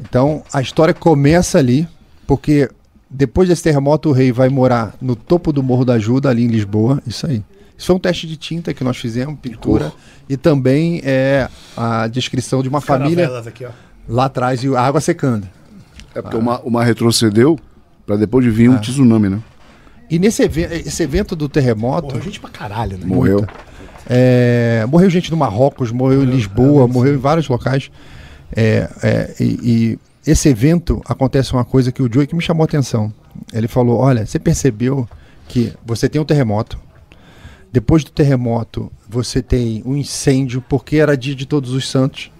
[0.00, 1.86] Então a história começa ali,
[2.26, 2.68] porque
[3.12, 6.48] depois desse terremoto o rei vai morar no topo do Morro da Ajuda, ali em
[6.48, 7.02] Lisboa.
[7.06, 7.42] Isso aí.
[7.76, 9.92] Isso foi um teste de tinta que nós fizemos, pintura,
[10.28, 13.70] e também é a descrição de uma família Caravelas aqui, ó.
[14.08, 15.48] lá atrás e a água secando.
[16.14, 17.58] É porque o, mar, o mar retrocedeu
[18.06, 18.72] para depois de vir Ah.
[18.74, 19.40] um tsunami, né?
[20.10, 23.04] E nesse evento, esse evento do terremoto, Morreu gente pra caralho, né?
[23.06, 23.46] Morreu.
[24.08, 27.90] É, morreu gente no Marrocos, morreu em Lisboa, morreu em vários locais.
[28.54, 32.62] É, é, e, e esse evento acontece uma coisa que o Joey que me chamou
[32.62, 33.12] a atenção.
[33.52, 35.08] Ele falou: Olha, você percebeu
[35.48, 36.78] que você tem um terremoto.
[37.72, 42.30] Depois do terremoto, você tem um incêndio, porque era dia de Todos os Santos.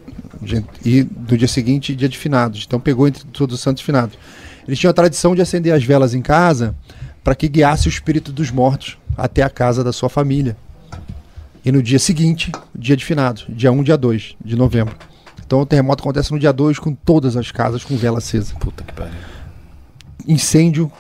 [0.85, 2.65] E do dia seguinte, dia de finados.
[2.67, 4.19] Então pegou entre Todos os Santos e finados.
[4.67, 6.75] Eles tinham a tradição de acender as velas em casa
[7.25, 10.57] para que guiasse o espírito dos mortos até a casa da sua família.
[11.65, 14.97] E no dia seguinte, dia de finados, dia 1, dia 2 de novembro.
[15.53, 18.55] Então o terremoto acontece no dia 2 com todas as casas com vela acesa.
[18.55, 19.13] Puta que pariu.
[20.27, 20.91] Incêndio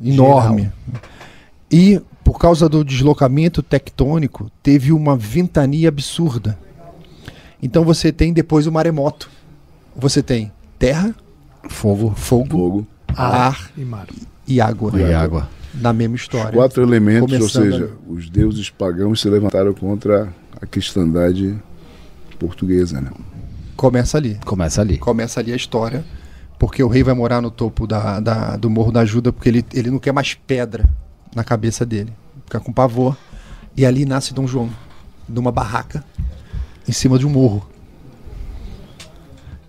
[0.00, 0.70] enorme.
[1.68, 6.56] E por causa do deslocamento tectônico, teve uma ventania absurda.
[7.60, 9.28] Então você tem depois o maremoto.
[9.96, 11.12] Você tem terra,
[11.68, 12.14] Fogo.
[12.14, 12.86] fogo, Fogo.
[13.08, 14.06] ar E mar.
[14.46, 14.92] e água.
[14.96, 15.48] E água.
[15.74, 16.52] Na mesma história.
[16.52, 20.32] Quatro elementos, ou Começando seja, os deuses pagãos se levantaram contra
[20.62, 21.58] a cristandade
[22.38, 23.10] portuguesa, né?
[23.78, 24.34] Começa ali.
[24.44, 24.98] Começa ali.
[24.98, 26.04] Começa ali a história.
[26.58, 29.64] Porque o rei vai morar no topo da, da- do Morro da Ajuda, porque ele,
[29.72, 30.84] ele não quer mais pedra
[31.32, 32.12] na cabeça dele.
[32.44, 33.16] fica com pavor.
[33.76, 34.68] E ali nasce Dom João,
[35.28, 36.04] numa barraca,
[36.88, 37.64] em cima de um morro.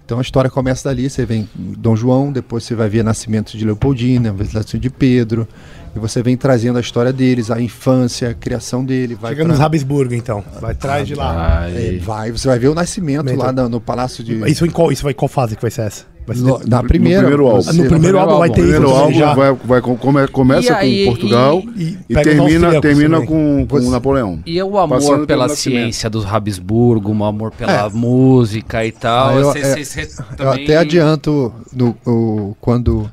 [0.04, 3.64] Então a história começa dali, você vem Dom João, depois você vai ver nascimento de
[3.64, 5.48] Leopoldina, nascimento de Pedro,
[5.96, 9.16] e você vem trazendo a história deles, a infância, a criação dele.
[9.16, 10.44] Vai Chega pra- nos Habsburgo, então.
[10.62, 11.68] Vai atrás de lá.
[11.70, 14.36] É, vai, você vai ver o nascimento lá no, no Palácio de.
[14.50, 16.06] Isso em qual, isso vai, qual fase que vai ser essa?
[16.28, 17.22] Vai ser No- na primeira.
[17.22, 17.62] primeiro álbum.
[17.64, 18.96] você- no primeiro álbum vai ter O primeiro isso.
[18.96, 23.16] álbum já- vai, vai com- come- começa aí, com Portugal e- e, e termina, termina
[23.22, 23.26] também.
[23.28, 24.40] com, com Napoleão.
[24.46, 27.90] E o Passando amor pela ciência dos Habsburgo, o amor pela É.
[27.90, 29.30] música e tal.
[29.30, 33.10] Ah, eu- é, Eu também- até adianto no, o- quando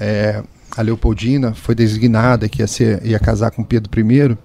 [0.00, 0.42] é,
[0.76, 4.36] a Leopoldina foi designada que ia, ser, ia casar com Pedro I,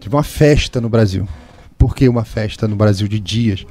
[0.00, 1.28] teve uma festa no Brasil.
[1.76, 3.64] Por que uma festa no Brasil de dias?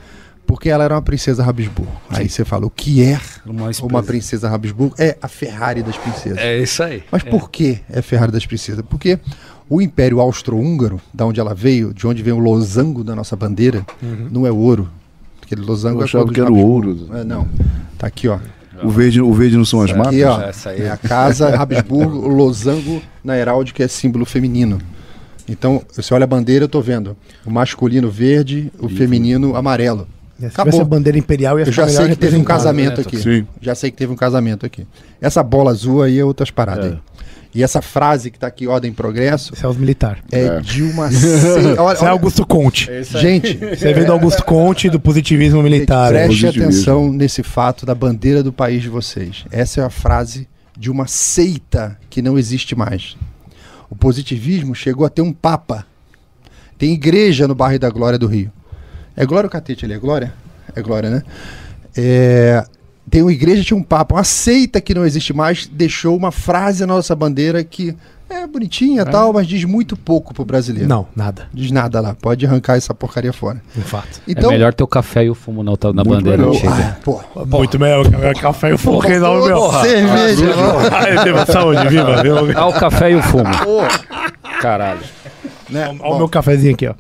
[0.46, 1.92] Porque ela era uma princesa Habsburgo.
[2.10, 4.96] Aí você fala, o que é Uma, uma princesa Habsburgo?
[4.98, 6.38] É a Ferrari das princesas.
[6.38, 7.04] É isso aí.
[7.12, 8.84] Mas por que é Ferrari das Princesas?
[8.90, 9.20] Porque
[9.70, 13.86] o Império Austro-Húngaro, da onde ela veio, de onde vem o losango da nossa bandeira,
[14.32, 14.88] não é ouro.
[15.42, 17.10] Aquele losango Eu é achava que era o ouro.
[17.14, 17.46] É, não.
[17.98, 18.40] Tá aqui, ó.
[18.84, 20.14] O verde, o verde não são as matas?
[20.14, 20.42] Aqui, ó.
[20.42, 20.82] Essa aí.
[20.82, 24.80] É a casa Habsburgo, o losango na heráldica é símbolo feminino.
[25.50, 27.16] Então, você olha a bandeira, eu tô vendo
[27.46, 30.08] o masculino verde, o feminino amarelo.
[30.40, 30.66] Se Acabou.
[30.66, 32.46] tivesse a bandeira imperial ia Eu já sei que teve um representado.
[32.46, 33.18] casamento né, aqui.
[33.18, 33.48] Sim.
[33.60, 34.86] Já sei que teve um casamento aqui.
[35.20, 36.86] Essa bola azul aí é outras paradas.
[36.86, 36.90] É.
[36.90, 37.00] aí.
[37.58, 40.22] E essa frase que tá aqui, ordem e progresso, Isso é os militares.
[40.32, 40.60] é, É.
[40.60, 41.10] de uma.
[41.12, 42.88] se- Olha, Isso é olha, Augusto Conte.
[43.20, 46.10] gente, Você vem do Augusto Conte do positivismo militar.
[46.10, 46.66] preste positivismo.
[46.66, 49.44] atenção nesse fato da bandeira do país de vocês.
[49.52, 50.48] Essa é a frase
[50.78, 53.18] de uma seita que não existe mais.
[53.90, 55.84] O positivismo chegou a ter um papa.
[56.78, 58.52] Tem igreja no bairro da Glória do Rio.
[59.16, 59.96] É Glória ou Catete ali?
[59.96, 60.32] É Glória?
[60.76, 61.24] É Glória, né?
[61.98, 62.64] É,
[63.10, 64.16] tem uma igreja, tinha um papa.
[64.16, 67.96] Uma seita que não existe mais deixou uma frase na nossa bandeira que
[68.30, 70.90] é bonitinha e tal, mas diz muito pouco pro brasileiro.
[70.90, 71.48] Não, nada.
[71.54, 72.14] Diz nada lá.
[72.22, 73.62] Pode arrancar essa porcaria fora.
[73.74, 74.22] De fato.
[74.28, 76.62] Então, é melhor ter o café e o fumo na, na bandeira melhor.
[76.68, 78.06] Ah, pô, Muito melhor.
[78.06, 79.72] o Café e o fogo não, meu.
[79.82, 80.46] cerveja.
[81.24, 82.54] Viva, saúde, viva, viva.
[82.60, 83.50] Ah, o café e o fumo.
[84.62, 85.00] Caralho.
[85.70, 85.88] né?
[86.02, 86.96] Olha o meu cafezinho aqui, ó.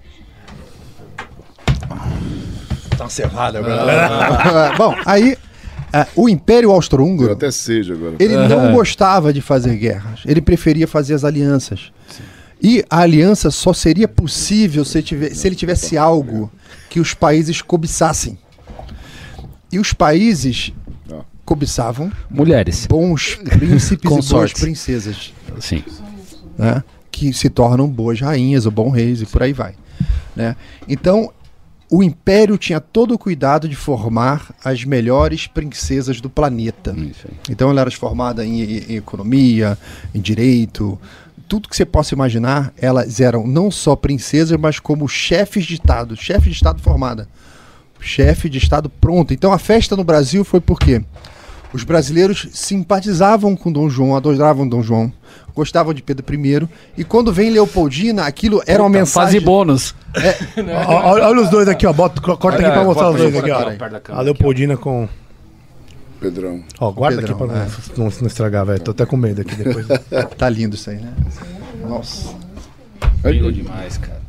[2.97, 4.73] Tá cevada agora.
[4.77, 5.46] Bom, aí ah,
[6.15, 8.15] o Império Austro-Húngaro, até seja agora.
[8.19, 10.21] ele não gostava de fazer guerras.
[10.25, 11.91] Ele preferia fazer as alianças.
[12.61, 16.51] E a aliança só seria possível se, tiver- se ele tivesse algo
[16.89, 18.37] que os países cobiçassem.
[19.71, 20.73] E os países
[21.11, 21.21] Ah.
[21.45, 22.85] cobiçavam Mulheres.
[22.87, 24.61] bons príncipes e boas Consortes.
[24.61, 25.33] princesas.
[25.59, 25.83] Sim.
[26.57, 26.83] né?
[27.11, 29.73] que se tornam boas rainhas ou bons reis e por aí vai.
[30.35, 30.55] Né?
[30.87, 31.31] Então,
[31.89, 36.95] o império tinha todo o cuidado de formar as melhores princesas do planeta.
[37.49, 39.77] Então, ela era formada em, em economia,
[40.13, 40.99] em direito,
[41.47, 46.15] tudo que você possa imaginar, elas eram não só princesas, mas como chefes de Estado,
[46.15, 47.27] chefe de Estado formada.
[47.99, 49.33] Chefe de Estado pronto.
[49.33, 51.01] Então, a festa no Brasil foi por quê?
[51.73, 55.11] Os brasileiros simpatizavam com Dom João, adoravam Dom João,
[55.57, 59.39] gostavam de Pedro I, e quando vem Leopoldina, aquilo era uma Puta, mensagem.
[59.39, 59.95] Fase bônus.
[60.87, 61.91] Ó, Olha, olha os dois aqui, ó.
[61.91, 64.15] Bota, corta aqui Olha, pra mostrar os dois aqui, ó.
[64.15, 65.09] A Leopoldina com.
[66.19, 66.63] Pedrão.
[66.79, 67.57] Ó, guarda Pedrão, aqui pra
[67.97, 68.79] não, não, não estragar, velho.
[68.79, 69.87] Tô até com medo aqui depois.
[70.37, 71.11] Tá lindo isso aí, né?
[71.87, 72.35] Nossa.
[73.25, 74.21] Lindo demais, cara.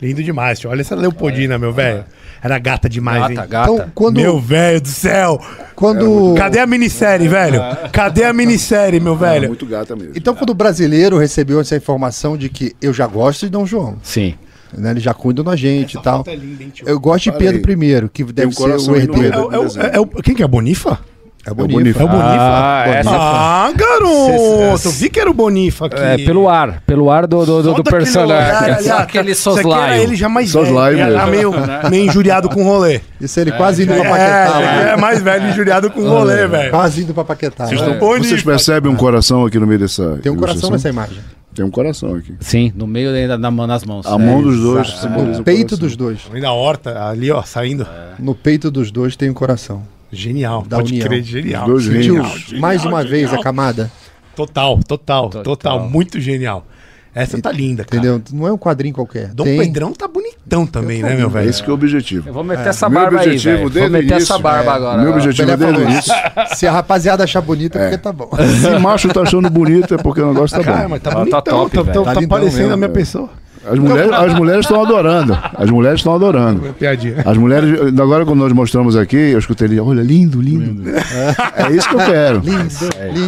[0.00, 0.70] Lindo demais, tio.
[0.70, 2.04] Olha essa Leopoldina, meu velho.
[2.46, 3.48] Era gata demais, Gata, hein?
[3.48, 3.72] gata.
[3.72, 5.38] Então, quando, Meu velho do céu!
[5.74, 7.60] quando, Cadê a minissérie, velho?
[7.92, 9.48] Cadê a minissérie, meu É velho?
[9.48, 10.12] muito gata mesmo.
[10.16, 13.96] então, quando o brasileiro recebeu essa informação de que eu já gosto de Dom João,
[14.02, 14.34] Sim.
[14.76, 14.90] né?
[14.92, 16.24] Ele já cuida da gente e tal.
[16.26, 16.88] é linda, hein, tio?
[16.88, 19.50] Eu gosto de Pedro I, que deve um ser o herdeiro.
[19.52, 20.46] É é o- é o- quem que é?
[20.48, 20.98] Bonifa?
[21.46, 21.78] É o Bonifa.
[21.78, 22.00] Bonifa.
[22.00, 22.26] É o Bonifa?
[22.40, 24.88] Ah, essa Ah, garoto!
[24.88, 25.96] Eu vi que era o Bonifa aqui.
[25.96, 26.82] É, pelo ar.
[26.84, 28.82] Pelo ar do, do, do, do personagem.
[28.82, 30.02] olhar ó, aquele isso aqui era soslaio.
[30.02, 31.14] ele já mais Soslaio velho.
[31.16, 31.52] Era mesmo.
[31.52, 33.00] meio, meio injuriado com rolê.
[33.20, 34.60] Isso ele quase indo pra Paquetá.
[34.60, 36.70] É, é mais velho injuriado com rolê, velho.
[36.70, 37.66] Quase indo pra Paquetá.
[37.66, 38.28] Vocês estão bonitos.
[38.28, 40.18] Vocês percebem um coração aqui no meio dessa.
[40.22, 41.18] Tem um coração nessa imagem.
[41.54, 42.34] Tem um coração aqui.
[42.40, 44.04] Sim, no meio da, da, nas mãos.
[44.04, 45.78] A mão dos dois simboliza No o peito coração.
[45.78, 46.18] dos dois.
[46.30, 47.86] Ali na horta, ali, ó, saindo.
[48.18, 49.82] No peito dos dois tem um coração.
[50.12, 50.62] Genial.
[50.68, 51.06] Da Pode união.
[51.08, 51.66] crer, genial.
[51.66, 52.52] Dois Sentiu reinos.
[52.52, 53.90] mais uma vez a camada,
[54.34, 55.80] Total, total, total, Total.
[55.88, 56.66] Muito genial.
[57.14, 57.96] Essa tá linda, cara.
[57.96, 58.22] entendeu?
[58.30, 59.28] Não é um quadrinho qualquer.
[59.28, 59.58] Dom tem...
[59.58, 61.48] Pedrão tá bonitão também, né, meu velho?
[61.48, 62.28] Esse que é o objetivo.
[62.28, 63.70] Eu vou meter essa Meu barba aí, objetivo velho.
[63.70, 65.00] Vou o meter início, essa barba é, agora.
[65.02, 66.12] meu objetivo desde o falou início.
[66.12, 66.22] isso.
[66.56, 68.28] Se a rapaziada achar bonito, é porque tá bom.
[68.60, 70.88] Se macho tá achando bonito é porque o negócio tá Cara, bom.
[70.90, 71.94] mas tá Tá bonitão, top, tá, velho.
[71.94, 72.92] tá, Tá tá lindão parecendo mesmo, a minha velho.
[73.00, 73.30] pessoa.
[73.68, 75.38] As mulheres as mulheres estão adorando.
[75.54, 76.74] As mulheres estão adorando.
[76.78, 77.22] Piadinha.
[77.24, 80.88] As mulheres, agora quando nós mostramos aqui, eu escutei ele, olha, lindo, lindo.
[80.90, 82.42] É isso que eu quero.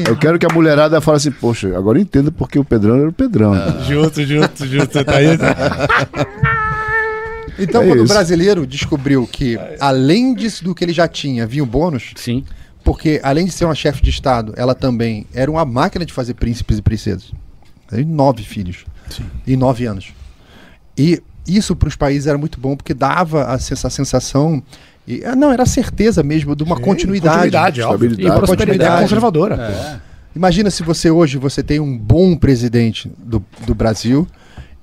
[0.09, 3.09] Eu quero que a mulherada fale assim, poxa, agora eu entendo porque o Pedrão era
[3.09, 3.55] o Pedrão.
[3.87, 5.05] Justo, justo, justo.
[5.05, 5.29] Tá aí.
[7.59, 11.65] Então, É quando o brasileiro descobriu que, além disso do que ele já tinha, vinha
[11.65, 12.45] o bônus, Sim.
[12.85, 16.35] porque além de ser uma chefe de Estado, ela também era uma máquina de fazer
[16.35, 17.33] príncipes e princesas.
[17.91, 18.85] Tem nove filhos.
[19.45, 20.13] Em nove anos.
[20.99, 24.63] E isso para os países era muito bom, porque dava a sens- a sensação.
[25.07, 27.35] E, ah, não, era a certeza mesmo de uma continuidade.
[27.37, 28.07] Continuidade, óbvio.
[28.11, 28.37] Estabilidade.
[28.37, 29.03] E prosperidade Continuidade.
[29.03, 30.03] conservadora.
[30.37, 34.27] Imagina se você hoje você tem um bom presidente do, do Brasil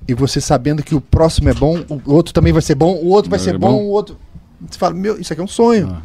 [0.07, 3.07] e você sabendo que o próximo é bom, o outro também vai ser bom, o
[3.09, 3.83] outro vai ser bom, bom.
[3.83, 4.17] o outro.
[4.69, 5.97] Você fala, meu, isso aqui é um sonho.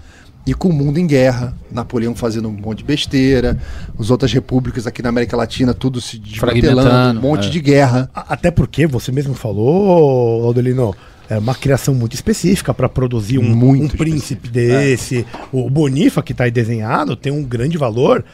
[0.46, 3.58] E com o mundo em guerra, Napoleão fazendo um monte de besteira,
[3.98, 7.50] as outras repúblicas aqui na América Latina, tudo se desmantelando, Fragmentando, um monte é.
[7.50, 8.10] de guerra.
[8.14, 10.94] Até porque você mesmo falou, Laudelino,
[11.28, 15.24] é uma criação muito específica para produzir um, Muito um príncipe desse.
[15.52, 18.24] O Bonifa, que está aí desenhado, tem um grande valor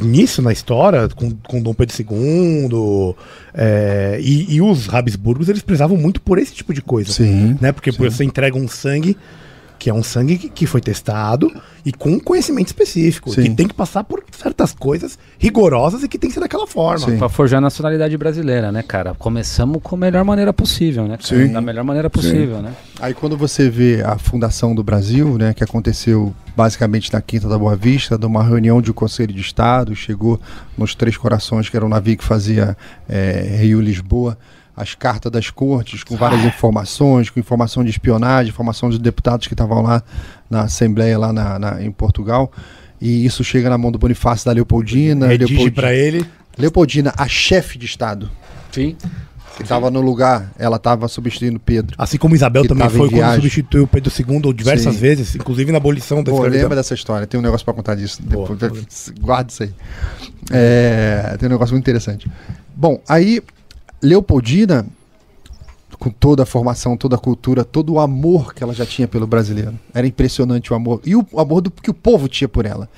[0.00, 3.14] nisso na história, com, com Dom Pedro II.
[3.54, 7.12] é, e, e os Habsburgos, eles prezavam muito por esse tipo de coisa.
[7.12, 7.72] Sim, Né?
[7.72, 9.16] Porque você entrega um sangue.
[9.86, 11.48] Que é um sangue que, que foi testado
[11.84, 13.30] e com um conhecimento específico.
[13.30, 13.42] Sim.
[13.42, 17.06] Que tem que passar por certas coisas rigorosas e que tem que ser daquela forma.
[17.06, 17.18] Sim.
[17.18, 19.14] Pra forjar a nacionalidade brasileira, né, cara?
[19.14, 21.16] Começamos com a melhor maneira possível, né?
[21.16, 21.22] cara?
[21.22, 21.52] Sim.
[21.52, 22.74] Da melhor maneira possível, né?
[22.98, 27.56] Aí quando você vê a fundação do Brasil, né, que aconteceu basicamente na Quinta da
[27.56, 30.40] Boa Vista, de uma reunião de Conselho de Estado, chegou
[30.76, 32.76] nos Três Corações, que era um navio que fazia
[33.08, 34.36] é, Rio-Lisboa,
[34.76, 39.54] as cartas das cortes, com várias informações, com informação de espionagem, informação de deputados que
[39.54, 40.02] estavam lá
[40.50, 42.52] na Assembleia, lá na, na- em Portugal.
[43.00, 45.26] E isso chega na mão do Bonifácio da Leopoldina.
[45.28, 46.26] Redige Leopoldi- para ele.
[46.58, 48.30] Leopoldina, a chefe de Estado,
[48.72, 48.96] Sim.
[49.56, 51.94] que estava no lugar, ela estava substituindo Pedro.
[51.98, 55.00] Assim como Isabel também foi quando substituiu o Pedro II diversas Sim.
[55.00, 56.62] vezes, inclusive na abolição da Pô, escravidão.
[56.62, 58.22] lembra dessa história, tem um negócio pra contar disso.
[58.22, 59.70] Boa, Depois, guarda isso aí.
[60.50, 62.30] É, tem um negócio muito interessante.
[62.74, 63.42] Bom, aí
[64.02, 64.86] Leopoldina,
[65.98, 69.26] com toda a formação, toda a cultura, todo o amor que ela já tinha pelo
[69.26, 69.72] brasileiro.
[69.94, 71.00] Era impressionante o amor.
[71.04, 72.88] E o amor do, que o povo tinha por ela.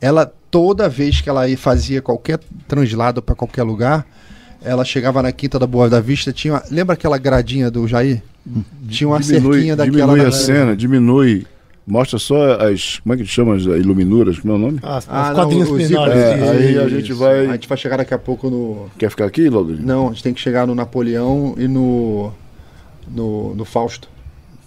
[0.00, 4.06] Ela, toda vez que ela ia- fazia qualquer translado para qualquer lugar,
[4.62, 6.54] ela chegava na Quinta da Boa da Vista, tinha.
[6.54, 8.22] uma- lembra aquela gradinha do Jair?
[8.88, 10.12] Tinha uma diminui, cerquinha daquela.
[10.14, 11.46] diminui a cena, diminui.
[11.90, 12.98] Mostra só as.
[13.00, 13.54] Como é que chama?
[13.56, 14.38] As iluminuras?
[14.38, 14.78] Como é o nome?
[14.82, 16.14] As, Ah, as não, quadrinhos os menores.
[16.16, 18.90] É, aí a gente vai- A gente vai chegar daqui a pouco no.
[18.98, 19.86] Quer ficar aqui, Laudelino?
[19.86, 22.30] Não, a gente tem que chegar no Napoleão e no.
[23.10, 24.06] No, no Fausto.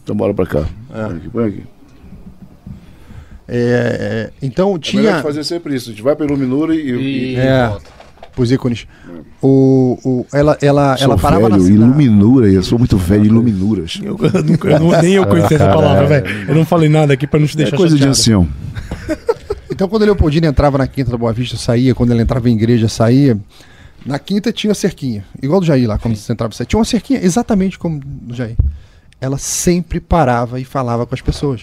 [0.04, 0.66] Então bora pra cá.
[0.94, 1.04] É.
[1.06, 1.64] Põe aqui, põe aqui.
[3.48, 4.80] É, é, então É melhor
[5.12, 5.22] tinha.
[5.22, 5.90] fazer sempre isso.
[5.90, 6.90] A gente vai pra iluminura e.
[6.90, 7.72] e- É,
[8.38, 8.88] os ícones.
[9.42, 11.82] O, o, ela ela, Sou ela parava na velho, cidade.
[11.84, 12.48] iluminura.
[12.50, 14.00] Eu sou muito velho, iluminuras.
[14.04, 16.50] Eu, eu nunca- eu não- nem eu conhecia essa palavra, velho.
[16.50, 18.18] Eu não falei nada aqui pra não te É deixar coisa de chateado.
[18.20, 18.48] ancião.
[19.74, 21.96] Então, quando a Leopoldina entrava na Quinta da Boa Vista, saía.
[21.96, 23.36] Quando ela entrava em igreja, saía.
[24.06, 25.26] Na Quinta tinha cerquinha.
[25.42, 28.56] Igual do Jair lá, quando você entrava, você tinha uma cerquinha, exatamente como do Jair.
[29.20, 31.62] Ela sempre parava e falava com as pessoas.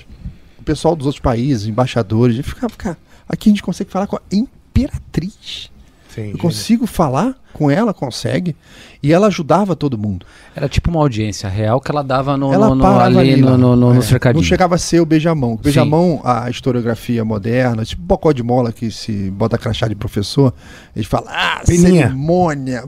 [0.59, 2.97] O pessoal dos outros países, embaixadores, e ficava, cara,
[3.29, 5.71] aqui a gente consegue falar com a imperatriz.
[6.15, 8.57] Sim, Eu consigo falar com ela, consegue.
[9.03, 10.25] E ela ajudava todo mundo.
[10.57, 13.57] Era tipo uma audiência real que ela dava no, ela no, no- ali, ali, no,
[13.59, 14.41] no, no, É, no cercadinho.
[14.43, 15.53] Não chegava a ser o beijamão.
[15.53, 15.63] O Sim.
[15.65, 20.53] beijamão, a historiografia moderna, tipo bocó de mola que se bota crachá de professor,
[20.97, 22.07] eles falam, ah, Peninha.
[22.09, 22.85] cerimônia,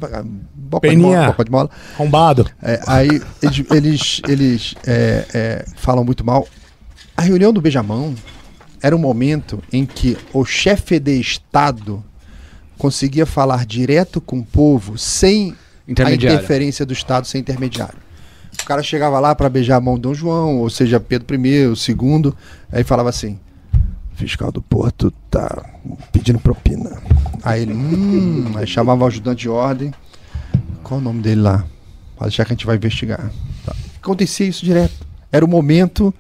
[0.54, 1.08] bocó de Peninha.
[1.18, 1.70] mola, bocó de mola.
[1.94, 2.46] Arrombado.
[2.62, 6.48] É, aí eles, eles, eles, é, é, falam muito mal.
[7.16, 8.14] A reunião do beijamão
[8.82, 12.02] era um momento em que o chefe de Estado
[12.80, 15.54] conseguia falar direto com o povo sem
[16.02, 17.98] a interferência do Estado, sem intermediário.
[18.58, 21.66] O cara chegava lá para beijar a mão de Dom João, ou seja, Pedro I,
[21.66, 22.34] o segundo,
[22.72, 23.38] aí falava assim:
[24.14, 25.62] fiscal do Porto tá
[26.10, 26.90] pedindo propina.
[27.42, 29.92] Aí ele, hum, aí chamava o ajudante de ordem.
[30.82, 31.66] Qual o nome dele lá?
[32.16, 33.30] Pode deixar que a gente vai investigar.
[33.64, 33.76] Tá.
[34.00, 35.06] Acontecia isso direto.
[35.30, 36.14] Era o momento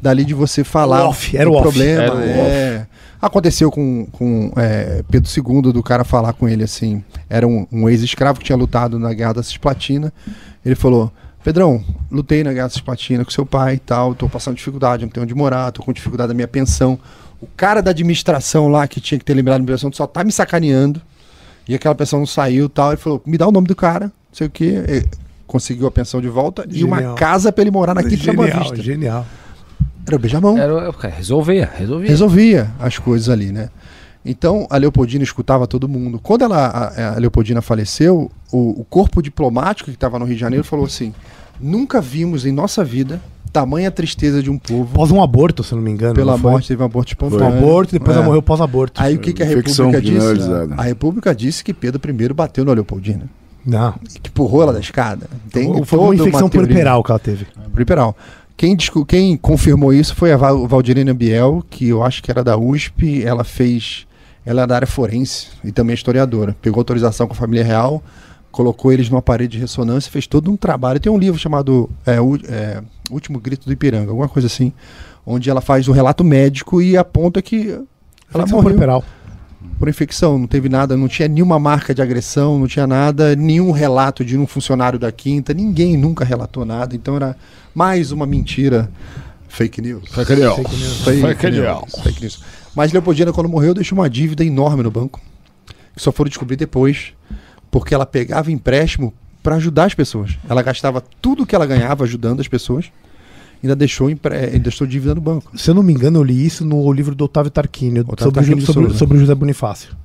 [0.00, 1.62] dali de você falar O off, era o off.
[1.62, 2.02] problema.
[2.02, 2.86] Era o é.
[3.20, 7.02] Aconteceu com, com é, Pedro II, do cara falar com ele assim.
[7.28, 10.12] Era um, um ex-escravo que tinha lutado na Guerra da Cisplatina.
[10.64, 11.12] Ele falou:
[11.42, 15.10] Pedrão, lutei na Guerra da Cisplatina com seu pai e tal, tô passando dificuldade, não
[15.10, 16.98] tenho onde morar, tô com dificuldade da minha pensão.
[17.40, 20.30] O cara da administração lá que tinha que ter lembrado da administração só tá me
[20.30, 21.00] sacaneando.
[21.68, 22.92] E aquela pessoa não saiu e tal.
[22.92, 25.04] Ele falou: me dá o nome do cara, não sei o quê.
[25.46, 27.14] Conseguiu a pensão de volta e uma Genial.
[27.14, 28.82] casa pra ele morar na Quinta da Boa Genial, Vista.
[28.82, 29.26] genial.
[30.08, 32.08] Era o beijamão Era, cara, resolvia, resolvia.
[32.08, 33.68] resolvia as coisas ali, né?
[34.24, 36.18] Então a Leopoldina escutava todo mundo.
[36.22, 40.40] Quando ela, a, a Leopoldina faleceu, o, o corpo diplomático que estava no Rio de
[40.40, 41.14] Janeiro falou assim:
[41.60, 45.80] nunca vimos em nossa vida tamanha tristeza de um povo Após um aborto, se não
[45.80, 46.14] me engano.
[46.14, 46.50] pela não foi?
[46.50, 47.58] morte, teve um aborto Um espontâneo.
[47.58, 48.18] aborto, depois É.
[48.18, 49.00] ela morreu pós-aborto.
[49.02, 50.50] Aí o que, que a Infecção República disse?
[50.76, 53.24] A República disse que Pedro I bateu na Leopoldina,
[53.64, 53.92] Não.
[54.22, 55.26] que empurrou ela da escada.
[55.50, 56.68] Tem foi uma infecção teoria.
[56.68, 57.46] puerperal que ela teve.
[57.72, 58.14] Puerperal.
[58.58, 62.58] Quem, quem confirmou isso foi a Val- Valdirina Biel, que eu acho que era da
[62.58, 63.24] USP.
[63.24, 64.06] Ela fez.
[64.44, 66.56] Ela é da área forense e também é historiadora.
[66.60, 68.02] Pegou autorização com a família real,
[68.50, 70.98] colocou eles numa parede de ressonância, fez todo um trabalho.
[70.98, 74.72] Tem um livro chamado é, U- é, Último Grito do Ipiranga, alguma coisa assim,
[75.24, 77.68] onde ela faz um relato médico e aponta que
[78.34, 78.70] ela morreu.
[79.78, 83.70] Por infecção, não teve nada, não tinha nenhuma marca de agressão, não tinha nada, nenhum
[83.70, 87.36] relato de um funcionário da quinta, ninguém nunca relatou nada, então era
[87.74, 88.90] mais uma mentira.
[89.48, 90.08] Fake news.
[90.10, 90.54] Fake news.
[90.54, 91.56] Fake, Fake news.
[91.56, 92.02] news.
[92.02, 92.42] Fake news.
[92.74, 95.20] Mas Leopoldina, quando morreu, deixou uma dívida enorme no banco,
[95.96, 97.12] que só foram descobrir depois,
[97.70, 100.38] porque ela pegava empréstimo para ajudar as pessoas.
[100.48, 102.92] Ela gastava tudo que ela ganhava ajudando as pessoas,
[103.62, 104.34] ainda deixou, empre...
[104.34, 105.56] ainda deixou dívida no banco.
[105.56, 108.40] Se eu não me engano, eu li isso no livro do Otávio Tarquínio, Otávio sobre,
[108.40, 108.98] Tarquínio sobre, Souza.
[108.98, 109.96] sobre o José Bonifácio.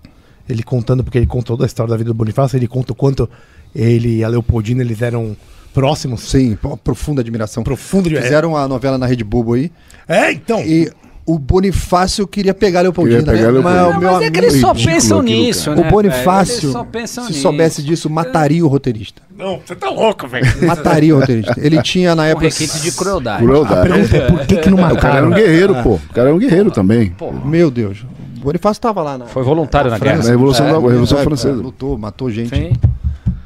[0.48, 3.30] Ele contando, porque ele contou da história da vida do Bonifácio, ele conta o quanto
[3.74, 5.36] ele e a Leopoldina eles eram
[5.74, 6.22] próximos.
[6.22, 7.64] Sim, profunda admiração.
[7.64, 9.72] Profundo de Fizeram a novela na Rede Bobo aí.
[10.08, 10.62] É, então.
[10.62, 10.92] E
[11.26, 13.24] o Bonifácio queria pegar a Leopoldina.
[13.24, 13.58] Queria pegar a né?
[13.60, 13.82] Leopoldina.
[13.84, 15.82] Mas o Não, meu mas é que eles amigo- só pensam nisso, né?
[15.82, 17.42] O Bonifácio, só pensam se nisso.
[17.42, 19.22] soubesse disso, mataria o roteirista.
[19.38, 20.46] Não, você tá louco, velho.
[20.68, 21.56] Mataria o roteirista.
[21.58, 22.46] Ele tinha na época.
[22.48, 23.44] requinte de crueldade.
[23.44, 23.90] A Crueldade.
[23.90, 25.28] pergunta é por que, que não O cara era mataram?
[25.28, 25.94] um guerreiro, pô.
[25.96, 27.16] O cara era um guerreiro também.
[27.46, 28.06] Meu Deus.
[28.38, 29.26] O Bonifácio estava lá na.
[29.26, 30.22] Foi voluntário na Na guerra.
[30.22, 31.60] Revolução, da, Revolução É, Francesa.
[31.60, 32.50] é, lutou, matou gente.
[32.56, 32.74] Sim.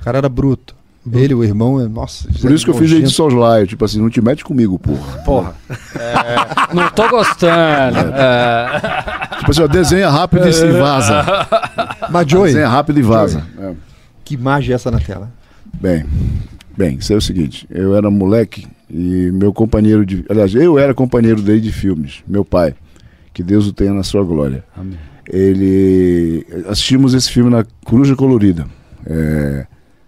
[0.01, 0.75] O cara era bruto.
[1.13, 2.27] Ele, o irmão, é- nossa.
[2.41, 3.65] Por isso que eu fiz de soslaio.
[3.67, 5.17] Tipo assim, não te mete comigo, porra.
[5.23, 5.55] Porra.
[5.95, 7.97] É, não tô gostando.
[7.99, 11.23] É, Tipo assim, ó, desenha rápido e se vaza.
[12.09, 13.43] Mas, Joey, Desenha rápido e vaza.
[13.59, 13.73] É.
[14.25, 15.31] que imagem é essa na tela?
[15.79, 16.05] Bem,
[16.75, 20.25] bem, isso é o seguinte, eu era moleque e meu companheiro de.
[20.29, 22.73] Aliás, eu era companheiro dele de filmes, meu pai.
[23.33, 24.63] Que Deus o tenha na sua glória.
[24.75, 24.97] Amém.
[25.29, 26.45] Ele.
[26.67, 28.65] Assistimos esse filme na Coruja Colorida.
[29.05, 29.67] É,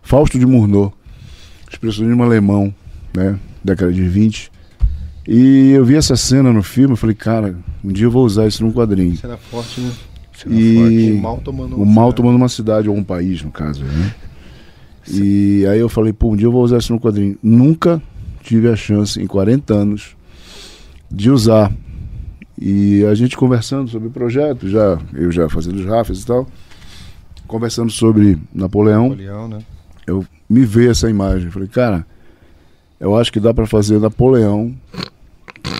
[0.09, 0.91] Fausto de Murnau,
[1.69, 2.73] expressionismo alemão,
[3.15, 3.37] né?
[3.63, 4.51] Década de 20.
[5.27, 8.47] E eu vi essa cena no filme e falei, cara, um dia eu vou usar
[8.47, 9.15] isso num quadrinho.
[9.15, 9.91] Cena forte, né?
[10.47, 13.83] E O mal tomando o mal tomando uma cidade ou um país, no caso.
[13.83, 14.15] Né?
[15.11, 17.37] E aí eu falei, pô, um dia eu vou usar isso no quadrinho.
[17.43, 18.01] Nunca
[18.41, 20.15] tive a chance, em 40 anos,
[21.11, 21.71] de usar.
[22.59, 26.47] E a gente conversando sobre o projeto, já, eu já fazendo os rafas e tal,
[27.45, 29.59] conversando sobre Napoleão, Napoleão, né?
[30.09, 31.49] Eu me veio essa imagem.
[31.49, 32.05] Falei, cara,
[32.99, 34.75] eu acho que dá pra fazer Napoleão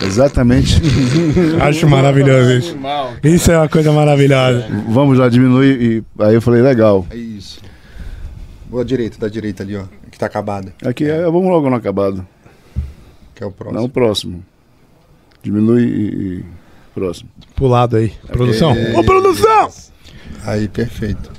[0.04, 0.80] exatamente.
[1.60, 2.76] Acho maravilhoso isso.
[3.22, 4.66] Isso é uma coisa maravilhosa.
[4.88, 5.80] Vamos lá, diminuir.
[6.18, 7.06] E aí eu falei, legal.
[7.10, 7.60] É isso.
[8.68, 9.84] Boa direita, da direita ali, ó.
[10.10, 10.72] Que tá acabada.
[10.84, 12.26] Aqui é, vamos logo no acabado.
[13.34, 13.78] Que é o próximo.
[13.78, 14.44] Não, o próximo.
[15.42, 16.04] Diminui e.
[16.38, 16.44] e-
[16.94, 17.30] Próximo.
[17.54, 18.12] Pro lado aí.
[18.26, 18.74] Produção.
[18.96, 19.70] Ô, produção!
[20.44, 21.30] Aí, perfeito.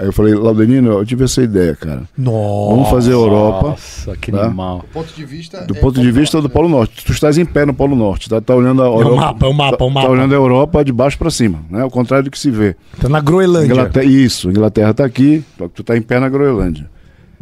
[0.00, 2.02] Aí eu falei, Laudenino, eu tive essa ideia, cara.
[2.16, 2.70] Nossa.
[2.74, 3.68] Vamos fazer a Europa.
[3.70, 4.44] Nossa, que Tá?
[4.44, 4.78] animal.
[4.78, 5.60] Do ponto de vista.
[5.66, 7.04] Do ponto de vista do Polo Norte.
[7.04, 8.40] Tu estás em pé no Polo Norte, tá?
[8.40, 9.16] Tá olhando a É o Europa.
[9.16, 10.08] mapa, é o mapa, é o Tá mapa.
[10.08, 11.82] olhando a Europa de baixo pra cima, né?
[11.82, 12.76] Ao contrário do que se vê.
[13.00, 13.72] Tá na Groenlândia.
[13.72, 16.88] Inglaterra, isso, Inglaterra tá aqui, só que tu tá em pé na Groenlândia.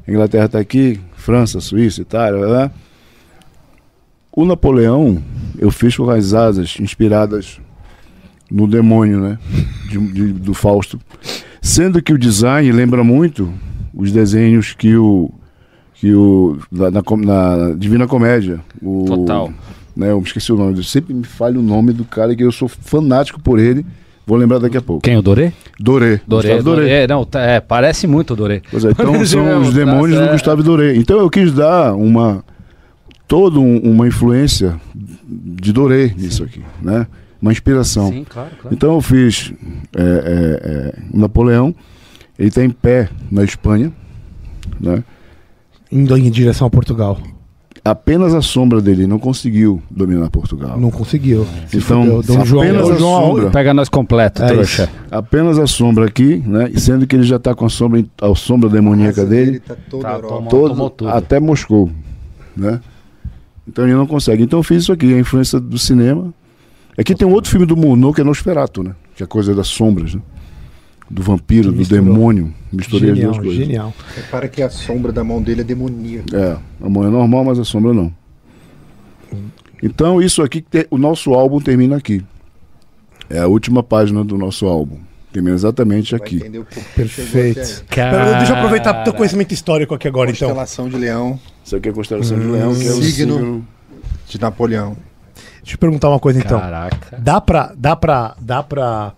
[0.09, 2.71] Inglaterra tá aqui, França, Suíça, Itália, né?
[4.33, 5.23] O Napoleão
[5.59, 7.59] eu fiz com as asas inspiradas
[8.51, 9.39] no demônio, né?
[9.91, 10.99] De- de- do Fausto.
[11.67, 13.53] Sendo que o design lembra muito
[13.93, 15.33] os desenhos que o.
[15.95, 16.59] que o.
[16.71, 18.61] na, na na Divina Comédia.
[18.81, 19.53] O, Total.
[19.97, 22.45] Né, eu me esqueci o nome, eu sempre me falha o nome do cara que
[22.45, 23.85] eu sou fanático por ele.
[24.25, 25.03] Vou lembrar daqui a pouco.
[25.03, 25.53] Quem, o Dorê?
[25.81, 26.21] Doré.
[26.25, 26.83] Dorê, Gustavo Doré.
[26.83, 27.07] Dorê.
[27.09, 28.63] Não, tá- é, parece muito o Dorê.
[28.71, 30.95] Pois é, então são os demônios tá do Gustavo Doré.
[30.95, 32.45] Então eu quis dar uma
[33.27, 34.81] toda um- uma influência
[35.25, 37.09] de Doré nisso aqui, né?
[37.47, 38.09] Uma inspiração.
[38.11, 38.75] Sim, claro, claro.
[38.75, 39.53] Então eu fiz
[39.97, 41.73] é, é, é, o Napoleão,
[42.39, 43.93] ele está em pé na Espanha,
[44.81, 45.05] né?
[45.93, 47.19] Indo em direção a Portugal.
[47.85, 50.77] Apenas a sombra dele não conseguiu dominar Portugal.
[50.81, 51.47] Não conseguiu.
[51.69, 52.21] Se Então.
[52.21, 53.51] Dom João, apenas a João sombra.
[53.51, 54.83] Pega nós completo, É trouxa.
[54.85, 54.93] isso.
[55.09, 56.69] Apenas a sombra aqui, né?
[56.75, 59.61] E Sendo que ele já está com a sombra, a sombra demoníaca dele.
[59.61, 60.35] Tá toda Tá, Europa.
[60.35, 61.11] toma- todo, tomou tudo.
[61.11, 61.89] até Moscou,
[62.57, 62.81] né?
[63.69, 64.43] Então ele não consegue.
[64.43, 66.35] Então eu fiz isso aqui, a influência do cinema.
[66.99, 68.95] Aqui tem um outro filme do Murnau que é Nosferatu, né?
[69.15, 70.23] Que é a coisa das sombras, né?
[71.11, 72.53] Do vampiro, do demônio.
[72.73, 73.65] Misturei Genial, as duas coisas.
[73.67, 73.95] genial.
[74.17, 76.37] Repara que a sombra da mão dele é demoníaca.
[76.37, 78.13] É, a mão é normal, mas a sombra não.
[79.83, 82.25] Então isso aqui, o nosso álbum termina aqui.
[83.29, 84.99] É a última página do nosso álbum.
[85.33, 86.41] Termina exatamente aqui.
[86.95, 87.85] Perfeito.
[87.89, 90.49] Pera, Deixa eu aproveitar teu conhecimento histórico aqui agora, então.
[90.49, 93.35] Constelação de Leão, Isso aqui é constelação de leão, que é o signo.
[93.35, 93.67] signo.
[94.29, 94.97] de Napoleão.
[95.67, 96.61] Deixa eu perguntar uma coisa, então.
[96.61, 97.19] Caraca.
[97.19, 97.73] Dá pra.
[97.77, 98.37] Dá pra.
[98.41, 99.13] Dá pra.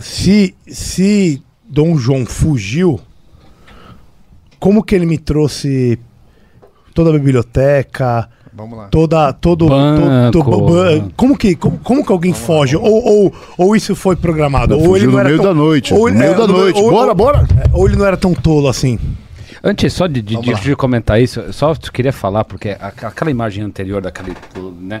[0.00, 0.54] Se.
[0.68, 3.00] Se Dom João fugiu,
[4.60, 5.98] como que ele me trouxe
[6.94, 8.88] toda a biblioteca, Vamos lá.
[8.88, 9.32] toda.
[9.32, 9.66] Todo.
[9.66, 10.30] Banco.
[10.30, 12.76] todo- como, que, como, como que alguém foge?
[12.76, 14.78] Ou, ou, ou isso foi programado?
[14.78, 15.92] ou ele não no era meio tão- da noite.
[15.92, 16.80] ou no ele- meio é, da ou- noite.
[16.80, 17.38] ou- bora, ou- bora.
[17.58, 18.98] é, Ou ele não era tão tolo assim?
[19.64, 23.30] Antes só de, de, de- de comentar isso, eu só queria falar, porque a- aquela
[23.30, 24.36] imagem anterior daquele.
[24.80, 25.00] Né,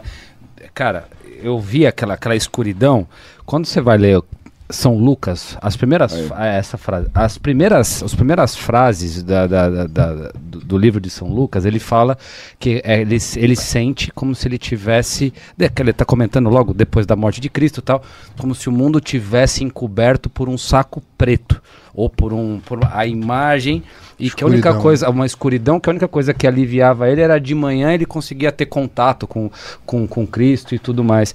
[0.74, 1.08] cara,
[1.42, 3.06] eu vi aquela, aquela escuridão.
[3.44, 4.22] Quando você vai ler
[4.70, 9.86] São Lucas, as primeiras, ah, essa frase, as primeiras, as primeiras frases da, da- da-
[9.86, 12.16] da- do, do livro de São Lucas, ele fala
[12.58, 15.30] que é, ele, ele sente como se ele tivesse,
[15.74, 18.02] que ele está comentando logo depois da morte de Cristo e tal,
[18.38, 21.60] como se o mundo tivesse encoberto por um saco preto
[21.94, 23.82] ou por um por a imagem
[24.18, 24.82] e que a única Escuridão.
[24.82, 28.52] coisa, uma escuridão, que a única coisa que aliviava ele era de manhã ele conseguia
[28.52, 29.50] ter contato com,
[29.84, 31.34] com, com Cristo e tudo mais.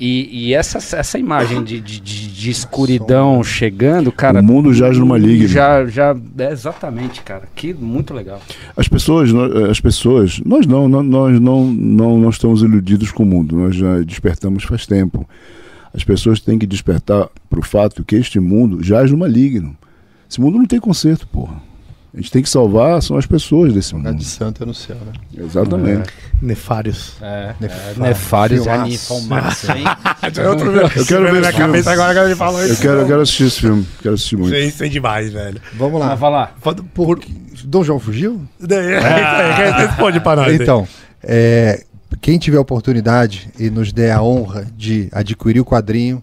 [0.00, 4.40] E, e essa, essa imagem de, de, de- escuridão chegando, cara.
[4.40, 5.46] O mundo jaz no maligno.
[5.46, 7.44] Já, já, é exatamente, cara.
[7.54, 8.40] Que muito legal.
[8.76, 9.30] As pessoas,
[9.70, 13.76] as pessoas, nós não, nó- nós não, não, não estamos iludidos com o mundo, nós
[13.76, 15.26] já despertamos faz tempo.
[15.94, 19.76] As pessoas têm que despertar para o fato que este mundo jaz no maligno.
[20.34, 21.62] Esse mundo não tem conserto, porra.
[22.12, 24.12] A gente tem que salvar são as pessoas desse mundo.
[24.16, 25.12] de santo é no céu, né?
[25.44, 26.10] Exatamente.
[26.42, 27.12] Nefários.
[27.22, 28.02] É, Nefário.
[28.02, 28.82] Nefários Filmaço.
[28.82, 29.84] Anifal Max, hein?
[30.24, 30.98] É.
[30.98, 32.82] Eu quero ver na cabeça agora que ele falou Eu isso.
[32.82, 34.56] quero, eu quero assistir esse filme, quero assistir muito.
[34.56, 35.60] Isso é demais, velho.
[35.74, 36.16] Vamos lá.
[36.16, 36.52] Vai lá.
[36.94, 37.20] Por...
[37.64, 38.42] Dom João fugiu?
[38.68, 40.60] É, Responde para nós.
[40.60, 40.88] Então,
[41.22, 41.84] é,
[42.20, 46.20] quem tiver oportunidade e nos der a honra de adquirir o quadrinho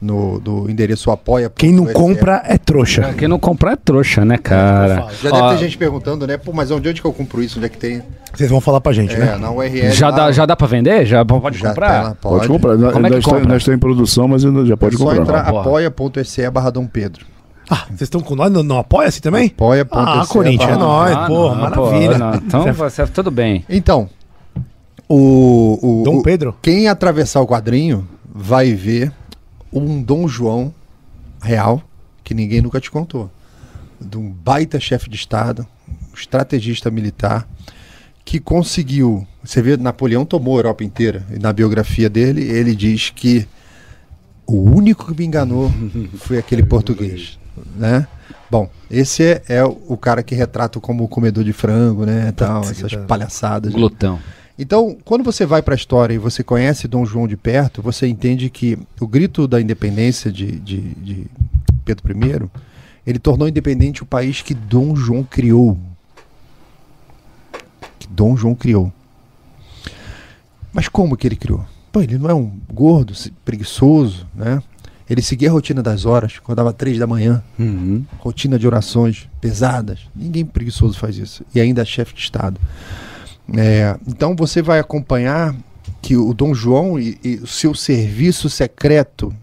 [0.00, 1.50] no do endereço apoia.
[1.54, 3.12] Quem não compra é trouxa.
[3.18, 5.06] Quem não comprar é trouxa, né, cara?
[5.22, 6.36] Já Ó, deve ter gente perguntando, né?
[6.38, 7.58] Pô, mas onde, onde que eu compro isso?
[7.58, 8.02] Onde é que tem?
[8.34, 9.36] Vocês vão falar pra gente, É, né?
[9.36, 9.90] na URL.
[9.92, 11.04] já, lá, dá, já dá pra vender?
[11.04, 11.88] Já pode já comprar?
[11.92, 12.48] tem lá, Pode, pode.
[12.48, 12.72] comprar.
[12.72, 13.44] Ainda, Como é que ainda está, compra?
[13.44, 15.22] ainda está em produção, mas ainda já pode é só comprar.
[15.22, 17.26] entrar apoia.se barra Dom Pedro.
[17.68, 18.50] Ah, vocês estão com nós?
[18.50, 19.46] Não, não apoia-se também?
[19.48, 22.18] Apoia.se Ah, Corinthians, é nóis, Ah, porra, não, maravilha.
[22.18, 23.64] não, então, você, tudo bem.
[23.68, 24.08] Então,
[25.08, 26.54] o, o, Dom o- Pedro?
[26.62, 29.12] quem atravessar o quadrinho vai ver
[29.72, 30.74] um Dom João
[31.42, 31.82] real
[32.22, 33.30] que ninguém nunca te contou.
[34.00, 37.48] De um baita chefe de Estado, um estrategista militar,
[38.24, 39.26] que conseguiu.
[39.42, 41.26] Você vê, Napoleão tomou a Europa inteira.
[41.30, 43.46] E na biografia dele, ele diz que
[44.46, 45.70] o único que me enganou
[46.18, 47.38] foi aquele português.
[47.76, 48.06] Né?
[48.50, 52.32] Bom, esse é, é o cara que retrata como o comedor de frango, né?
[52.32, 53.72] Tal, essas palhaçadas.
[53.72, 54.18] Glutão.
[54.62, 58.06] Então, quando você vai para a história e você conhece Dom João de perto, você
[58.06, 61.26] entende que o grito da independência de, de, de
[61.82, 62.50] Pedro I,
[63.06, 65.78] ele tornou independente o país que Dom João criou.
[67.98, 68.92] Que Dom João criou.
[70.74, 71.64] Mas como que ele criou?
[71.90, 74.62] Pô, ele não é um gordo, preguiçoso, né?
[75.08, 78.04] Ele seguia a rotina das horas, acordava três da manhã, Uhum.
[78.18, 80.00] rotina de orações pesadas.
[80.14, 81.44] Ninguém preguiçoso faz isso.
[81.54, 82.60] E ainda é chefe de Estado.
[83.56, 85.54] É, então você vai acompanhar
[86.00, 89.34] que o Dom João e, e o seu serviço secreto,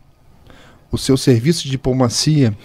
[0.91, 2.55] o seu serviço de diplomacia,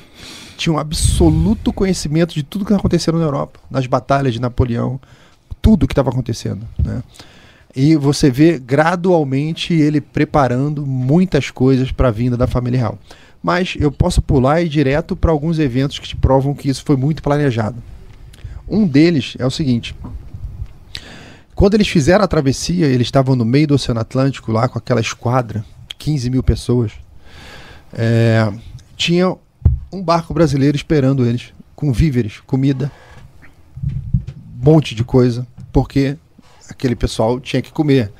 [0.56, 5.01] tinha um absoluto conhecimento de tudo que aconteceu na Europa, nas batalhas de Napoleão,
[5.60, 6.66] tudo que estava acontecendo.
[6.82, 7.02] Né?
[7.74, 12.98] E você vê gradualmente ele preparando muitas coisas para a vinda da família real.
[13.43, 16.85] Mas eu posso pular e ir direto para alguns eventos que te provam que isso
[16.85, 17.82] foi muito planejado.
[18.69, 19.97] Um deles é o seguinte:
[21.62, 25.01] quando eles fizeram a travessia, eles estavam no meio do Oceano Atlântico, lá com aquela
[25.01, 25.64] esquadra,
[25.97, 26.90] 15 mil pessoas.
[27.93, 28.52] É,
[28.97, 29.32] tinha
[29.93, 32.90] um barco brasileiro esperando eles, com víveres, comida,
[33.80, 36.16] um monte de coisa, porque
[36.68, 38.10] aquele pessoal tinha que comer.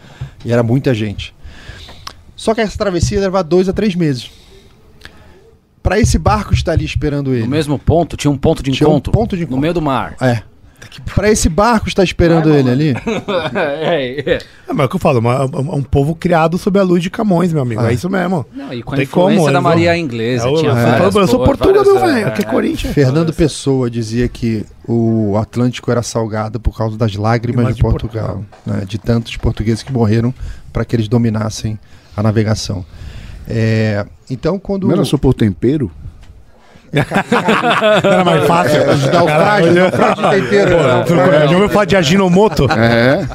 [0.45, 1.35] E era muita gente.
[2.37, 4.31] Só que essa travessia ia levar dois a três meses.
[5.83, 7.43] Para esse barco estar ali esperando ele.
[7.43, 9.13] No mesmo ponto, tinha um ponto de Tinha um encontro.
[9.13, 9.61] ponto de No encontro.
[9.61, 10.15] meio do mar.
[10.21, 10.45] É.
[11.15, 12.95] Para esse barco estar esperando Vai, ele ali.
[13.55, 14.35] é, é.
[14.69, 17.03] É, mas é o que eu falo, uma- um, um povo criado sob a luz
[17.03, 17.81] de Camões, meu amigo.
[17.81, 17.91] Ah.
[17.91, 18.45] É isso mesmo.
[18.55, 20.47] Não, e com a influência como, da Maria vão- Inglesa.
[20.47, 22.17] É, eu, tinha várias eu sou Portugal, meu velho.
[22.19, 22.95] é, Aqui é Corinthians.
[22.95, 27.89] Fernando Pessoa dizia que o Atlântico era salgado por causa das lágrimas Mas de de
[27.89, 30.35] Portugal, né, de tantos portugueses que morreram
[30.73, 31.79] para que eles dominassem
[32.17, 32.85] a navegação.
[33.49, 34.87] É, então, quando.
[34.87, 35.91] Não era só por tempero?
[36.93, 38.77] Era mais fácil.
[38.83, 40.71] É, os naufrágios, naufrágios de tempero.
[40.77, 42.67] Pô, naufrágio- Já ouviu falar de Aginomoto?
[42.73, 43.29] É.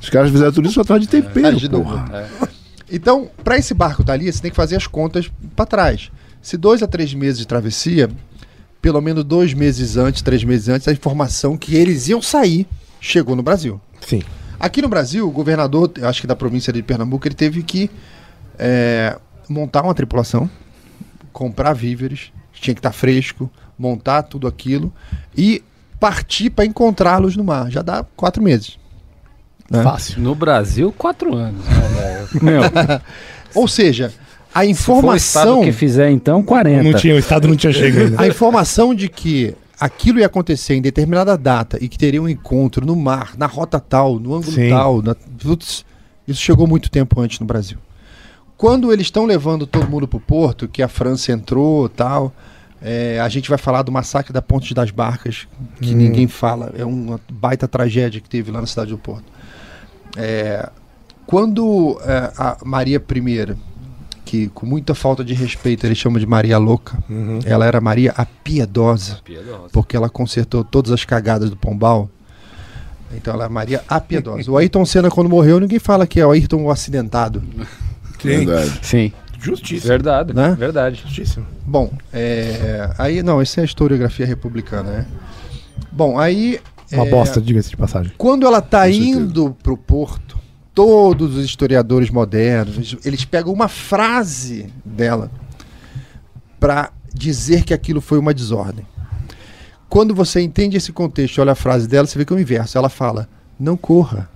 [0.00, 2.28] Os caras fizeram tudo isso atrás de tempero, porra.
[2.90, 6.10] Então, para esse barco estar ali, você tem que fazer as contas para trás.
[6.40, 8.08] Se dois a três meses de travessia,
[8.80, 12.66] pelo menos dois meses antes, três meses antes, a informação que eles iam sair
[13.00, 13.80] chegou no Brasil.
[14.00, 14.22] Sim.
[14.58, 17.90] Aqui no Brasil, o governador, eu acho que da província de Pernambuco, ele teve que
[18.58, 19.16] é,
[19.48, 20.48] montar uma tripulação,
[21.32, 24.92] comprar víveres, tinha que estar fresco, montar tudo aquilo
[25.36, 25.62] e
[26.00, 27.70] partir para encontrá-los no mar.
[27.70, 28.78] Já dá quatro meses.
[29.70, 29.82] né?
[29.82, 30.20] Fácil.
[30.20, 31.64] No Brasil, quatro anos.
[32.42, 33.00] Né,
[33.54, 34.12] Ou seja,
[34.54, 36.82] a se for o estado informação, que fizer, então, 40.
[36.82, 38.22] Não tinha, o Estado não tinha chegado ainda.
[38.22, 42.84] a informação de que aquilo ia acontecer em determinada data e que teria um encontro
[42.84, 44.68] no mar, na rota tal, no ângulo Sim.
[44.70, 45.16] tal, na-
[46.26, 47.78] isso chegou muito tempo antes no Brasil.
[48.58, 52.34] Quando eles estão levando todo mundo para o porto, que a França entrou tal,
[52.82, 55.46] é, a gente vai falar do massacre da Ponte das Barcas,
[55.80, 55.96] que Hum.
[55.96, 59.24] ninguém fala, é uma baita tragédia que teve lá na cidade do Porto.
[60.16, 60.68] É,
[61.24, 63.56] quando é, a Maria I,
[64.24, 67.38] que com muita falta de respeito ele chama de Maria Louca, Uhum.
[67.46, 69.20] ela era Maria a Piedosa,
[69.72, 72.10] porque ela consertou todas as cagadas do Pombal.
[73.14, 74.50] Então ela é Maria a Piedosa.
[74.50, 77.42] O Ayrton Senna, quando morreu, ninguém fala que é o Ayrton o acidentado.
[78.26, 78.78] Verdade.
[78.82, 79.86] Sim, Justiça.
[79.88, 80.54] verdade, Né?
[80.58, 81.00] verdade.
[81.04, 81.46] Justíssimo.
[81.66, 85.06] Bom, é, aí não, essa é a historiografia republicana, né?
[85.92, 86.60] Bom, aí
[86.92, 88.12] Uma é, bosta, diga-se de passagem.
[88.18, 90.38] Quando ela está indo para o porto,
[90.74, 95.30] todos os historiadores modernos, eles- eles pegam uma frase dela
[96.58, 98.86] para dizer que aquilo foi uma desordem.
[99.88, 102.40] Quando você entende esse contexto e olha a frase dela, você vê que é o
[102.40, 102.76] inverso.
[102.76, 103.28] Ela fala:
[103.58, 104.28] Não corra,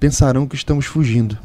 [0.00, 1.38] pensarão que estamos fugindo.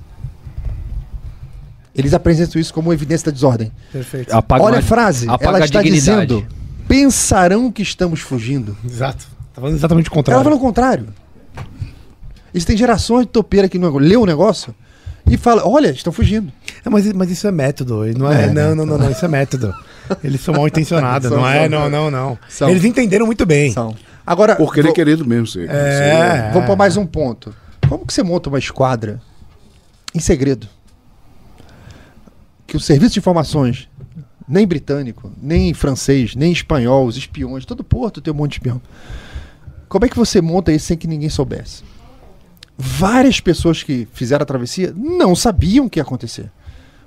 [1.96, 3.72] Eles apresentam isso como evidência da desordem.
[3.92, 4.34] Perfeito.
[4.34, 6.28] Apaga olha uma- a frase, apaga ela a está dignidade.
[6.28, 6.48] dizendo:
[6.88, 8.78] Pensarão que estamos fugindo.
[8.86, 9.26] Exato.
[9.54, 10.44] Tá falando exatamente o Ela contrário.
[10.44, 11.08] fala o contrário.
[12.54, 14.74] Isso tem gerações de topeira que não lê o negócio
[15.30, 16.52] e fala: olha, estão fugindo.
[16.86, 18.06] É, mas, mas isso é método.
[18.18, 19.74] Não, é, É, não, não, não, não, isso é método.
[20.24, 21.62] Eles são mal intencionados, São, não é?
[21.62, 22.38] são, Não, não, não.
[22.50, 22.70] São.
[22.70, 23.72] Eles entenderam muito bem.
[23.72, 23.96] São.
[24.28, 25.70] Agora, Porque ele é querido mesmo ser.
[25.70, 26.50] É.
[26.54, 27.54] vou pôr mais um ponto.
[27.88, 29.22] Como que você monta uma esquadra
[30.14, 30.68] em segredo?
[32.68, 33.90] Que o serviço de informações,
[34.48, 38.82] nem britânico, nem francês, nem espanhol, os espiões, todo porto tem um monte de espião.
[39.88, 41.84] Como é que você monta isso sem que ninguém soubesse?
[42.78, 46.52] Várias pessoas que fizeram a travessia não sabiam o que ia acontecer.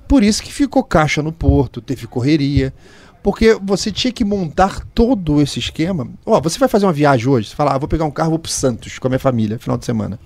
[0.07, 2.73] Por isso que ficou caixa no porto, teve correria.
[3.21, 6.07] Porque você tinha que montar todo esse esquema.
[6.25, 8.39] Ó, você vai fazer uma viagem hoje, você fala, ah, vou pegar um carro, vou
[8.39, 10.17] pro Santos com a minha família, final de semana.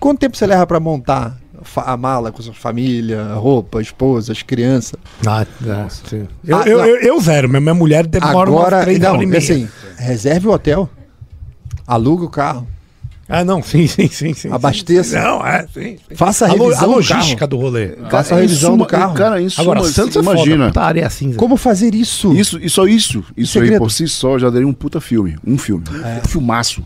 [0.00, 1.38] Quanto tempo você leva para montar
[1.76, 4.98] a mala com a sua família, a roupa, a esposa, as crianças?
[5.26, 6.16] Ah, é.
[6.44, 9.22] Eu, Ah, eu, eu, eu zero, minha minha mulher demora Agora, umas três não, horas
[9.22, 9.38] e meia.
[9.38, 10.88] assim, reserve o hotel,
[11.86, 12.66] alugue o carro,
[13.28, 14.32] Ah, não, sim, sim, sim.
[14.32, 15.18] sim Abasteça.
[15.18, 15.24] Sim.
[15.24, 15.98] Não, é, sim.
[16.08, 16.14] sim.
[16.14, 17.50] faça a revisão a do logística carro.
[17.50, 17.88] do rolê.
[18.10, 19.14] Faça a revisão suma- do carro.
[19.14, 20.56] Cara, em Agora, suma, Santos é imagina.
[20.56, 21.36] foda, puta areia cinza.
[21.36, 22.32] Como fazer isso?
[22.34, 23.22] Isso, e só isso.
[23.36, 25.36] Isso aí por si só já daria um puta filme.
[25.46, 25.84] Um filme.
[26.24, 26.82] Um filmaço.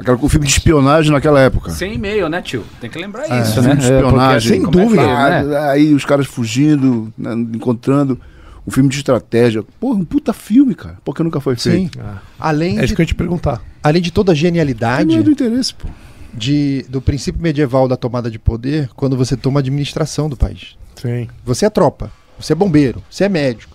[0.00, 1.70] Aquela, um filme de espionagem naquela época.
[1.70, 2.64] Sem e-mail, né, tio?
[2.80, 3.74] Tem que lembrar É, isso, filme né?
[3.76, 4.52] de espionagem.
[4.52, 5.02] sem como é que dúvida.
[5.02, 5.58] é, Ah, né?
[5.70, 8.18] Aí os caras fugindo, né, encontrando.
[8.66, 9.64] Um filme de estratégia.
[9.80, 10.98] Porra, um puta filme, cara.
[11.04, 11.70] Porque nunca foi Sim.
[11.88, 11.98] feito.
[12.38, 13.62] Além, É isso de, que eu ia te perguntar.
[13.82, 15.88] além de toda a Não é do genialidade interesse, pô.
[16.34, 20.76] de, do princípio medieval da tomada de poder, quando você toma a administração do país.
[21.00, 21.26] Sim.
[21.44, 23.74] Você é tropa, você é bombeiro, você é médico.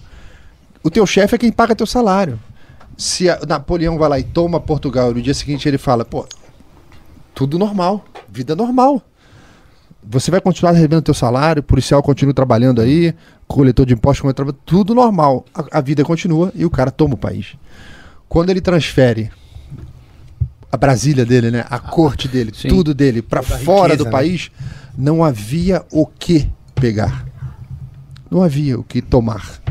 [0.84, 2.40] O teu chefe é quem paga teu salário.
[2.98, 6.26] Se a- Napoleão vai lá e toma Portugal e no dia seguinte ele fala, pô,
[7.34, 9.02] tudo normal, vida normal.
[10.08, 13.14] Você vai continuar recebendo teu salário, o policial continua trabalhando aí,
[13.48, 15.46] coletor de impostos continua trabalhando, tudo normal.
[15.54, 17.56] A, a vida continua e o cara toma o país.
[18.30, 19.32] Quando ele transfere
[20.72, 22.68] a Brasília dele, né, a corte dele, Sim.
[22.68, 24.12] tudo dele para fora riqueza, do né?
[24.12, 24.52] país,
[24.98, 27.26] não havia o que pegar.
[28.30, 29.62] Não havia o que tomar.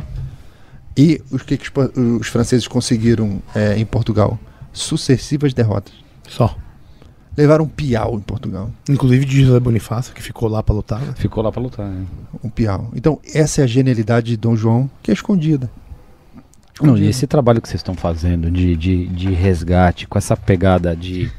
[0.97, 4.39] E o que, que os, os franceses conseguiram é, em Portugal?
[4.73, 5.93] Sucessivas derrotas.
[6.29, 6.57] Só.
[7.37, 8.71] Levaram um piau em Portugal.
[8.89, 11.01] Inclusive de José Bonifácio, que ficou lá pra lutar.
[11.01, 11.15] Né?
[11.17, 12.07] Ficou lá pra lutar, né?
[12.43, 12.93] Um piau.
[12.95, 15.69] Então, essa é a genialidade de Dom João, que é escondida.
[16.81, 20.95] Não, e esse trabalho que vocês estão fazendo de, de, de resgate, com essa pegada
[20.95, 21.31] de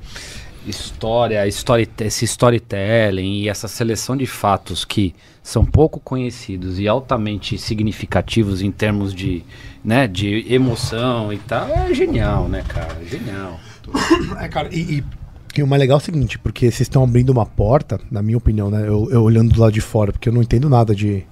[0.68, 5.14] história, story, esse storytelling e essa seleção de fatos que
[5.44, 9.44] são pouco conhecidos e altamente significativos em termos de,
[9.84, 12.98] né, de emoção e tal, é genial, né, cara?
[13.06, 13.60] Genial.
[14.40, 15.04] É, cara, e,
[15.56, 18.38] e, o mais legal é o seguinte, porque vocês estão abrindo uma porta, na minha
[18.38, 18.82] opinião, né?
[18.88, 21.24] Eu, eu olhando do lado de fora, porque eu não entendo nada de,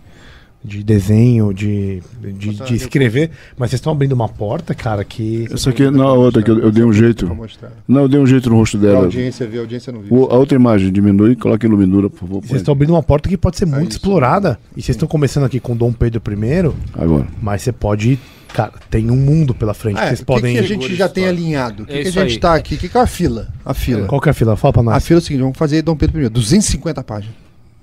[0.66, 2.02] de desenho, de,
[2.38, 5.48] de, de escrever, mas vocês estão abrindo uma porta, cara, que.
[5.52, 7.26] Essa aqui, na outra que eu, eu dei um jeito.
[7.26, 7.72] Pra mostrar.
[7.88, 9.00] Não, eu dei um jeito no rosto A dela.
[9.00, 10.18] audiência vê, a audiência não viu.
[10.18, 12.42] O- a outra imagem, diminui, coloca iluminura, por favor.
[12.42, 13.98] Vocês estão abrindo uma porta que pode ser muito isso.
[13.98, 14.58] explorada.
[14.76, 17.28] E vocês estão começando aqui com Dom Pedro I, Agora.
[17.42, 18.18] mas você pode
[18.54, 20.00] cara, tem um mundo pela frente.
[20.00, 20.54] É, Vocês o que, podem.
[20.54, 21.84] que a gente já tem alinhado?
[21.84, 22.40] O que, É que a gente aí.
[22.40, 22.76] tá aqui?
[22.76, 23.48] O que, que é a fila?
[23.66, 24.06] A fila.
[24.06, 24.56] Qual que é a fila?
[24.56, 25.06] Fala pra A nós.
[25.06, 26.30] fila é o seguinte, vamos fazer Dom Pedro I.
[26.30, 27.36] 250 páginas.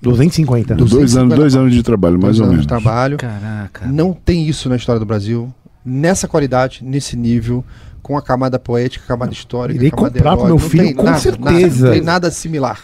[0.03, 0.75] 250.
[0.75, 2.63] Do- Dois 250 anos, dois anos de trabalho, mais Dois ou anos menos.
[2.65, 3.17] de trabalho.
[3.19, 3.87] Caraca.
[3.87, 5.53] Não tem isso na história do Brasil.
[5.85, 7.65] Nessa qualidade, nesse nível,
[8.03, 9.79] com a camada poética, a camada histórica.
[9.79, 11.45] Irei a camada comprar pro meu filho, tem com nada, certeza.
[11.51, 12.81] Nada, não tem nada similar.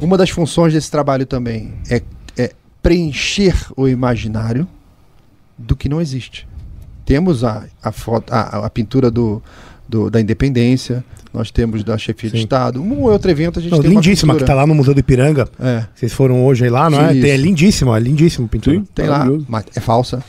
[0.00, 2.02] Uma das funções desse trabalho também é,
[2.36, 4.66] é preencher o imaginário
[5.56, 6.46] do que não existe.
[7.04, 9.42] Temos a, a, foto, a, a pintura do,
[9.88, 11.04] do- da independência,
[11.36, 12.42] nós temos da chefia de Sim.
[12.44, 12.80] Estado.
[12.82, 14.54] Um ou outro evento a gente Não, tem uma lindíssima, que pintura.
[14.56, 15.46] tá lá no Museu do Ipiranga.
[15.60, 17.08] É, Vocês foram hoje aí lá, não é?
[17.12, 18.76] Tem- É lindíssima, é lindíssima pintura.
[18.76, 18.84] Sim.
[18.94, 20.22] tem lá, mas é falsa.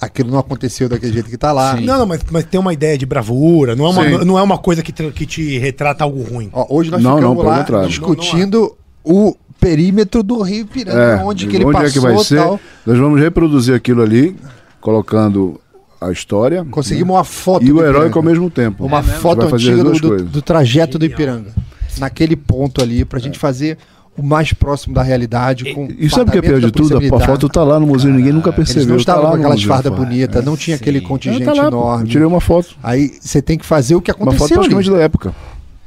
[0.00, 1.76] Aquilo não aconteceu daquele jeito que tá lá.
[1.76, 1.84] Sim.
[1.84, 4.24] Não, não, mas, mas tem uma ideia de bravura, não é uma, Sim.
[4.24, 6.50] não é uma coisa que, tra- que te retrata algo ruim.
[6.52, 11.24] Ó, hoje nós Não, não, ficamos pelo lá discutindo o perímetro do Rio Piranga, É,
[11.24, 12.36] onde que ele passou é que vai ser?
[12.36, 12.58] tal.
[12.84, 14.36] Nós vamos reproduzir aquilo ali,
[14.80, 15.60] colocando
[16.06, 18.18] a história Conseguimos uma foto e do o heróico Ipiranga.
[18.18, 18.84] ao mesmo tempo.
[18.86, 21.50] Uma A gente foto antiga do, do- do trajeto do Ipiranga.
[21.98, 23.76] Naquele ponto ali, pra gente fazer
[24.16, 25.72] o mais próximo da realidade.
[25.74, 26.98] Com E sabe o que é pior de tudo?
[27.16, 28.88] A foto tá lá no museu, ninguém nunca Eles percebeu.
[28.88, 31.04] não tá estavam lá com aquelas fardas bonitas, não tinha aquele sim.
[31.04, 32.04] É, contingente tá lá, enorme.
[32.04, 32.74] Eu tirei uma foto.
[32.82, 34.56] Aí você tem que fazer o que Uma foto aconteceu.
[34.58, 34.98] praticamente ali.
[34.98, 35.34] da época.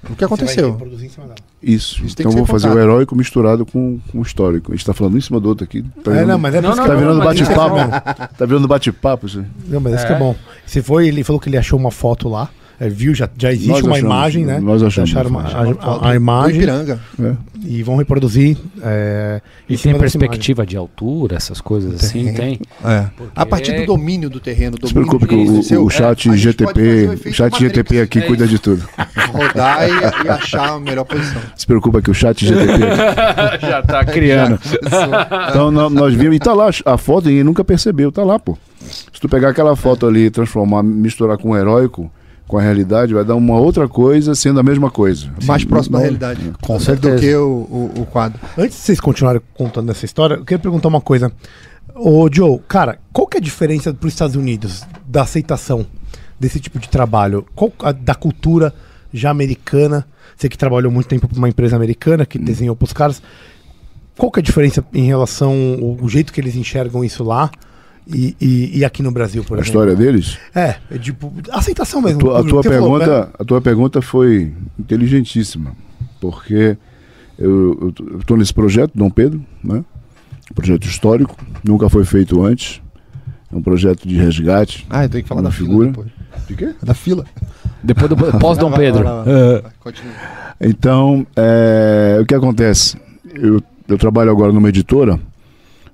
[0.10, 0.78] O que aconteceu.
[1.62, 2.04] Isso.
[2.06, 2.78] Isso então vou fazer contado.
[2.80, 4.72] o heróico misturado com, com o histórico.
[4.72, 5.82] A gente tá falando um em cima do outro aqui.
[6.04, 7.26] Tá É, virando, não, mas é Não, isso não, tá é virando bom.
[7.26, 7.76] bate-papo.
[8.38, 9.28] tá virando bate-papo.
[9.68, 10.36] Não, mas isso que é bom.
[10.66, 12.50] Você foi, ele falou que ele achou uma foto lá.
[12.80, 14.60] É, viu, já, já existe Nós uma achamos, imagem, né?
[14.60, 15.10] nós achamos.
[15.12, 17.00] Acharam uma- a, a- a imagem Ipiranga.
[17.22, 17.34] É.
[17.66, 18.58] e vão reproduzir.
[18.84, 22.34] É, E tem perspectiva de altura, essas coisas assim?
[22.34, 22.60] Tem.
[22.84, 23.06] É.
[23.36, 24.78] A partir é- do domínio do terreno.
[24.82, 27.60] Não se domínio preocupe que o, seu- o chat é, GTP, o chat Matrix.
[27.60, 28.88] GTP aqui É cuida de tudo.
[29.32, 31.42] rodar e, e achar a melhor posição.
[31.56, 32.80] Se preocupa que o chat GTP.
[33.62, 34.60] Já tá criando.
[35.50, 38.58] então nó- nós vimos e tá lá a foto e nunca percebeu, tá lá, pô.
[38.80, 42.12] Se tu pegar aquela foto ali e transformar, misturar com o heróico,
[42.48, 45.28] com a realidade, vai dar uma outra coisa sendo a mesma coisa.
[45.46, 46.54] Mais Assim, próximo da realidade.
[46.62, 47.18] Com Do certeza.
[47.20, 47.48] que o,
[47.96, 48.40] o, o quadro.
[48.58, 51.32] Antes de vocês continuarem contando essa história, eu queria perguntar uma coisa.
[51.96, 55.86] Ô, Joe, cara, qual que é a diferença para os Estados Unidos da aceitação
[56.40, 57.46] desse tipo de trabalho?
[57.56, 58.74] Qual, a- da cultura
[59.14, 60.06] já americana?
[60.36, 63.22] Você que trabalhou muito tempo para uma empresa americana, que desenhou para os caras.
[64.18, 67.50] Qual que é a diferença em relação ao o jeito que eles enxergam isso lá
[68.08, 69.82] e, e- e aqui no Brasil, por A exemplo?
[69.82, 70.38] história deles?
[70.54, 72.20] É, é tipo, aceitação mesmo.
[72.20, 73.28] A tua, a tua falou, pergunta, né?
[73.40, 75.72] a tua pergunta foi inteligentíssima,
[76.22, 76.78] porque
[77.38, 79.84] eu estou nesse projeto, Dom Pedro, né?
[80.52, 82.82] Um projeto histórico, nunca foi feito antes.
[83.52, 84.86] É um projeto de resgate.
[84.90, 85.92] Ah, eu tenho que falar da figura.
[85.92, 86.48] fila depois.
[86.48, 86.76] De quê?
[86.84, 87.26] Da fila.
[87.84, 89.04] Depois do pós-Dom Vai lá, Pedro.
[89.04, 89.72] lá, lá.
[89.80, 90.14] Continua.
[90.60, 92.98] Então, é, o que acontece?
[93.34, 95.20] Eu, eu trabalho agora numa editora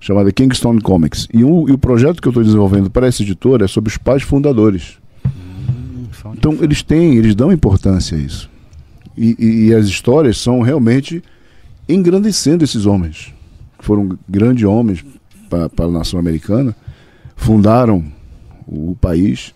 [0.01, 1.27] chamada Kingston Comics.
[1.33, 3.97] E, o- e o projeto que eu estou desenvolvendo para essa editora é sobre os
[3.97, 4.97] pais fundadores.
[6.37, 8.49] Então, eles têm, eles dão importância a isso.
[9.15, 11.23] E, e- e as histórias são realmente
[11.87, 13.33] engrandecendo esses homens.
[13.79, 15.05] que Foram grandes homens
[15.49, 16.75] para a nação americana,
[17.35, 18.03] fundaram
[18.67, 19.53] o país,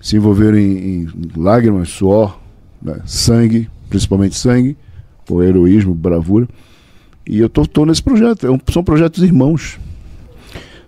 [0.00, 2.38] se envolveram em, em lágrimas, suor,
[2.80, 4.76] né, sangue, principalmente sangue,
[5.26, 6.48] por heroísmo, bravura.
[7.28, 8.46] E eu tô, tô nesse projeto.
[8.46, 9.78] É um- são projetos irmãos.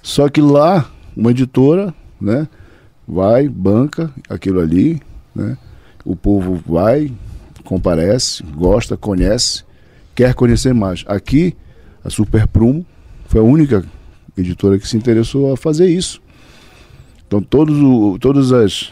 [0.02, 2.48] Só que lá, uma editora, né,
[3.06, 5.00] vai, banca aquilo ali,
[5.34, 5.58] né?
[6.02, 7.12] O povo vai,
[7.64, 9.62] comparece, gosta, conhece,
[10.14, 11.04] quer conhecer mais.
[11.06, 11.54] Aqui,
[12.02, 12.86] a Super Prumo
[13.26, 13.84] foi a única
[14.38, 16.22] editora que se interessou a fazer isso.
[17.26, 18.90] Então todos o, todas as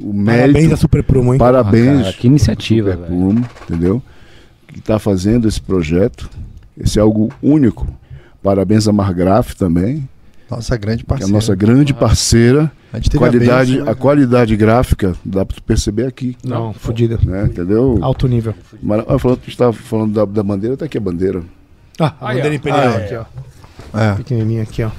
[0.00, 1.38] o Parabéns mérito, a Super Promo, hein?
[1.38, 3.10] parabéns, Ah, cara, que iniciativa, Super.
[3.10, 4.02] Room, entendeu?
[4.66, 6.28] Que está fazendo esse projeto.
[6.78, 7.86] Esse é algo único.
[8.42, 10.08] Parabéns a Margraf também,
[10.50, 11.32] Nossa grande que é a parceira.
[11.32, 12.72] nossa grande parceira.
[12.92, 13.90] A gente teve a Qualidade, né?
[13.90, 17.18] a qualidade gráfica dá para tu perceber aqui, Não, fodida.
[17.24, 17.44] né?
[17.44, 17.98] Entendeu?
[18.00, 18.54] Alto nível.
[19.08, 21.42] Ah, falando, tu estava falando da, da bandeira, tá aqui a bandeira.
[21.98, 22.54] Ah, a Aí, bandeira ó.
[22.54, 23.04] imperial Ah, é.
[23.04, 23.98] aqui, ó.
[24.00, 24.14] É.
[24.14, 24.90] Pequenininha aqui, ó.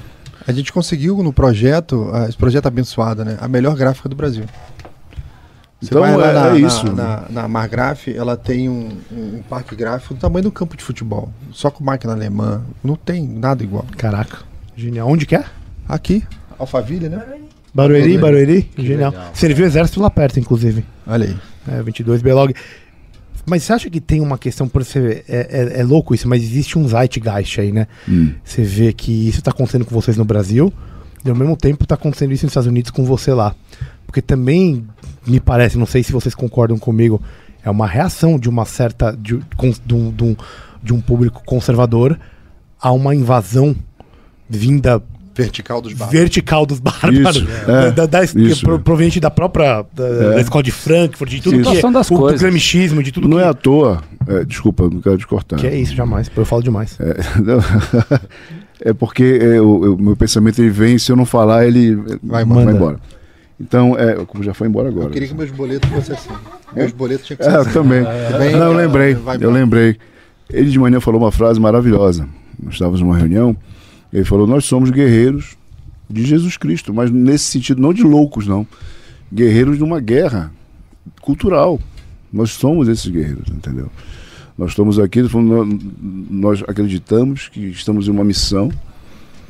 [0.46, 3.36] A gente conseguiu no projeto, ah, esse projeto abençoado, né?
[3.40, 4.44] A melhor gráfica do Brasil.
[5.80, 6.92] Você Então é, na, é na- isso.
[6.92, 11.30] Na, na Margraf, ela tem um, um parque gráfico do tamanho do campo de futebol.
[11.52, 12.62] Só com máquina alemã.
[12.82, 13.84] Não tem nada igual.
[13.96, 14.38] Caraca.
[14.76, 15.08] Genial.
[15.08, 15.44] Onde que é?
[15.88, 16.22] Aqui,
[16.58, 17.22] Alphaville, né?
[17.72, 18.70] Barueri, Barueri.
[18.76, 19.12] Genial.
[19.12, 19.30] legal.
[19.32, 20.84] Serviu o exército lá perto, inclusive.
[21.06, 21.36] Olha aí.
[21.78, 22.52] É, 22 Belog.
[23.46, 26.42] Mas você acha que tem uma questão, por você, é, é, é louco isso, mas
[26.42, 27.86] existe um zeitgeist aí, né?
[28.08, 28.32] Hum.
[28.44, 30.72] Você vê que isso tá acontecendo com vocês no Brasil
[31.24, 33.54] e ao mesmo tempo tá acontecendo isso nos Estados Unidos com você lá.
[34.06, 34.86] Porque também,
[35.28, 37.20] me parece, não sei se vocês concordam comigo,
[37.64, 39.12] é uma reação de uma certa.
[39.12, 40.36] de, de um, de um-
[40.82, 42.16] de um público conservador
[42.80, 43.74] a uma invasão
[44.48, 45.02] vinda
[45.34, 46.18] Vertical dos barcos.
[46.18, 47.36] vertical dos bárbaros.
[47.36, 48.60] Isso, é, da, da- isso.
[48.64, 51.62] pro- proveniente da própria da, da escola de Frankfurt, de tudo Isso.
[51.64, 54.02] que é, Situação das o, do gramichismo, de tudo Não que, é à toa.
[54.26, 55.56] é, desculpa, não quero te cortar.
[55.56, 56.28] que é isso, jamais.
[56.36, 56.96] Eu falo demais.
[57.00, 57.58] É, não.
[58.80, 62.44] É porque é, o, o meu pensamento ele vem, se eu não falar, ele Vai
[62.44, 62.98] vai embora.
[63.60, 65.06] Então, é, como já foi embora agora.
[65.06, 66.30] Eu queria que meus boletos fossem assim.
[66.74, 67.70] Meus boletos tinham que ser É, assim.
[67.72, 68.02] também.
[68.38, 69.96] Bem, não, eu lembrei, eu lembrei.
[70.48, 72.28] Ele de manhã falou uma frase maravilhosa.
[72.62, 73.56] Nós estávamos numa reunião,
[74.12, 75.56] ele falou: Nós somos guerreiros
[76.08, 78.66] de Jesus Cristo, mas nesse sentido, não de loucos, não.
[79.32, 80.50] Guerreiros de uma guerra
[81.20, 81.80] cultural.
[82.32, 83.90] Nós somos esses guerreiros, entendeu?
[84.56, 85.22] Nós estamos aqui,
[86.30, 88.70] nós acreditamos que estamos em uma missão,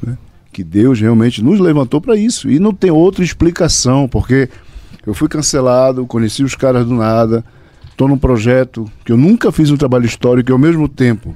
[0.03, 0.17] né?
[0.59, 2.51] Que Deus realmente nos levantou para isso.
[2.51, 4.49] E não tem outra explicação, porque
[5.07, 7.45] eu fui cancelado, conheci os caras do nada,
[7.89, 11.33] estou num projeto que eu nunca fiz um trabalho histórico e ao mesmo tempo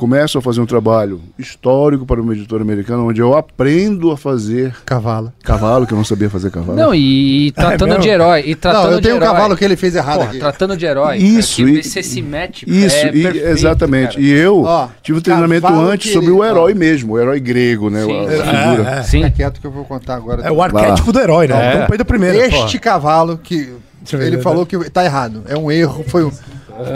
[0.00, 4.74] começo a fazer um trabalho histórico para uma editora americana, onde eu aprendo a fazer
[4.86, 5.30] Cavalo.
[5.44, 6.74] cavalo, que eu não sabia fazer cavalo.
[6.78, 8.02] Não, e, e tratando mesmo?
[8.02, 8.42] de herói.
[8.46, 10.38] E tratando Não, eu tenho um cavalo que ele fez errado Porra, aqui.
[10.38, 11.18] tratando de herói.
[11.18, 12.64] Isso, é que e- você se mete.
[12.66, 14.12] Isso, é e- perfeito, exatamente.
[14.14, 14.20] cara.
[14.22, 16.76] E eu Ó, tive um treinamento antes que sobre ele- o herói ó.
[16.76, 18.02] mesmo, o herói grego, né?
[18.02, 18.18] Sim.
[18.18, 18.90] a- a É, figura.
[18.90, 19.02] é.
[19.02, 19.18] Sim.
[19.18, 20.42] Fica quieto que eu vou contar agora.
[20.42, 21.82] É o arquétipo do herói, né?
[21.82, 21.86] É.
[21.94, 22.38] Então primeiro.
[22.38, 23.70] Este cavalo que
[24.14, 24.42] ele né?
[24.42, 25.42] falou que tá errado.
[25.46, 26.02] É um erro.
[26.08, 26.30] Foi um,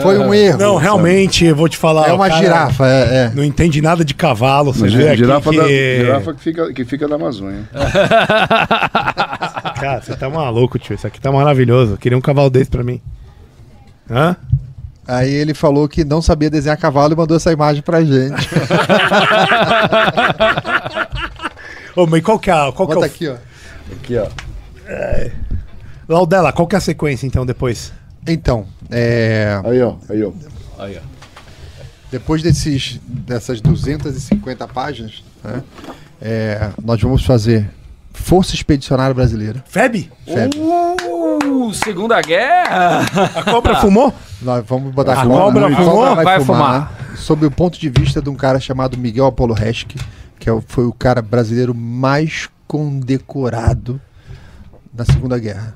[0.01, 0.57] foi um erro.
[0.57, 2.09] Não, realmente, eu vou te falar.
[2.09, 2.87] É uma cara girafa.
[2.87, 3.31] É, é.
[3.33, 4.73] Não entende nada de cavalo.
[4.73, 5.57] Você Mas vê aqui girafa, que...
[5.57, 7.63] da, girafa que, fica, que fica da Amazônia.
[9.79, 10.95] Cara, você tá maluco, tio.
[10.95, 11.93] Isso aqui tá maravilhoso.
[11.93, 13.01] Eu queria um cavalo desse pra mim.
[14.09, 14.35] Hã?
[15.07, 18.33] Aí ele falou que não sabia desenhar cavalo e mandou essa imagem pra gente.
[21.95, 23.05] Ô, mas qual que é, a- qual que é Bota o...
[23.09, 23.35] aqui, ó.
[23.93, 24.27] Aqui, ó.
[26.09, 27.93] Laudela, qual que é a sequência, então, depois?
[28.27, 29.95] Então, é, Aí, ó.
[30.09, 31.01] Aí, ó.
[32.11, 35.63] depois desses, dessas 250 páginas, né,
[36.21, 37.69] é, nós vamos fazer
[38.13, 39.63] Força Expedicionária Brasileira.
[39.67, 40.09] Feb?
[40.25, 40.57] FEB.
[40.57, 43.01] Uh, Segunda Guerra!
[43.35, 44.13] A cobra fumou?
[44.41, 46.15] Nós vamos botar A cobra a fumou?
[46.15, 46.93] Vai fumar.
[47.15, 49.85] Sob o ponto de vista de um cara chamado Miguel Apolo Resch,
[50.39, 54.01] que é foi o cara brasileiro mais condecorado
[54.93, 55.75] na Segunda Guerra.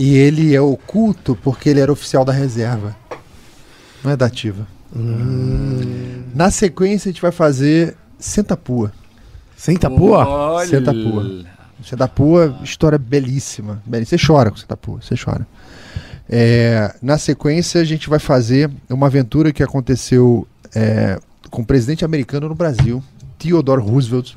[0.00, 2.96] E ele é oculto porque ele era oficial da reserva.
[4.02, 4.66] Não é da ativa.
[6.34, 8.94] Na sequência, a gente vai fazer Sentapua.
[9.54, 10.26] Senta pua?
[10.26, 10.66] Olha.
[10.66, 11.44] Sentapua.
[11.84, 13.82] Sentapua, história belíssima.
[13.84, 14.18] belíssima.
[14.18, 15.46] Você chora com Sentapua, você chora.
[16.26, 21.20] É, na sequência, a gente vai fazer uma aventura que aconteceu é,
[21.50, 23.04] com o presidente americano no Brasil,
[23.38, 24.32] Theodore Roosevelt,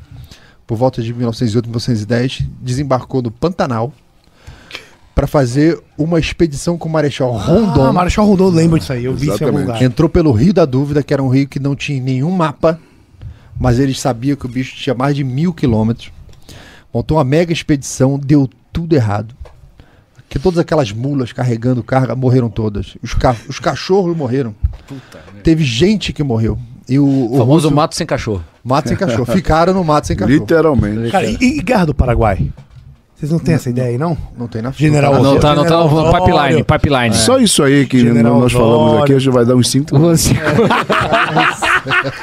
[0.68, 3.94] por volta de 1908, 1910, desembarcou no Pantanal
[5.16, 7.86] para fazer uma expedição com o Marechal Rondon.
[7.86, 9.06] Ah, Marechal Rondon, lembro disso aí.
[9.06, 9.68] Eu vi isso em algum Exatamente.
[9.68, 9.84] lugar.
[9.84, 12.80] Entrou pelo Rio da Dúvida, que era um rio que não tinha nenhum mapa,
[13.60, 16.12] mas eles sabiam que o bicho tinha mais de mil quilômetros.
[16.94, 19.36] Montou uma mega expedição, deu tudo errado.
[20.30, 22.98] Que todas aquelas mulas carregando carga morreram todas.
[23.04, 24.56] Os, ca- os cachorros morreram.
[25.44, 26.58] Teve gente que morreu.
[26.90, 28.44] E o, o O famoso russo- mato sem cachorro.
[28.64, 29.26] mato sem cachorro.
[29.28, 30.40] Ficaram no mato sem cachorro.
[30.40, 31.12] Literalmente.
[31.12, 32.52] Cara, e, e Guerra do Paraguai?
[33.16, 34.18] Vocês não têm essa ideia aí, não?
[34.38, 37.16] Não tem na General não Não tem tá, não tá no pipeline, pipeline.
[37.16, 39.04] Só isso aí que General nós falamos Osório.
[39.04, 40.30] aqui, já vai dar uns 5 anos.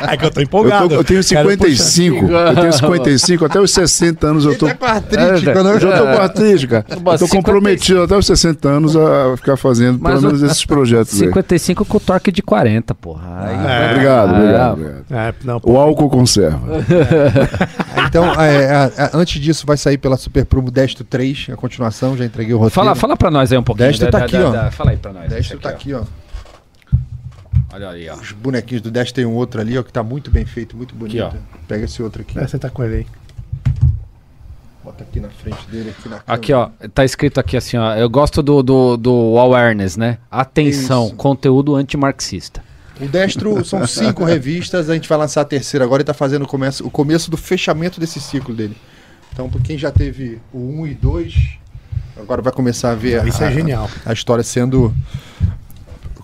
[0.08, 0.88] É que eu tô Eu, empolgado.
[0.88, 2.26] tô- eu tenho Quero 55.
[2.26, 3.44] Eu tenho 55.
[3.44, 4.66] Até os 60 anos eu Ele tô.
[4.66, 6.84] tá com artrite, É, eu- eu já tô com artrite, cara.
[6.88, 7.36] Eu tô 55.
[7.36, 11.28] comprometido até os 60 anos a ficar fazendo Mas pelo menos esses projetos aí.
[11.28, 13.22] 55 com torque de 40, porra.
[13.42, 13.58] Aí É.
[13.62, 15.04] vai- Obrigado, Ah, obrigado, obrigado.
[15.10, 15.60] É, não.
[15.62, 16.58] O álcool conserva.
[18.10, 22.16] Então, é, é, é, antes disso, vai sair pela Super Promo Destro 3, a continuação.
[22.16, 22.74] Já entreguei o roteiro.
[22.74, 23.86] Fala, fala pra nós aí um pouquinho.
[23.88, 24.50] Destro da- tá da- aqui, da- ó.
[24.52, 25.28] da- Fala aí pra nós.
[25.30, 26.02] Destro tá aqui, ó.
[27.72, 28.16] Olha aí, ó.
[28.16, 30.92] Os bonequinhos do Destro tem um outro ali, ó, que tá muito bem feito, muito
[30.92, 31.22] bonito.
[31.24, 31.38] Aqui,
[31.68, 32.36] Pega esse outro aqui.
[32.36, 33.06] É, você tá com ele aí.
[34.82, 37.94] Bota aqui na frente dele, aqui na Aqui, ó, tá escrito aqui assim, ó.
[37.94, 40.18] Eu gosto do, do, do awareness, né?
[40.28, 41.14] Atenção, Isso.
[41.14, 42.60] conteúdo antimarxista.
[43.00, 46.42] O Destro são cinco revistas, a gente vai lançar a terceira agora e tá fazendo
[46.42, 48.76] o começo, o começo do fechamento desse ciclo dele.
[49.32, 51.34] Então, pra quem já teve o 1 e 2,
[52.16, 53.88] agora vai começar a ver Isso a, é genial.
[54.04, 54.92] a história sendo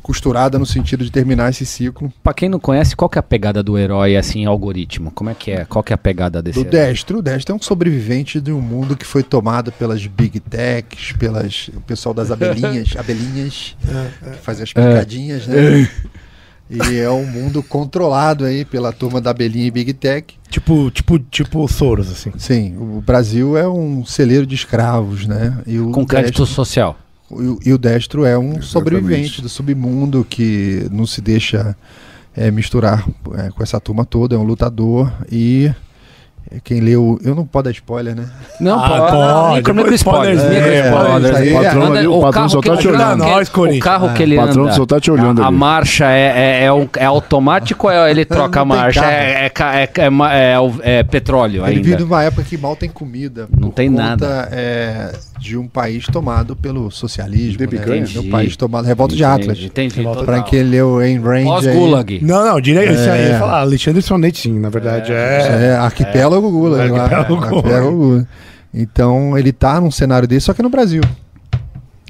[0.03, 2.13] costurada no sentido de terminar esse ciclo.
[2.23, 5.11] Pra quem não conhece, qual que é a pegada do herói, assim, algoritmo?
[5.11, 5.65] Como é que é?
[5.65, 6.87] Qual que é a pegada desse Do herói?
[6.87, 11.11] Destro, o Destro é um sobrevivente de um mundo que foi tomado pelas big techs,
[11.13, 15.89] pelas o pessoal das abelhinhas, abelhinhas que fazem as picadinhas, né?
[16.69, 20.35] E é um mundo controlado aí pela turma da abelhinha e big tech.
[20.51, 22.33] Tipo, tipo, tipo Soros, assim.
[22.39, 25.59] Sim, o Brasil é um celeiro de escravos, né?
[25.67, 26.99] E o Com crédito Destro, social.
[27.31, 31.77] o- e o Destro é um sobrevivente do submundo que não se deixa
[32.35, 33.07] é, misturar
[33.39, 35.71] é, com essa turma toda, é um lutador e
[36.63, 37.19] Quem leu.
[37.25, 38.25] Eu não posso dar spoiler, né?
[38.61, 39.13] Não, Ah, pode.
[39.13, 39.55] pode.
[39.57, 39.95] Micro, micro.
[39.95, 40.89] Spoilers, Micro é.
[40.89, 41.33] Anda-
[41.63, 43.19] Patrão ali, o patrão só tá te anda- olhando.
[43.25, 44.73] Nós, O carro que ele O patrão anda.
[44.73, 48.25] só tá te olhando A, marcha é, é, é, um- é automático ou é- ele
[48.25, 49.05] troca a marcha?
[49.05, 52.05] É, é, é, é, é é petróleo Ele vive ainda.
[52.05, 53.49] numa época que mal tem comida.
[53.59, 54.49] Não tem conta, nada.
[54.53, 57.59] é, de um país tomado pelo socialismo.
[57.61, 58.07] Né?
[58.19, 58.85] um país tomado.
[58.87, 59.59] Revolta de Atlas.
[59.61, 60.03] Entendi.
[60.25, 61.33] Pra quem leu Ayn Rand.
[61.37, 62.21] aí, Pós-Gulag.
[62.23, 62.93] Não, não, direito.
[62.95, 63.35] Isso aí É.
[63.37, 65.13] Alexandre Sonetti, sim, na verdade.
[65.13, 65.77] É.
[65.77, 65.77] É,
[66.41, 68.27] lá, Gulag.
[68.73, 71.03] Então ele tá num cenário desse, só que no Brasil.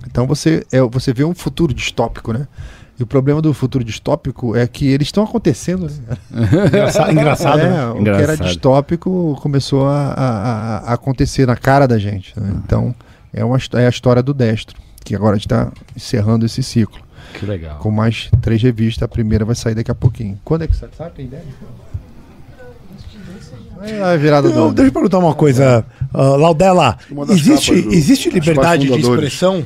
[0.07, 2.47] Então você, é, você vê um futuro distópico, né?
[2.98, 5.86] E o problema do futuro distópico é que eles estão acontecendo.
[5.86, 6.16] Né?
[6.69, 7.86] Engraçado, engraçado É, né?
[7.90, 8.47] o que era Engraçado.
[8.47, 12.32] distópico começou a, a- a- acontecer na cara da gente.
[12.40, 12.51] né?
[12.65, 12.94] Então
[13.35, 16.98] é, uma, é a história do destro, que agora a gente está encerrando esse ciclo.
[17.35, 17.78] Que legal.
[17.81, 20.40] Com mais três revistas, a primeira vai sair daqui a pouquinho.
[20.43, 20.89] Quando é que sai?
[20.97, 21.11] Sabe?
[21.16, 21.43] Tem ideia?
[23.86, 26.96] É a virada do deixa eu perguntar uma coisa, ah, Laudela.
[27.10, 29.64] Uma Existe, do- existe liberdade de expressão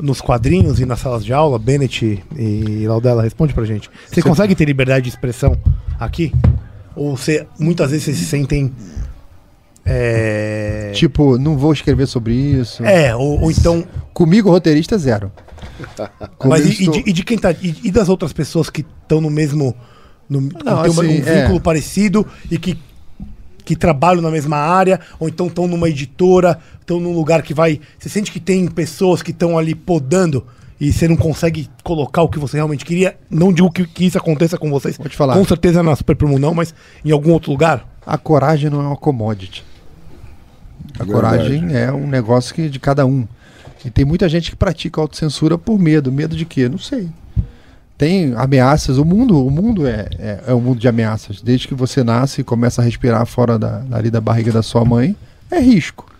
[0.00, 1.58] nos quadrinhos e nas salas de aula?
[1.58, 3.90] Bennett e Laudela, responde pra gente.
[4.10, 5.56] Você consegue ter liberdade de expressão
[5.98, 6.32] aqui?
[6.96, 8.72] Ou você, muitas vezes vocês se sentem.
[9.84, 12.84] É, Tipo, não vou escrever sobre isso.
[12.84, 13.84] é ou, ou então.
[14.12, 15.32] Comigo, roteirista, zero.
[16.44, 17.52] Mas Comigo e, e estou- de, e de quem tá.
[17.52, 19.74] E, e das outras pessoas que estão no mesmo.
[20.28, 21.60] No, Não, assim, um vínculo é.
[21.60, 22.78] parecido e que,
[23.70, 27.80] que trabalham na mesma área, ou então estão numa editora, estão num lugar que vai.
[27.96, 30.44] Você sente que tem pessoas que estão ali podando
[30.80, 33.16] e você não consegue colocar o que você realmente queria.
[33.30, 34.96] Não digo que, que isso aconteça com vocês.
[34.96, 35.34] Vou te falar.
[35.34, 36.74] Com certeza na Super Promo não, mas
[37.04, 37.86] em algum outro lugar.
[38.04, 39.62] A coragem não é uma commodity.
[40.98, 41.12] A Verdade.
[41.12, 43.24] coragem é um negócio que de cada um.
[43.84, 46.10] E tem muita gente que pratica autocensura por medo.
[46.10, 46.68] Medo de quê?
[46.68, 47.08] Não sei.
[48.00, 48.96] Tem ameaças.
[48.96, 51.42] O mundo, o mundo é, é, é um mundo de ameaças.
[51.42, 54.86] Desde que você nasce e começa a respirar fora da, ali da barriga da sua
[54.86, 55.14] mãe,
[55.50, 56.10] é risco.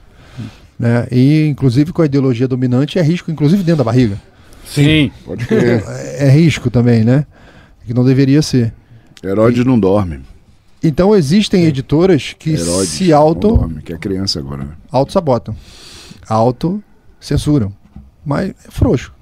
[0.78, 1.08] Né?
[1.10, 4.20] E, inclusive, com a ideologia dominante, é risco, inclusive dentro da barriga.
[4.66, 5.10] Sim.
[5.24, 5.82] Pode crer.
[5.88, 7.24] É, é risco também, né?
[7.86, 8.74] Que não deveria ser.
[9.24, 10.20] Herodes não dorme.
[10.84, 14.64] Então, existem editoras que Herodes se não auto dorme, que é criança agora.
[14.64, 14.70] Né?
[14.92, 15.56] auto-sabotam.
[16.28, 17.72] Auto-censuram.
[18.22, 19.18] Mas é frouxo.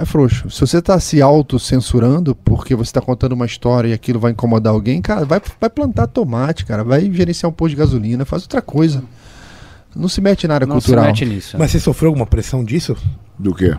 [0.00, 0.48] É frouxo.
[0.50, 4.72] Se você está se auto-censurando porque você está contando uma história e aquilo vai incomodar
[4.72, 6.84] alguém, cara, vai, vai plantar tomate, cara.
[6.84, 9.02] Vai gerenciar um posto de gasolina, faz outra coisa.
[9.96, 11.04] Não se mete na área Não cultural.
[11.04, 11.56] se mete nisso.
[11.58, 12.96] Mas você sofreu alguma pressão disso?
[13.38, 13.74] Do quê?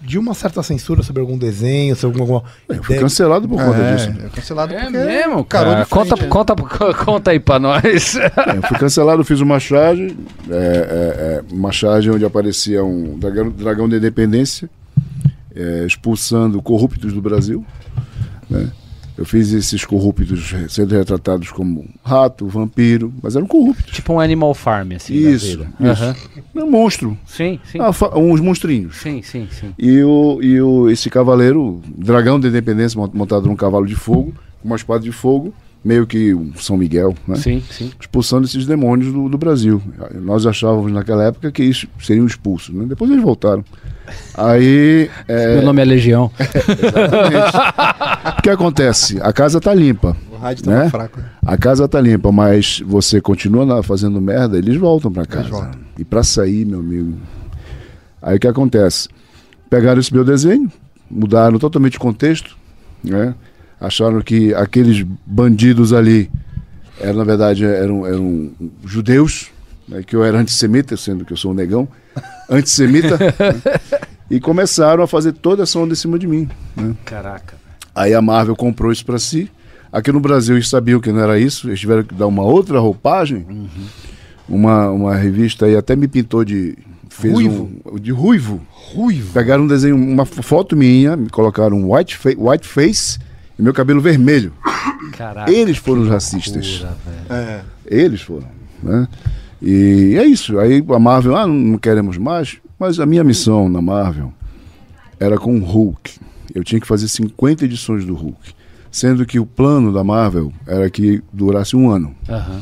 [0.00, 2.42] De uma certa censura sobre algum desenho, sobre alguma.
[2.66, 4.08] Eu fui cancelado por conta é, disso.
[4.24, 5.84] é cancelado É porque mesmo, cara?
[5.84, 6.28] frente, Conta, né?
[6.28, 6.54] conta,
[7.04, 8.14] conta aí pra nós.
[8.14, 10.16] Eu fui cancelado, fiz uma charge,
[10.48, 14.70] é, é, é, uma charge onde aparecia um dragão, dragão da independência,
[15.60, 17.64] é, expulsando corruptos do Brasil.
[18.48, 18.70] né?
[19.18, 23.92] Eu fiz esses corruptos sendo retratados como rato, vampiro, mas eram corruptos.
[23.94, 25.12] tipo um Animal Farm, assim.
[25.12, 26.26] Isso, isso.
[26.54, 27.78] Um monstro, Sim, sim.
[27.80, 28.96] ah, uns monstrinhos.
[28.96, 29.74] Sim, sim, sim.
[29.78, 34.32] E, o, e o, esse cavaleiro, dragão da independência, mont- montado num cavalo de fogo,
[34.62, 35.52] com uma espada de fogo,
[35.84, 37.36] meio que um São Miguel, né?
[37.36, 37.90] Sim, sim.
[38.00, 39.82] expulsando esses demônios do, do Brasil.
[40.22, 42.86] Nós achávamos naquela época que isso seriam expulsos, né?
[42.86, 43.62] Depois eles voltaram.
[44.34, 46.30] Aí, é, Meu nome é Legião.
[46.38, 47.56] exatamente.
[48.38, 49.18] o que acontece?
[49.22, 50.88] A casa tá limpa, O rádio né?
[50.90, 51.20] fraco.
[51.44, 55.48] A casa tá limpa, mas você continua lá fazendo merda, eles voltam pra casa.
[55.48, 55.80] voltam.
[55.98, 57.14] E pra sair, meu amigo.
[58.22, 59.08] Aí o que acontece?
[59.68, 60.70] Pegaram esse meu desenho,
[61.10, 62.56] mudaram totalmente o contexto,
[63.02, 63.34] né?
[63.80, 66.30] Acharam que aqueles bandidos ali
[67.00, 68.50] eram, na verdade, eram, eram
[68.84, 69.48] judeus,
[69.90, 70.02] né?
[70.02, 71.86] que eu era antissemita, sendo que eu sou um negão,
[72.48, 73.32] antissemita, né?
[74.30, 76.48] e começaram a fazer toda essa onda em cima de mim.
[76.76, 76.94] Né?
[77.04, 77.54] Caraca.
[77.94, 79.50] Aí a Marvel comprou isso pra si.
[79.92, 82.78] Aqui no Brasil eles sabiam que não era isso, eles tiveram que dar uma outra
[82.78, 83.44] roupagem.
[84.48, 86.76] Uma, uma revista aí até me pintou de.
[87.08, 87.70] Fez Ruivo?
[87.84, 88.60] Um, de ruivo.
[88.70, 89.32] Ruivo.
[89.32, 93.18] Pegaram um desenho, uma fo- foto minha, me colocaram um white, fa white face
[93.58, 94.52] e meu cabelo vermelho.
[95.16, 95.50] Caraca.
[95.52, 96.80] Eles foram os racistas.
[96.80, 96.96] Loucura.
[97.28, 97.60] É.
[97.86, 98.46] Eles foram.
[98.82, 99.08] Né?
[99.62, 100.58] E é isso.
[100.58, 102.58] Aí a Marvel, ah, não queremos mais.
[102.78, 104.32] Mas a minha missão na Marvel
[105.18, 106.18] era com o Hulk.
[106.54, 108.54] Eu tinha que fazer 50 edições do Hulk.
[108.90, 112.14] Sendo que o plano da Marvel era que durasse um ano.
[112.28, 112.60] Aham.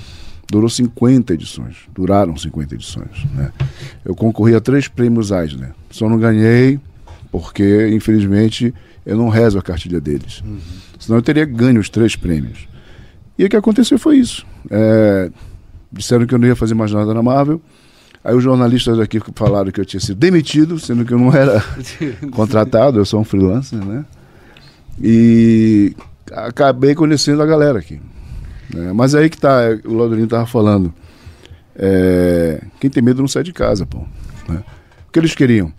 [0.51, 1.77] Durou 50 edições.
[1.95, 3.25] Duraram 50 edições.
[3.35, 3.53] Né?
[4.05, 5.73] Eu concorri a três prêmios Eisner.
[5.91, 6.81] Só não ganhei
[7.31, 10.43] porque, infelizmente, eu não rezo a cartilha deles.
[10.99, 12.67] Senão eu teria ganho os três prêmios.
[13.39, 14.47] E o que aconteceu foi isso.
[14.71, 15.31] É,
[15.93, 17.61] disseram que eu não ia fazer mais nada na Marvel.
[18.25, 21.63] Aí os jornalistas daqui falaram que eu tinha sido demitido, sendo que eu não era
[22.33, 24.05] contratado, eu sou um freelancer, né?
[25.01, 25.95] E
[26.33, 28.01] acabei conhecendo a galera aqui.
[28.75, 28.93] né?
[28.93, 30.93] Mas aí que tá, o Laudelino tava falando.
[31.77, 33.99] é, quem tem medo não sai de casa, pô.
[34.49, 34.63] né?
[35.09, 35.73] O que eles queriam?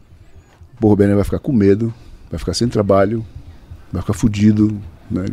[0.80, 1.94] Pô, o Bené vai ficar com medo,
[2.31, 3.23] vai ficar sem trabalho,
[3.91, 4.80] vai ficar fudido,
[5.11, 5.26] né?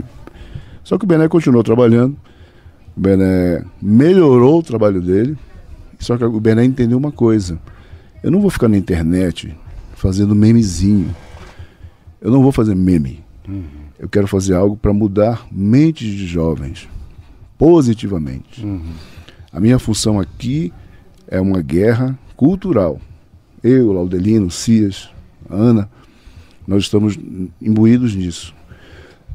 [0.82, 2.16] Só que o Bené continuou trabalhando,
[2.96, 5.36] o Bené melhorou o trabalho dele,
[5.98, 7.58] só que o Bené entendeu uma coisa.
[8.22, 9.54] Eu não vou ficar na internet
[9.94, 11.14] fazendo memezinho.
[12.20, 13.22] Eu não vou fazer meme.
[13.98, 16.88] Eu quero fazer algo para mudar mentes de jovens
[17.58, 18.64] positivamente.
[19.52, 20.72] A minha função aqui
[21.28, 23.00] é uma guerra cultural.
[23.62, 25.08] Eu, Laudelino, Cias,
[25.48, 25.88] Ana,
[26.66, 27.18] nós estamos
[27.60, 28.54] imbuídos nisso.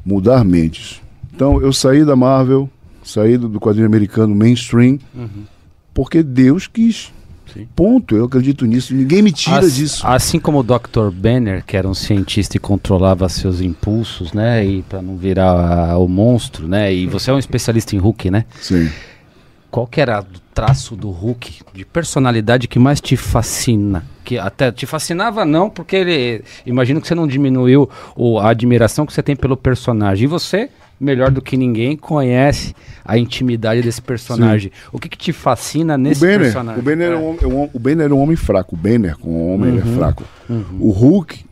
[0.04, 1.00] Mudar mentes.
[1.34, 2.68] Então, eu saí da Marvel,
[3.02, 4.98] saí do quadrinho americano mainstream,
[5.94, 7.12] porque Deus quis.
[7.52, 7.68] Sim.
[7.76, 8.16] Ponto.
[8.16, 8.94] Eu acredito nisso.
[8.94, 10.06] Ninguém me tira As- disso.
[10.06, 11.10] Assim como o Dr.
[11.12, 14.64] Banner, que era um cientista e controlava seus impulsos, né?
[14.64, 16.94] E para não virar o monstro, né?
[16.94, 18.46] E você é um especialista em Hulk, né?
[18.58, 18.88] Sim.
[19.70, 20.24] Qual que era o
[20.54, 24.04] traço do Hulk de personalidade que mais te fascina?
[24.24, 29.04] Que até te fascinava não, porque ele, imagino que você não diminuiu o- a admiração
[29.04, 30.24] que você tem pelo personagem.
[30.24, 30.70] E você,
[31.02, 32.74] melhor do que ninguém, conhece
[33.04, 34.70] a intimidade desse personagem.
[34.92, 36.80] O que, que te fascina O nesse Banner, personagem?
[36.80, 37.16] o Banner, é.
[37.16, 38.74] um, é um- o Banner é um homem fraco.
[38.74, 39.92] O Banner, com homem, ele Uhum.
[39.92, 40.24] é fraco.
[40.78, 41.44] O Hulk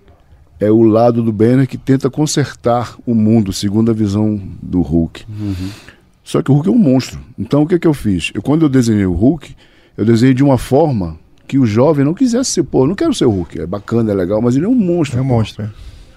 [0.60, 5.24] é o lado do Banner que tenta consertar o mundo, segundo a visão do Hulk.
[5.28, 5.54] Uhum.
[6.22, 7.18] Só que o Hulk é um monstro.
[7.38, 8.30] Então o que, que eu fiz?
[8.34, 9.54] Eu, quando eu desenhei o Hulk,
[9.96, 11.18] eu desenhei de uma forma
[11.48, 12.62] que o jovem não quisesse ser.
[12.62, 13.60] Pô, eu não quero ser o Hulk.
[13.60, 15.18] É bacana, é legal, mas ele é um monstro.
[15.18, 15.34] É um pô.
[15.34, 15.64] monstro.
[15.64, 15.68] é.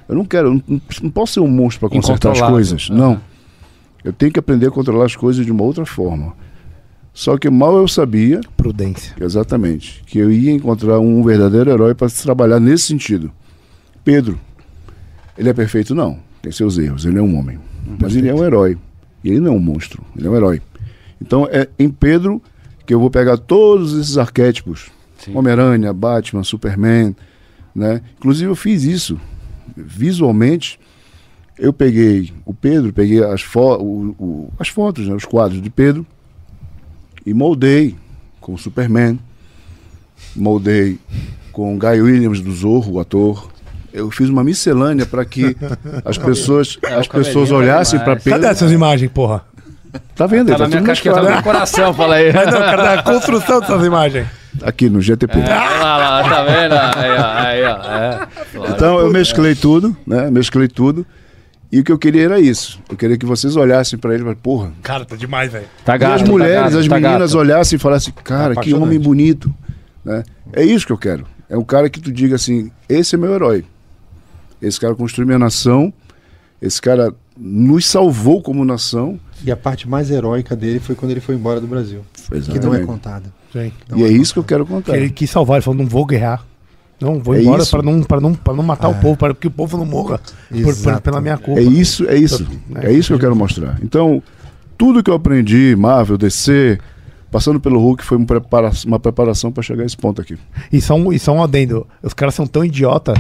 [0.08, 2.88] Eu não quero, eu não, não posso ser um monstro para consertar as coisas.
[2.90, 3.00] Aham.
[3.00, 3.22] Não.
[4.04, 6.34] Eu tenho que aprender a controlar as coisas de uma outra forma.
[7.14, 9.16] Só que mal eu sabia, Prudência.
[9.22, 13.32] exatamente, que eu ia encontrar um verdadeiro herói para trabalhar nesse sentido.
[14.04, 14.40] Pedro,
[15.38, 15.94] ele é perfeito?
[15.96, 16.18] Não.
[16.42, 17.06] Tem seus erros.
[17.06, 17.60] Ele é um homem.
[18.00, 18.78] Mas ele é um herói.
[19.24, 20.04] E ele não é um monstro.
[20.18, 20.62] Ele é um herói.
[21.22, 22.42] Então é em Pedro
[22.86, 24.92] que eu vou pegar todos esses arquétipos.
[25.34, 27.16] Homem-Aranha, Batman, Superman,
[27.74, 28.02] né?
[28.18, 29.18] Inclusive eu fiz isso
[29.76, 30.80] visualmente.
[31.58, 35.70] Eu peguei o Pedro, peguei as, fo o- o- as fotos, né, os quadros de
[35.70, 36.06] Pedro
[37.26, 37.96] e moldei
[38.42, 39.20] com o Superman,
[40.36, 40.98] moldei
[41.52, 43.52] com o Guy Williams do Zorro, o ator.
[43.94, 45.56] Eu fiz uma miscelânea para que
[46.04, 48.16] as pessoas, as pessoas olhassem para.
[48.16, 48.32] Pedro.
[48.42, 49.46] Cadê essas imagens, porra?
[50.16, 50.48] Tá vendo?
[50.48, 52.34] Tá Tá na minha casquinha, tá no meu coração, fala aí.
[52.34, 54.28] Mas não, cara, a construção dessas imagens.
[54.62, 55.40] Aqui no GTP.
[55.40, 56.74] Olha lá, tá vendo?
[56.74, 57.92] Aí, ó, aí, ó.
[57.92, 58.28] É.
[58.72, 60.30] Então eu mesclei tudo, né?
[60.30, 61.06] Mesclei tudo.
[61.72, 62.80] E o que eu queria era isso.
[62.88, 64.72] Eu queria que vocês olhassem para ele e falassem, porra.
[64.84, 65.66] Cara, tá demais, velho.
[65.84, 67.42] Tá e gato, as tá mulheres, gato, as tá meninas gato.
[67.42, 69.52] olhassem e falassem, cara, que homem bonito.
[70.06, 70.24] Né?
[70.54, 71.26] É isso que eu quero.
[71.50, 73.66] É um cara que tu diga assim, esse é meu herói.
[74.62, 75.92] Esse cara construiu minha nação.
[76.62, 79.20] Esse cara nos salvou como nação.
[79.44, 82.02] E a parte mais heróica dele foi quando ele foi embora do Brasil.
[82.14, 82.86] Que não é Exatamente.
[82.86, 83.34] contada.
[83.54, 83.72] Sim.
[83.96, 84.98] E é isso que eu quero contar.
[84.98, 86.44] Ele quis salvar, ele falou, não vou guerrear.
[87.00, 89.48] Não, vou É embora para não, pra não, pra não matar o povo, para que
[89.48, 90.20] o povo não morra
[90.50, 91.60] por, por- pela minha culpa.
[91.60, 92.48] É isso, é isso.
[92.76, 92.88] É.
[92.88, 93.78] É isso que eu quero mostrar.
[93.84, 94.24] Então,
[94.78, 96.80] tudo que eu aprendi, Marvel, DC,
[97.30, 98.26] passando pelo Hulk, foi um
[98.88, 100.38] uma preparação para chegar a esse ponto aqui.
[100.72, 101.86] E só, um, e só um adendo.
[102.02, 103.14] Os caras são tão idiota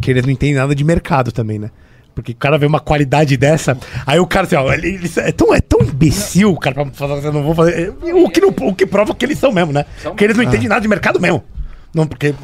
[0.00, 1.70] que eles não entendem nada de mercado também, né?
[2.16, 3.76] Porque o cara vê uma qualidade dessa,
[4.06, 6.86] aí o cara assim, ó, ele, ele é, tão, é tão imbecil, o cara, pra
[6.86, 7.90] falar assim, eu não vou fazer.
[8.14, 9.84] O que, não, o que prova que eles são mesmo, né?
[10.02, 11.44] Porque eles não entendem nada de mercado mesmo.
[11.94, 12.34] Não, porque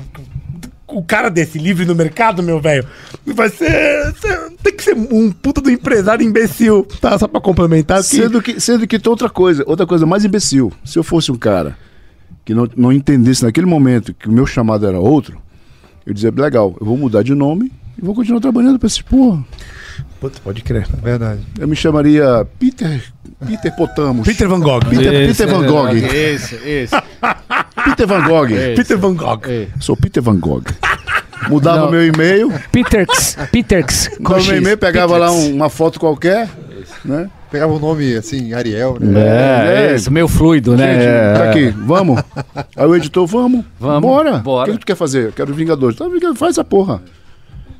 [0.89, 2.87] o cara desse livre no mercado, meu velho,
[3.25, 7.19] vai ser, ser- Tem que ser um puta do empresário imbecil, tá?
[7.19, 7.97] Só pra complementar.
[8.03, 10.71] Que, Sendo que, sendo que tem outra coisa, outra coisa mais imbecil.
[10.85, 11.79] Se eu fosse um cara
[12.45, 15.39] que não, não entendesse naquele momento que o meu chamado era outro,
[16.05, 19.45] eu dizia, legal, eu vou mudar de nome e vou continuar trabalhando pra esse porra.
[20.21, 20.87] Putz, pode crer.
[21.03, 21.41] Verdade.
[21.59, 23.03] Eu me chamaria Peter,
[23.47, 24.27] Peter Potamos.
[24.27, 24.81] Peter Van Gogh.
[24.89, 25.89] Peter, Peter Van Gogh.
[25.95, 26.97] Isso, isso.
[27.85, 28.47] Peter Van Gogh.
[28.51, 28.77] Isso.
[28.77, 29.41] Peter Van Gogh.
[29.81, 30.63] Sou Peter Van Gogh.
[31.49, 31.91] Mudava Não.
[31.91, 34.11] meu e-mail, Peterx, Peterx.
[34.21, 36.49] no meu e-mail pegava lá um- uma foto qualquer,
[37.05, 37.29] né?
[37.51, 39.21] Pegava o nome assim, Ariel, né?
[39.21, 39.95] É, É.
[39.97, 40.95] isso, meio fluido, né?
[40.95, 41.33] Gente, É.
[41.35, 42.23] tá aqui, vamos.
[42.77, 43.65] Aí o editor, vamos.
[43.79, 44.39] Vamos, Bora.
[44.39, 44.63] bora.
[44.63, 45.27] O que, que tu quer fazer?
[45.27, 45.99] Eu quero Vingadores.
[45.99, 47.03] Tá, Vingadores, faz a porra.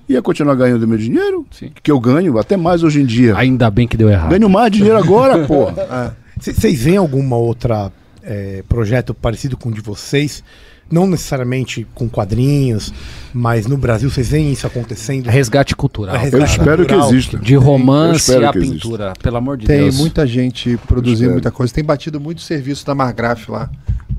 [0.09, 1.71] Ia continuar ganhando meu dinheiro, Sim.
[1.83, 3.37] que eu ganho até mais hoje em dia.
[3.37, 4.31] Ainda bem que deu errado.
[4.31, 6.17] Ganho mais dinheiro agora, porra.
[6.39, 7.91] Vocês veem alguma outra
[8.23, 10.43] é, projeto parecido com o de vocês?
[10.91, 12.93] Não necessariamente com quadrinhos,
[13.33, 15.29] mas no Brasil vocês veem isso acontecendo?
[15.31, 16.15] Resgate cultural.
[16.17, 17.11] É Eu resgate espero que cultural.
[17.11, 17.39] exista.
[17.39, 18.75] De romance à que exista.
[18.75, 19.97] pintura, pelo amor de Tem Deus.
[19.97, 21.73] muita gente produzindo muita coisa.
[21.73, 23.71] Tem batido muito serviço da Margraf lá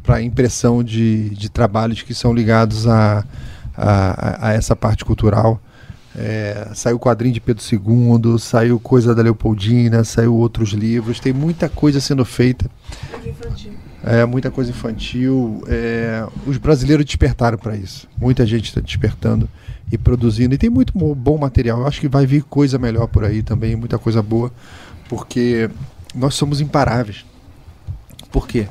[0.01, 3.23] para impressão de, de trabalhos que são ligados a,
[3.77, 5.61] a, a essa parte cultural.
[6.15, 11.33] É, saiu o quadrinho de Pedro II, saiu coisa da Leopoldina, saiu outros livros, tem
[11.33, 12.69] muita coisa sendo feita.
[14.03, 15.63] É, muita coisa infantil.
[15.67, 18.07] É, os brasileiros despertaram para isso.
[18.17, 19.49] Muita gente está despertando
[19.91, 20.53] e produzindo.
[20.53, 21.79] E tem muito bom material.
[21.79, 24.51] Eu acho que vai vir coisa melhor por aí também, muita coisa boa,
[25.09, 25.69] porque
[26.13, 27.25] nós somos imparáveis.
[28.31, 28.67] Por quê?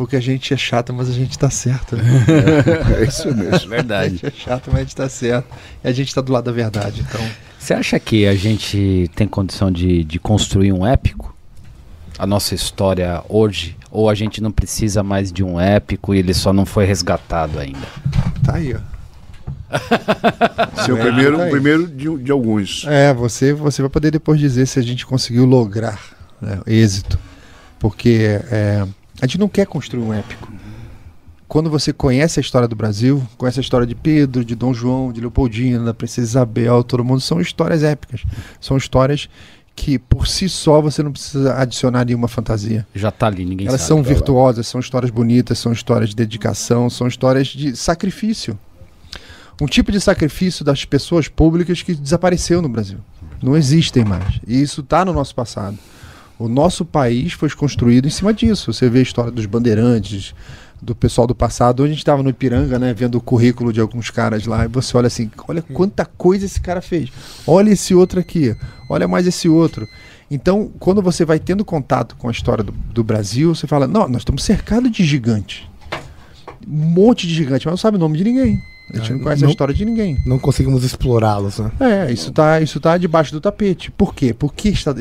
[0.00, 1.94] Porque a gente é chato, mas a gente tá certo.
[1.94, 2.02] Né?
[2.98, 3.66] É isso mesmo.
[3.66, 4.12] A Verdade.
[4.12, 5.46] gente é chato, mas a gente tá certo.
[5.84, 7.04] E a gente tá do lado da verdade.
[7.06, 7.20] Então,
[7.58, 11.36] Você acha que a gente tem condição de, de construir um épico?
[12.18, 13.76] A nossa história hoje?
[13.90, 17.58] Ou a gente não precisa mais de um épico e ele só não foi resgatado
[17.58, 17.86] ainda?
[18.42, 18.78] tá aí, ó.
[20.80, 22.86] Esse é o É, primeiro, tá primeiro de, de alguns.
[22.86, 26.00] É, você, você vai poder depois dizer se a gente conseguiu lograr
[26.40, 27.18] né, êxito.
[27.78, 28.86] Porque é,
[29.20, 30.50] a gente não quer construir um épico.
[31.46, 35.12] Quando você conhece a história do Brasil, conhece a história de Pedro, de Dom João,
[35.12, 38.22] de Leopoldina, da Princesa Isabel, todo mundo, são histórias épicas.
[38.60, 39.28] São histórias
[39.74, 42.86] que por si só você não precisa adicionar nenhuma fantasia.
[42.94, 43.88] Já tá ali, ninguém Elas sabe.
[43.88, 48.58] são virtuosas, são histórias bonitas, são histórias de dedicação, são histórias de sacrifício.
[49.60, 52.98] Um tipo de sacrifício das pessoas públicas que desapareceu no Brasil.
[53.42, 54.40] Não existem mais.
[54.46, 55.76] E isso está no nosso passado.
[56.40, 58.72] O nosso país foi construído em cima disso.
[58.72, 60.34] Você vê a história dos bandeirantes,
[60.80, 61.80] do pessoal do passado.
[61.82, 64.68] Hoje a gente estava no Ipiranga, né, vendo o currículo de alguns caras lá, e
[64.68, 67.10] você olha assim, olha quanta coisa esse cara fez.
[67.46, 68.56] Olha esse outro aqui,
[68.88, 69.86] olha mais esse outro.
[70.30, 74.08] Então, quando você vai tendo contato com a história do, do Brasil, você fala, não,
[74.08, 75.64] nós estamos cercados de gigantes.
[76.66, 78.58] Um monte de gigantes, mas não sabe o nome de ninguém.
[78.94, 80.16] A gente não conhece a não- história de ninguém.
[80.24, 81.70] Não conseguimos explorá-los, né?
[81.80, 83.90] É, isso tá, isso tá debaixo do tapete.
[83.90, 84.32] Por quê?
[84.32, 84.94] Porque está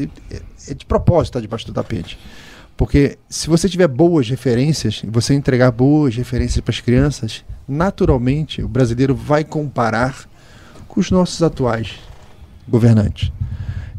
[0.69, 2.17] é de propósito tá debaixo do tapete.
[2.77, 8.61] Porque se você tiver boas referências, e você entregar boas referências para as crianças, naturalmente
[8.61, 10.29] o brasileiro vai comparar
[10.87, 11.95] com os nossos atuais
[12.67, 13.31] governantes.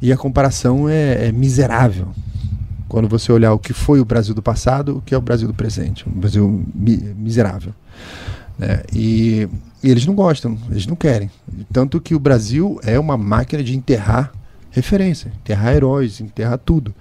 [0.00, 2.08] E a comparação é, é miserável.
[2.88, 5.46] Quando você olhar o que foi o Brasil do passado, o que é o Brasil
[5.46, 6.08] do presente.
[6.08, 7.74] Um Brasil mi- miserável.
[8.58, 8.82] né?
[8.92, 9.46] E,
[9.82, 11.30] e eles não gostam, eles não querem.
[11.70, 14.32] Tanto que o Brasil é uma máquina de enterrar
[14.70, 16.94] referência, enterrar heróis, enterrar tudo.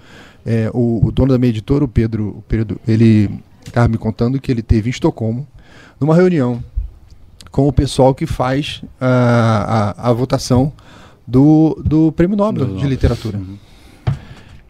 [0.46, 3.30] É, o, o dono da minha editora, o Pedro, o Pedro ele
[3.66, 5.48] estava me contando que ele teve em Estocolmo,
[6.00, 6.64] numa reunião
[7.52, 10.72] com o pessoal que faz a, a, a votação
[11.28, 12.90] do, do Prêmio Nobel Do de Nobel.
[12.90, 13.42] Literatura.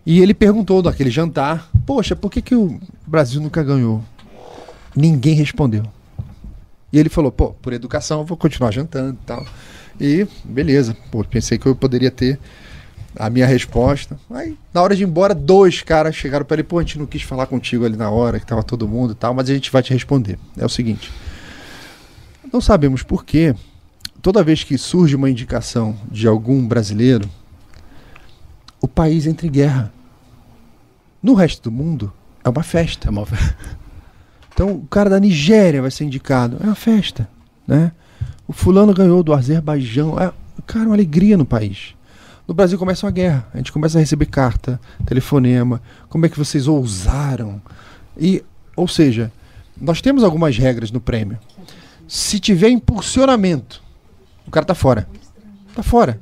[0.06, 4.04] E ele perguntou daquele jantar, poxa, por que, que o Brasil nunca ganhou?
[4.96, 5.84] Ninguém respondeu.
[6.92, 9.46] E ele falou, pô, por educação vou continuar jantando e tal.
[10.00, 12.40] E beleza, pô, pensei que eu poderia ter
[13.16, 14.20] a minha resposta.
[14.30, 17.06] Aí, na hora de ir embora, dois caras chegaram para ele, pô, a gente não
[17.06, 19.72] quis falar contigo ali na hora, que tava todo mundo e tal, mas a gente
[19.72, 20.38] vai te responder.
[20.58, 21.12] É o seguinte,
[22.52, 23.56] não sabemos por quê,
[24.22, 27.30] toda vez que surge uma indicação de algum brasileiro,
[28.82, 29.92] o país entra em guerra.
[31.22, 32.12] No resto do mundo,
[32.44, 33.08] é uma festa.
[33.08, 33.26] É uma...
[34.52, 36.58] Então, o cara da Nigéria vai ser indicado.
[36.60, 37.30] É uma festa,
[37.66, 37.94] né?
[38.46, 40.20] O fulano ganhou do Azerbaijão.
[40.20, 40.34] É,
[40.68, 41.96] cara, uma alegria no país.
[42.50, 43.48] No Brasil começa uma guerra.
[43.54, 45.80] A gente começa a receber carta, telefonema.
[46.10, 47.62] Como é que vocês ousaram?
[48.18, 48.44] E,
[48.76, 49.32] ou seja,
[49.80, 51.38] nós temos algumas regras no prêmio.
[52.08, 53.84] Se tiver impulsionamento,
[54.48, 55.08] o cara tá fora.
[55.76, 56.20] Tá fora.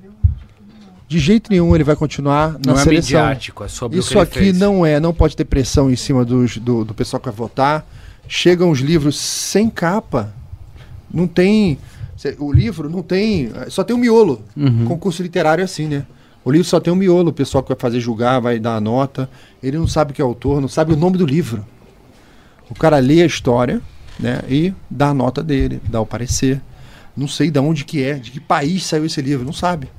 [1.08, 3.22] De jeito nenhum ele vai continuar na Não é seleção.
[3.22, 4.60] midiático, é sobre o Isso aqui fez.
[4.60, 7.88] não é, não pode ter pressão em cima dos- do, do pessoal que vai votar.
[8.28, 10.34] Chegam os livros sem capa.
[11.10, 11.78] Não tem.
[12.38, 13.49] O livro não tem.
[13.70, 14.41] Só tem um miolo.
[14.58, 14.84] Uhum.
[14.84, 16.06] Concurso literário é assim, né?
[16.43, 17.30] O livro só tem um miolo.
[17.30, 19.30] O pessoal que vai fazer julgar vai dar a nota.
[19.61, 21.65] Ele não sabe que é autor, não sabe o nome do livro.
[22.69, 23.81] O cara lê a história,
[24.19, 24.41] né?
[24.49, 26.61] E dá a nota dele, dá o parecer.
[27.15, 29.89] Não sei de onde que é, de que país saiu esse livro, não sabe.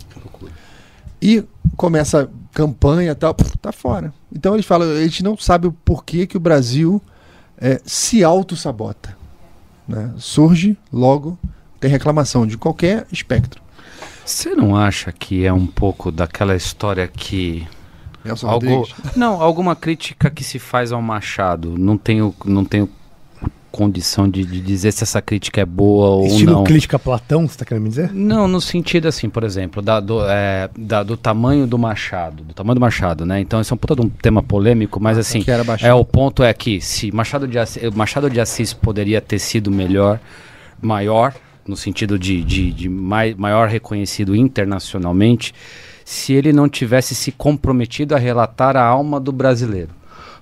[1.21, 1.45] E
[1.77, 4.13] começa a campanha e tal, tá fora.
[4.33, 7.03] Então eles falam, a gente não sabe o porquê que o Brasil
[7.61, 9.17] eh, se auto-sabota.
[9.87, 10.13] Né?
[10.19, 11.39] Surge, logo,
[11.81, 13.61] tem reclamação de qualquer espectro.
[14.29, 17.67] Você não acha que é um pouco daquela história que
[18.43, 18.87] Algo,
[19.17, 21.79] não, alguma crítica que se faz ao Machado.
[21.79, 22.91] Não tenho, não tenho
[23.73, 26.65] condição de, de dizer se essa crítica é boa ou Estilo não.
[26.65, 28.13] crítica Platão, você tá querendo me dizer?
[28.13, 32.53] Não, no sentido assim, por exemplo, da, do, é, da- do tamanho do Machado, do
[32.53, 33.41] tamanho do Machado, né?
[33.41, 35.87] Então esse é um puta de um tema polêmico, mas assim, era baixo.
[35.87, 39.71] é o ponto é que se Machado de Assis, Machado de Assis poderia ter sido
[39.71, 40.19] melhor,
[40.83, 41.35] maior,
[41.69, 45.55] no sentido de, de, de mai, maior reconhecido internacionalmente,
[46.05, 49.91] se ele não tivesse se comprometido a relatar a alma do brasileiro.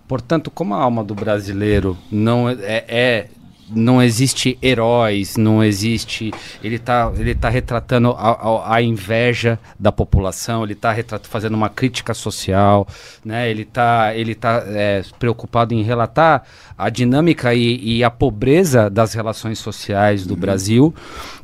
[0.07, 3.27] Portanto, como a alma do brasileiro não é, é
[3.69, 6.33] não existe heróis, não existe.
[6.63, 11.69] Ele está ele tá retratando a, a, a inveja da população, ele está fazendo uma
[11.69, 12.87] crítica social,
[13.25, 13.51] né?
[13.51, 16.45] ele está ele tá, é, preocupado em relatar
[16.79, 20.41] a dinâmica e, e, a pobreza das relações sociais do uhum.
[20.41, 20.95] Brasil.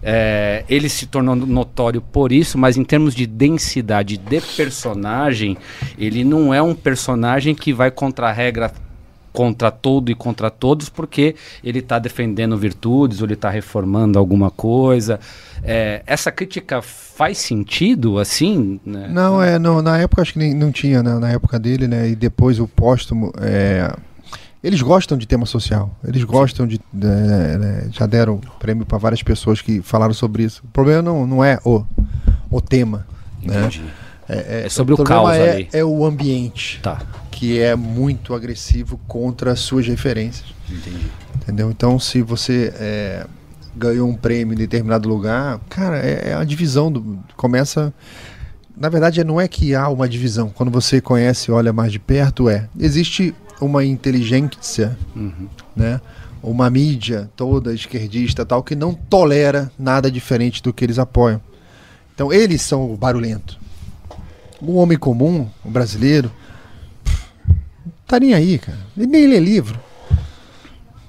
[0.02, 5.56] É, ele se tornou notório por isso, mas em termos de densidade de personagem,
[5.98, 8.72] ele não é um personagem que vai contra a regra
[9.32, 11.34] contra todo e contra todos, porque
[11.64, 15.18] ele está defendendo virtudes ou ele está reformando alguma coisa.
[15.62, 18.78] É, essa crítica faz sentido, assim?
[18.84, 19.08] Né?
[19.10, 22.10] Não, é, não, na época acho que nem, não tinha, né, na época dele, né?
[22.10, 23.32] E depois o póstumo.
[23.40, 23.94] É,
[24.62, 25.90] eles gostam de tema social.
[26.06, 26.78] Eles gostam de.
[26.92, 30.62] de, de já deram prêmio para várias pessoas que falaram sobre isso.
[30.64, 31.84] O problema não, não é o,
[32.50, 33.06] o tema.
[33.42, 33.58] Né?
[33.58, 33.80] Entendi.
[33.80, 33.90] Né?
[34.28, 35.68] É, é, é, sobre o, o caos é, ali.
[35.72, 36.80] É o ambiente.
[36.80, 37.00] Tá
[37.42, 40.54] que é muito agressivo contra as suas referências.
[40.70, 41.10] Entendi.
[41.34, 41.72] Entendeu?
[41.72, 43.26] Então, se você é,
[43.74, 47.92] ganhou um prêmio em determinado lugar, cara, é, é a divisão do começa.
[48.76, 50.50] Na verdade, não é que há uma divisão.
[50.50, 55.48] Quando você conhece, olha mais de perto, é existe uma inteligência, uhum.
[55.74, 56.00] né?
[56.40, 61.40] Uma mídia toda esquerdista tal que não tolera nada diferente do que eles apoiam.
[62.14, 63.58] Então, eles são o barulhento.
[64.60, 66.30] O homem comum, o brasileiro,
[68.12, 68.76] Tá nem aí, cara.
[68.94, 69.80] Nem lê livro.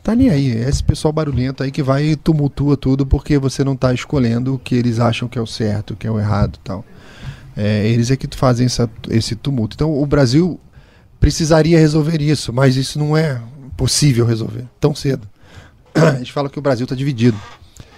[0.01, 0.55] Tá nem aí.
[0.55, 4.53] É esse pessoal barulhento aí que vai e tumultua tudo porque você não tá escolhendo
[4.53, 6.85] o que eles acham que é o certo, o que é o errado tal.
[7.57, 9.75] É, eles é que fazem essa, esse tumulto.
[9.75, 10.57] Então o Brasil
[11.19, 13.41] precisaria resolver isso, mas isso não é
[13.75, 15.27] possível resolver tão cedo.
[15.93, 17.37] A gente fala que o Brasil está dividido.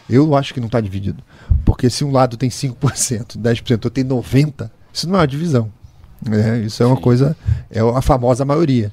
[0.10, 1.24] Eu acho que não está dividido.
[1.64, 5.72] Porque se um lado tem 5%, 10%, outro tem 90%, isso não é uma divisão.
[6.32, 7.02] É, isso é uma Sim.
[7.02, 7.38] coisa,
[7.70, 8.92] é a famosa maioria,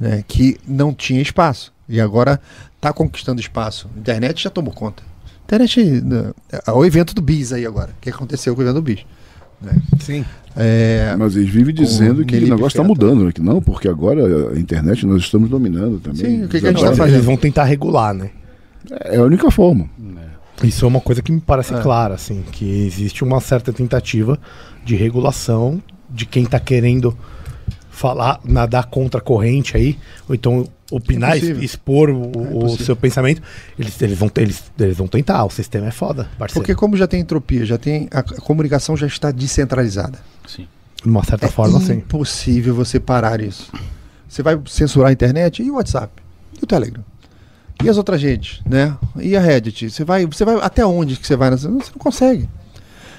[0.00, 1.72] né, que não tinha espaço.
[1.88, 2.40] E agora
[2.76, 3.88] está conquistando espaço.
[3.94, 5.02] A internet já tomou conta.
[5.02, 6.32] A internet né,
[6.66, 7.90] é o evento do bis aí agora.
[7.90, 9.04] O que aconteceu com o evento do bis?
[9.60, 9.72] Né?
[10.00, 10.24] Sim.
[10.56, 13.32] É, Mas eles vivem dizendo que o negócio está mudando, né?
[13.32, 16.24] que não, porque agora a internet nós estamos dominando também.
[16.24, 17.16] Sim, o que, que a gente está fazendo?
[17.16, 18.30] Eles vão tentar regular, né?
[19.04, 19.88] É a única forma.
[20.62, 20.66] É.
[20.66, 21.80] Isso é uma coisa que me parece é.
[21.80, 24.38] clara, assim, que existe uma certa tentativa
[24.84, 25.82] de regulação
[26.14, 27.16] de quem está querendo
[27.90, 33.42] falar, nadar contra a corrente aí, ou então opinar, é expor o, o seu pensamento,
[33.78, 36.60] eles, eles, vão, eles, eles vão tentar, o sistema é foda, parceiro.
[36.60, 40.18] Porque como já tem entropia, já tem a, a comunicação já está descentralizada.
[40.46, 40.66] Sim.
[41.02, 41.92] De uma certa é forma, sim.
[41.92, 43.72] É impossível você parar isso.
[44.28, 46.12] Você vai censurar a internet e o WhatsApp,
[46.60, 47.04] e o Telegram.
[47.82, 48.96] E as outras redes, né?
[49.16, 49.90] E a Reddit.
[49.90, 51.50] Você vai, você vai até onde que você vai?
[51.50, 52.48] Você não consegue.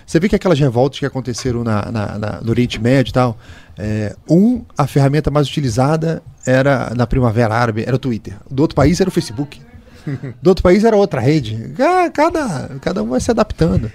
[0.06, 3.38] Você vê que aquelas revoltas que aconteceram na, na, na no Oriente Médio e tal,
[3.78, 8.36] é, um, a ferramenta mais utilizada era na Primavera Árabe, era o Twitter.
[8.50, 9.60] Do outro país era o Facebook.
[10.42, 11.74] Do outro país era outra rede.
[12.14, 13.92] Cada, cada um vai se adaptando.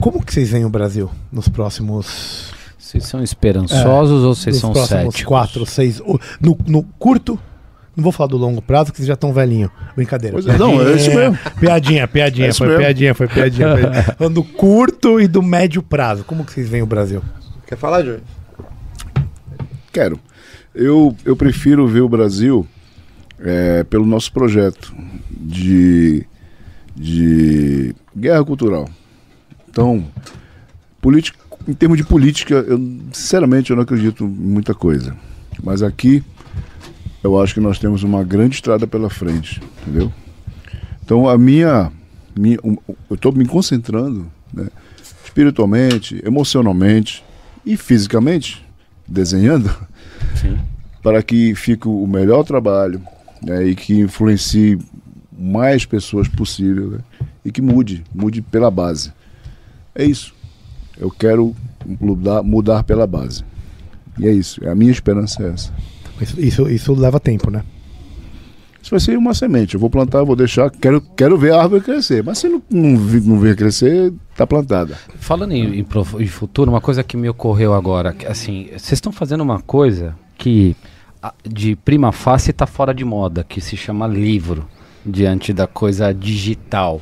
[0.00, 2.52] Como que vocês veem o Brasil nos próximos...
[2.78, 5.22] Vocês são esperançosos é, ou vocês são céticos?
[5.24, 6.00] quatro, seis...
[6.40, 7.38] No, no curto
[7.94, 9.70] não vou falar do longo prazo, que vocês já estão velhinho.
[9.94, 10.34] Brincadeira.
[10.34, 11.38] Pois é, não, é isso mesmo.
[11.60, 12.80] Piadinha, piadinha, é foi mesmo.
[12.80, 13.68] piadinha, foi piadinha.
[14.16, 16.24] Falando do curto e do médio prazo.
[16.24, 17.22] Como que vocês veem o Brasil?
[17.66, 18.22] Quer falar, Júlio?
[19.92, 20.18] Quero.
[20.74, 22.66] Eu, eu prefiro ver o Brasil
[23.38, 24.94] é, pelo nosso projeto
[25.30, 26.24] de,
[26.96, 28.88] de guerra cultural.
[29.68, 30.02] Então,
[30.98, 31.38] política,
[31.68, 32.78] em termos de política, eu,
[33.12, 35.14] sinceramente eu não acredito em muita coisa.
[35.62, 36.24] Mas aqui
[37.22, 40.12] eu acho que nós temos uma grande estrada pela frente, entendeu?
[41.04, 41.92] Então a minha,
[42.36, 44.68] minha eu estou me concentrando, né,
[45.24, 47.24] espiritualmente, emocionalmente
[47.64, 48.64] e fisicamente,
[49.06, 49.70] desenhando,
[50.34, 50.58] Sim.
[51.02, 53.00] para que fique o melhor trabalho
[53.42, 54.78] né, e que influencie
[55.36, 56.98] mais pessoas possível né,
[57.44, 59.12] e que mude, mude pela base.
[59.94, 60.34] É isso.
[60.98, 61.54] Eu quero
[62.00, 63.44] mudar, mudar pela base.
[64.18, 64.66] E é isso.
[64.68, 65.72] A minha esperança é essa.
[66.22, 67.62] Isso, isso, isso leva tempo, né?
[68.82, 69.74] Isso vai ser uma semente.
[69.74, 70.68] Eu vou plantar, vou deixar.
[70.68, 72.22] Quero, quero ver a árvore crescer.
[72.22, 74.96] Mas se não, não, não vir crescer, tá plantada.
[75.20, 75.86] Falando em, em,
[76.18, 78.14] em, futuro, uma coisa que me ocorreu agora.
[78.28, 80.74] Assim, vocês estão fazendo uma coisa que
[81.48, 84.66] de prima face está fora de moda, que se chama livro,
[85.06, 87.00] diante da coisa digital.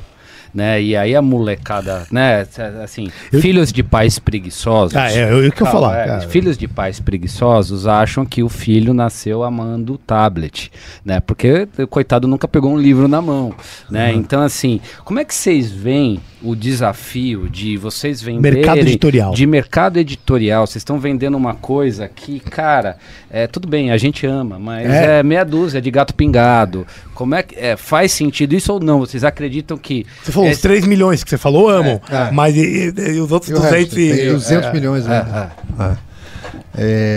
[0.53, 0.81] Né?
[0.81, 2.45] E aí a molecada, né?
[2.83, 3.09] Assim,
[3.39, 4.95] filhos de pais preguiçosos.
[4.95, 6.07] Ah, é, eu, eu que eu falar.
[6.07, 10.71] é, filhos de pais preguiçosos acham que o filho nasceu amando o tablet,
[11.05, 11.19] né?
[11.19, 13.53] Porque o coitado nunca pegou um livro na mão,
[13.89, 14.11] né?
[14.13, 19.33] Então assim, como é que vocês veem o desafio de vocês venderem Mercado editorial.
[19.33, 20.65] de mercado editorial?
[20.65, 22.97] Vocês estão vendendo uma coisa que, cara,
[23.29, 25.19] é tudo bem, a gente ama, mas É.
[25.19, 26.85] é, meia dúzia de gato pingado.
[27.13, 28.99] Como é que é, faz sentido isso ou não?
[28.99, 32.01] Vocês acreditam que Você falou, os esse- 3 milhões que você falou, amo.
[32.09, 32.31] É.
[32.31, 32.59] Mas e,
[32.95, 33.95] e- e os outros E o resto?
[33.95, 34.15] 200 e...
[34.17, 34.73] Tem 200 é.
[34.73, 35.51] milhões ainda.
[35.79, 35.97] É.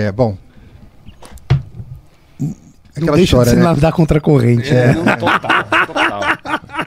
[0.08, 0.36] É, bom.
[2.40, 2.54] Não
[2.96, 3.62] Aquela deixa história, de se né?
[3.62, 4.70] nadar contra a corrente.
[4.72, 4.92] É, É.
[4.94, 6.20] não, total, total.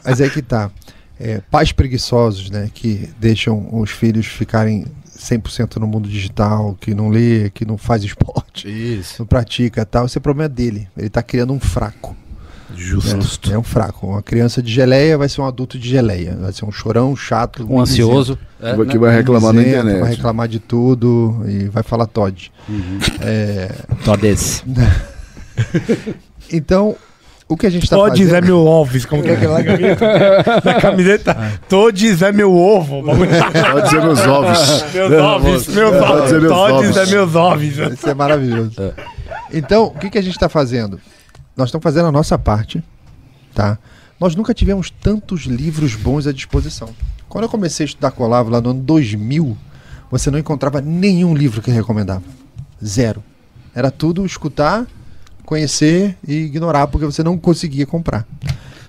[0.05, 0.71] Mas é que tá.
[1.19, 2.69] É, pais preguiçosos, né?
[2.73, 4.85] Que deixam os filhos ficarem
[5.17, 9.15] 100% no mundo digital, que não lê, que não faz esporte, Isso.
[9.19, 10.05] não pratica tal.
[10.05, 10.87] Esse é o problema dele.
[10.95, 12.15] Ele tá criando um fraco.
[12.75, 13.49] Justo.
[13.49, 13.55] né?
[13.55, 14.07] É um fraco.
[14.07, 16.35] Uma criança de geleia vai ser um adulto de geleia.
[16.39, 17.65] Vai ser um chorão chato.
[17.69, 18.37] Um ansioso.
[18.61, 18.97] é, que né?
[18.97, 19.99] vai reclamar na internet.
[19.99, 22.51] Vai reclamar de tudo e vai falar Todd.
[23.21, 23.71] É,
[24.03, 24.63] Todes.
[26.51, 26.95] então,
[27.49, 28.43] o que a gente está Todes fazendo...
[28.43, 30.61] é meu ovos, como que é aquela camiseta?
[30.63, 33.03] Da camiseta, Todes é meu ovo.
[33.71, 34.85] Pode dizer meus ovos.
[34.93, 36.31] Meus ovos, meus ovos.
[36.49, 37.63] Todes é meus ovos.
[37.63, 38.93] Isso é maravilhoso.
[39.53, 40.99] Então, o que, que a gente está fazendo?
[41.57, 42.83] Nós estamos fazendo a nossa parte,
[43.53, 43.79] tá?
[44.19, 46.89] Nós nunca tivemos tantos livros bons à disposição.
[47.27, 49.57] Quando eu comecei a estudar Colavo lá no ano 2000,
[50.09, 52.23] você não encontrava nenhum livro que recomendava.
[52.83, 53.23] Zero.
[53.73, 54.85] Era tudo escutar,
[55.45, 58.25] conhecer e ignorar, porque você não conseguia comprar.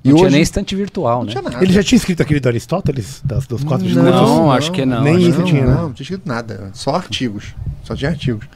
[0.05, 1.32] E Não tinha hoje nem estante virtual, não né?
[1.32, 1.62] tinha nada.
[1.62, 4.51] Ele já tinha escrito aquele do Aristóteles, das, dos quatro Não, discursos?
[4.57, 5.81] acho que não, Nem isso não, tinha, não, né?
[5.82, 6.70] não tinha escrito nada.
[6.73, 7.55] Só artigos.
[7.82, 8.47] Só tinha artigos.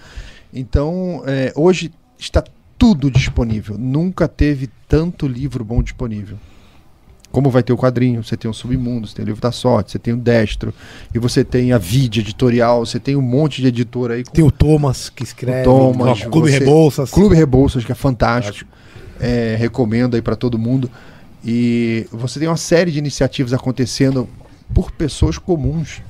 [0.52, 2.44] Então, é, hoje está
[2.82, 3.78] tudo disponível.
[3.78, 6.36] Nunca teve tanto livro bom disponível.
[7.30, 9.92] Como vai ter o quadrinho, você tem o Submundo, você tem o Livro da Sorte,
[9.92, 10.74] você tem o Destro,
[11.14, 14.24] e você tem a Vide Editorial, você tem um monte de editor aí.
[14.24, 17.10] com Tem o Thomas que escreve, o Thomas, o Clube você- Rebouças.
[17.12, 18.68] Clube Rebouças, que é fantástico.
[19.20, 20.90] É, recomendo aí para todo mundo.
[21.44, 24.28] E você tem uma série de iniciativas acontecendo
[24.74, 26.02] por pessoas comuns.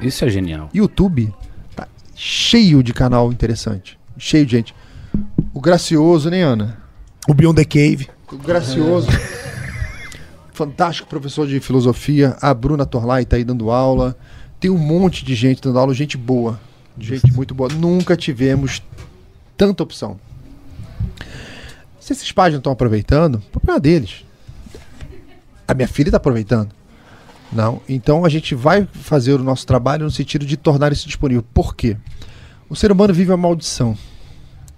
[0.00, 0.70] Isso é genial.
[0.74, 1.32] YouTube
[1.76, 3.96] tá cheio de canal interessante.
[4.18, 4.74] Cheio de gente.
[5.52, 6.78] O Gracioso, né, Ana?
[7.28, 8.08] O Beyond the Cave.
[8.30, 9.08] O Gracioso.
[10.52, 12.36] Fantástico professor de filosofia.
[12.40, 14.16] A Bruna Torlai tá aí dando aula.
[14.58, 16.60] Tem um monte de gente dando aula, gente boa.
[16.98, 17.68] Gente muito boa.
[17.72, 18.82] Nunca tivemos
[19.56, 20.18] tanta opção.
[21.98, 24.24] Se esses pais não estão aproveitando, o problema é deles.
[25.66, 26.70] A minha filha está aproveitando.
[27.52, 27.80] Não.
[27.88, 31.44] Então a gente vai fazer o nosso trabalho no sentido de tornar isso disponível.
[31.54, 31.96] Por quê?
[32.68, 33.96] O ser humano vive uma maldição.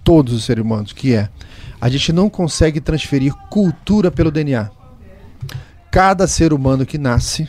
[0.04, 1.28] Todos os seres humanos, que é
[1.80, 4.70] a gente não consegue transferir cultura pelo DNA.
[5.90, 7.48] Cada ser humano que nasce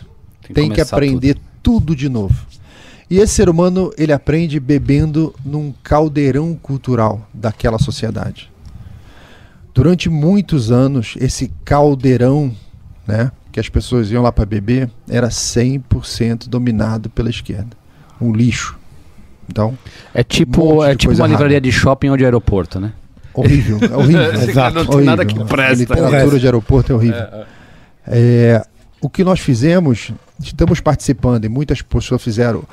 [0.53, 1.95] tem, que começar aprender tudo.
[1.95, 2.35] de novo.
[3.09, 8.51] E esse ser humano, ele aprende bebendo num caldeirão cultural daquela sociedade.
[9.71, 12.51] Durante muitos anos, esse caldeirão,
[13.05, 17.77] né, que as pessoas iam lá para beber, era 100% dominado pela esquerda.
[18.19, 18.79] Um lixo.
[19.49, 19.77] Então,
[20.13, 21.31] É Um tipo, monte é tipo uma errada.
[21.31, 22.93] livraria de shopping ou de aeroporto, né?
[23.35, 24.33] horrível, é horrível.
[24.33, 24.75] Exato.
[24.75, 25.05] Não tem Horrível.
[25.05, 25.75] nada que A presta.
[25.75, 27.23] literatura de aeroporto é horrível.
[28.07, 28.63] É,
[29.01, 32.63] o que nós fizemos, estamos participando e muitas pessoas fizeram,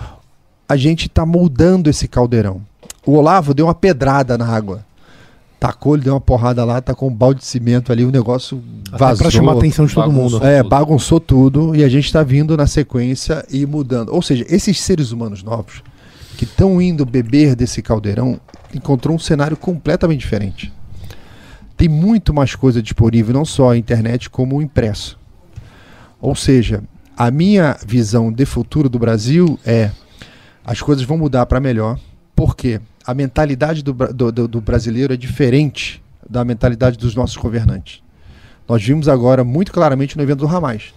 [0.68, 2.60] a gente está moldando esse caldeirão.
[3.06, 4.84] O Olavo deu uma pedrada na água.
[5.59, 8.62] Tacou, ele deu uma porrada lá, tá com um balde de cimento ali, o negócio
[8.88, 9.18] Até vazou.
[9.24, 10.42] pra chamar a atenção de todo mundo.
[10.44, 14.10] É, bagunçou tudo e a gente está vindo na sequência e mudando.
[14.14, 15.82] Ou seja, esses seres humanos novos
[16.40, 18.40] que estão indo beber desse caldeirão
[18.74, 20.72] encontrou um cenário completamente diferente.
[21.76, 25.18] Tem muito mais coisa disponível, não só a internet, como o impresso.
[26.18, 26.82] Ou seja,
[27.14, 29.90] a minha visão de futuro do Brasil é
[30.64, 32.00] as coisas vão mudar para melhor,
[32.34, 38.02] porque a mentalidade do, do- do- brasileiro é diferente da mentalidade dos nossos governantes.
[38.66, 40.94] Nós vimos agora muito claramente no evento do Ramais.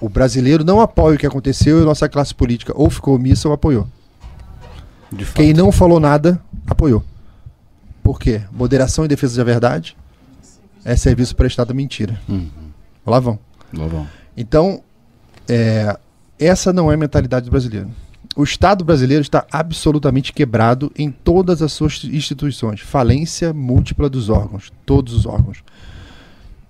[0.00, 3.48] O brasileiro não apoia o que aconteceu e a nossa classe política ou ficou omissa
[3.48, 3.86] ou apoiou.
[5.34, 7.04] Quem não falou nada, apoiou.
[8.02, 8.42] Por quê?
[8.52, 9.96] Moderação e defesa da verdade
[10.84, 12.20] é serviço prestado à mentira.
[12.28, 12.48] Uhum.
[13.06, 13.38] Lá vão.
[14.36, 14.82] Então,
[15.48, 15.96] é,
[16.38, 17.88] essa não é a mentalidade do brasileiro.
[18.36, 22.80] O Estado brasileiro está absolutamente quebrado em todas as suas instituições.
[22.80, 25.62] Falência múltipla dos órgãos, todos os órgãos.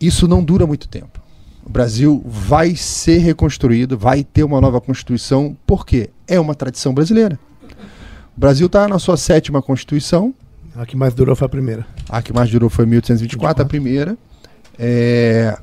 [0.01, 1.20] Isso não dura muito tempo.
[1.65, 7.39] O Brasil vai ser reconstruído, vai ter uma nova Constituição, porque é uma tradição brasileira.
[8.36, 10.35] O Brasil está na sua sétima Constituição,
[10.77, 11.86] A que mais durou foi a primeira.
[12.09, 14.16] a que mais durou foi 1824, a primeira.
[14.78, 15.56] É,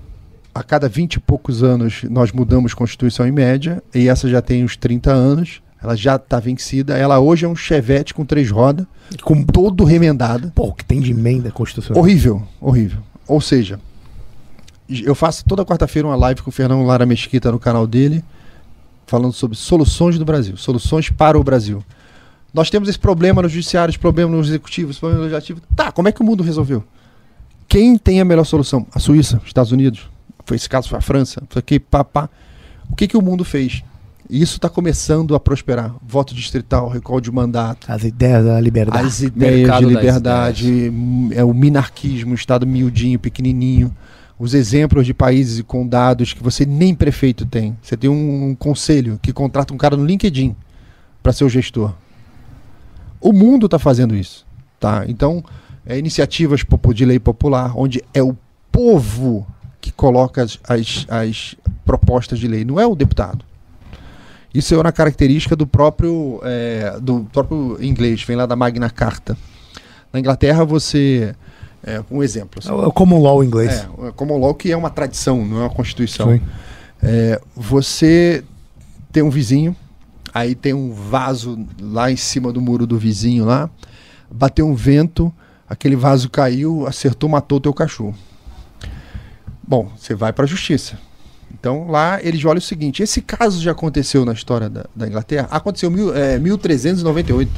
[0.55, 4.63] a cada 20 e poucos anos nós mudamos Constituição em média, e essa já tem
[4.63, 6.97] uns 30 anos, ela já está vencida.
[6.97, 8.85] Ela hoje é um chevette com três rodas,
[9.21, 10.51] com todo remendado.
[10.55, 12.01] Pô, o que tem de emenda constitucional?
[12.01, 12.99] Horrível, horrível.
[13.27, 13.79] Ou seja,
[14.89, 18.23] eu faço toda quarta-feira uma live com o Fernando Lara Mesquita no canal dele,
[19.07, 21.83] falando sobre soluções do Brasil, soluções para o Brasil.
[22.53, 25.61] Nós temos esse problema no judiciário, esse problema no executivo, esse problema no legislativo.
[25.75, 26.83] Tá, como é que o mundo resolveu?
[27.67, 28.85] Quem tem a melhor solução?
[28.93, 30.09] A Suíça, os Estados Unidos.
[30.45, 31.41] Foi esse caso, foi a França.
[31.49, 32.29] Foi aqui, pá, pá.
[32.89, 33.83] O que, que o mundo fez?
[34.29, 35.95] E isso está começando a prosperar.
[36.01, 39.05] Voto distrital, recall de mandato, As ideias da liberdade.
[39.05, 40.93] as ideias Mercado de liberdade,
[41.31, 43.95] é o minarquismo, o Estado miudinho, pequenininho,
[44.39, 47.77] os exemplos de países e condados que você nem prefeito tem.
[47.81, 50.55] Você tem um, um conselho que contrata um cara no LinkedIn
[51.21, 51.93] para ser o gestor.
[53.21, 54.45] O mundo está fazendo isso,
[54.79, 55.05] tá?
[55.07, 55.43] Então,
[55.85, 56.61] é, iniciativas
[56.93, 58.35] de lei popular, onde é o
[58.71, 59.45] povo
[59.79, 63.45] que coloca as, as, as propostas de lei, não é o deputado.
[64.53, 69.37] Isso é uma característica do próprio, é, do próprio inglês, vem lá da Magna Carta.
[70.11, 71.33] Na Inglaterra, você.
[71.83, 72.59] É, um exemplo.
[72.59, 73.71] assim, É o common law inglês.
[73.71, 76.33] é, o common law que é uma tradição, não é uma constituição.
[76.33, 76.41] Sim.
[77.01, 78.43] É, você
[79.11, 79.75] tem um vizinho,
[80.33, 83.69] aí tem um vaso lá em cima do muro do vizinho lá,
[84.29, 85.33] bateu um vento,
[85.67, 88.15] aquele vaso caiu, acertou, matou o teu cachorro.
[89.67, 90.97] Bom, você vai para a justiça.
[91.53, 95.47] Então lá eles olham o seguinte: esse caso já aconteceu na história da, da Inglaterra?
[95.51, 97.51] Aconteceu em é, 1398.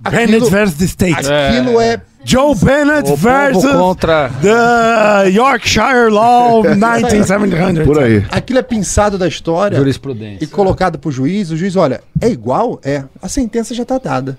[0.00, 1.26] Bennett versus the State.
[1.30, 4.30] aquilo é Joe Bennett versus contra.
[4.42, 7.84] the Yorkshire Law 1900.
[7.86, 8.24] Por aí.
[8.30, 10.44] aquilo é pensado da história Jurisprudência.
[10.44, 11.50] e colocado para o juiz.
[11.50, 12.78] O juiz olha, é igual?
[12.84, 13.04] É.
[13.22, 14.36] A sentença já está dada.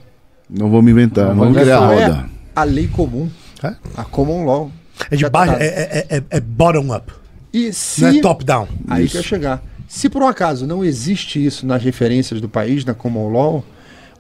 [0.50, 2.26] Não vamos inventar, não vamos criar Isso roda.
[2.28, 3.30] é a lei comum,
[3.64, 3.74] É?
[3.98, 4.72] a common law.
[5.10, 5.62] É de tá baixo, dado.
[5.64, 7.12] é, é, é, é bottom up.
[7.54, 8.68] E se Não é top down.
[8.90, 9.62] aí que eu chegar.
[9.88, 13.64] Se por um acaso não existe isso nas referências do país, na common law,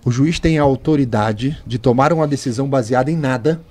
[0.03, 3.61] o juiz tem a autoridade de tomar uma decisão baseada em nada,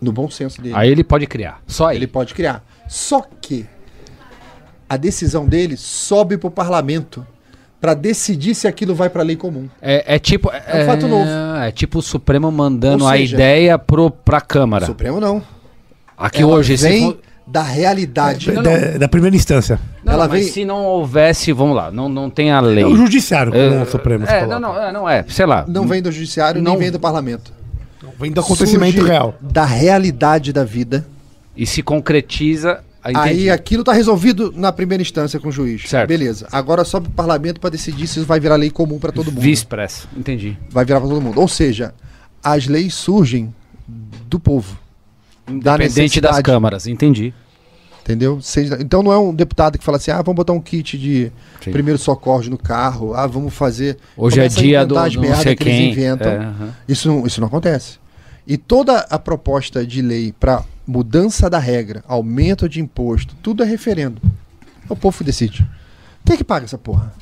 [0.00, 0.74] no bom senso dele.
[0.76, 1.62] Aí ele pode criar.
[1.66, 2.06] Só Ele ele.
[2.06, 2.64] pode criar.
[2.88, 3.66] Só que
[4.88, 7.26] a decisão dele sobe para o parlamento
[7.80, 9.68] para decidir se aquilo vai para a lei comum.
[9.80, 10.50] É, é tipo.
[10.50, 11.28] É um fato novo.
[11.62, 14.86] É tipo o Supremo mandando Ou a seja, ideia pro, pra Câmara.
[14.86, 15.42] Supremo não.
[16.16, 16.76] Aqui Ela hoje.
[16.78, 18.50] se vem for- da realidade.
[18.52, 19.78] Da, da primeira instância.
[20.04, 22.82] Não, ela vem- se não houvesse, vamos lá, não, não tem a lei.
[22.82, 25.46] É o judiciário, como É, o Supremo se é, não, não, é, não é, sei
[25.46, 25.64] lá.
[25.68, 27.52] Não vem do judiciário, Não- nem vem do parlamento.
[28.18, 29.34] Vem do acontecimento Surge real.
[29.40, 31.06] Da realidade da vida.
[31.56, 32.80] E se concretiza.
[33.02, 35.82] Aí aquilo tá resolvido na primeira instância com o juiz.
[35.88, 36.08] Certo.
[36.08, 36.48] Beleza.
[36.50, 39.40] Agora sobe pro parlamento para decidir se isso vai virar lei comum para todo mundo.
[39.40, 40.56] Vice-pressa, entendi.
[40.70, 41.40] Vai virar para todo mundo.
[41.40, 41.94] Ou seja,
[42.42, 43.54] as leis surgem
[44.28, 44.76] do povo.
[45.46, 46.42] Da Independente das necessidade.
[46.42, 47.32] câmaras, entendi.
[48.02, 48.38] Entendeu?
[48.80, 51.32] Então não é um deputado que fala assim: ah, vamos botar um kit de
[51.62, 51.72] Sim.
[51.72, 53.96] primeiro socorro no carro, ah, vamos fazer.
[54.16, 55.90] Hoje é Começa a dia do as não sei que eles quem.
[55.90, 56.30] inventam.
[56.30, 56.74] É, aham.
[56.88, 57.98] Isso, não, isso não acontece.
[58.46, 63.66] E toda a proposta de lei para mudança da regra, aumento de imposto, tudo é
[63.66, 64.22] referendo.
[64.88, 65.66] É o povo decide.
[66.24, 67.12] Quem é que paga essa porra?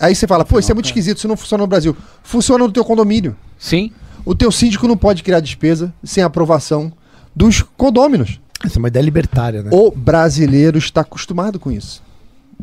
[0.00, 1.94] Aí você fala, pô, isso é muito esquisito, isso não funciona no Brasil.
[2.22, 3.36] Funciona no teu condomínio.
[3.58, 3.92] Sim.
[4.24, 6.92] O teu síndico não pode criar despesa sem aprovação
[7.34, 8.40] dos condôminos.
[8.64, 9.70] Essa é uma ideia libertária, né?
[9.72, 12.02] O brasileiro está acostumado com isso.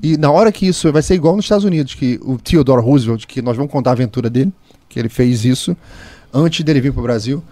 [0.01, 3.25] E na hora que isso vai ser igual nos Estados Unidos, que o Theodore Roosevelt,
[3.27, 4.51] que nós vamos contar a aventura dele,
[4.89, 5.75] que ele fez isso
[6.33, 7.43] antes dele vir para o Brasil,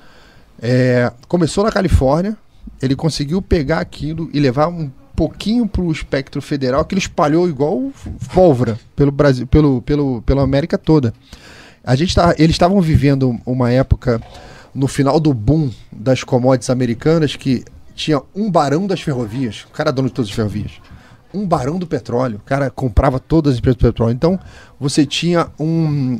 [0.62, 2.36] é, começou na Califórnia,
[2.82, 7.48] ele conseguiu pegar aquilo e levar um pouquinho para o espectro federal, que ele espalhou
[7.48, 7.92] igual
[8.34, 11.14] pólvora pelo Brasil, pelo, pelo, pela América toda.
[11.84, 14.22] A gente tá, eles estavam vivendo uma época
[14.74, 17.64] no final do boom das commodities americanas que
[17.96, 20.74] tinha um barão das ferrovias, o cara é dono de todas as ferrovias,
[21.34, 24.14] um barão do petróleo, o cara comprava todas as empresas do petróleo.
[24.14, 24.40] Então
[24.80, 26.20] você tinha um,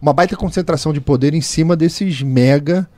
[0.00, 2.88] uma baita concentração de poder em cima desses mega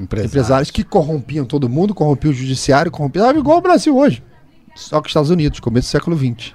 [0.00, 4.22] empresários que corrompiam todo mundo, corrompiam o judiciário, corrompiam, igual o Brasil hoje,
[4.74, 6.54] só que os Estados Unidos, começo do século XX.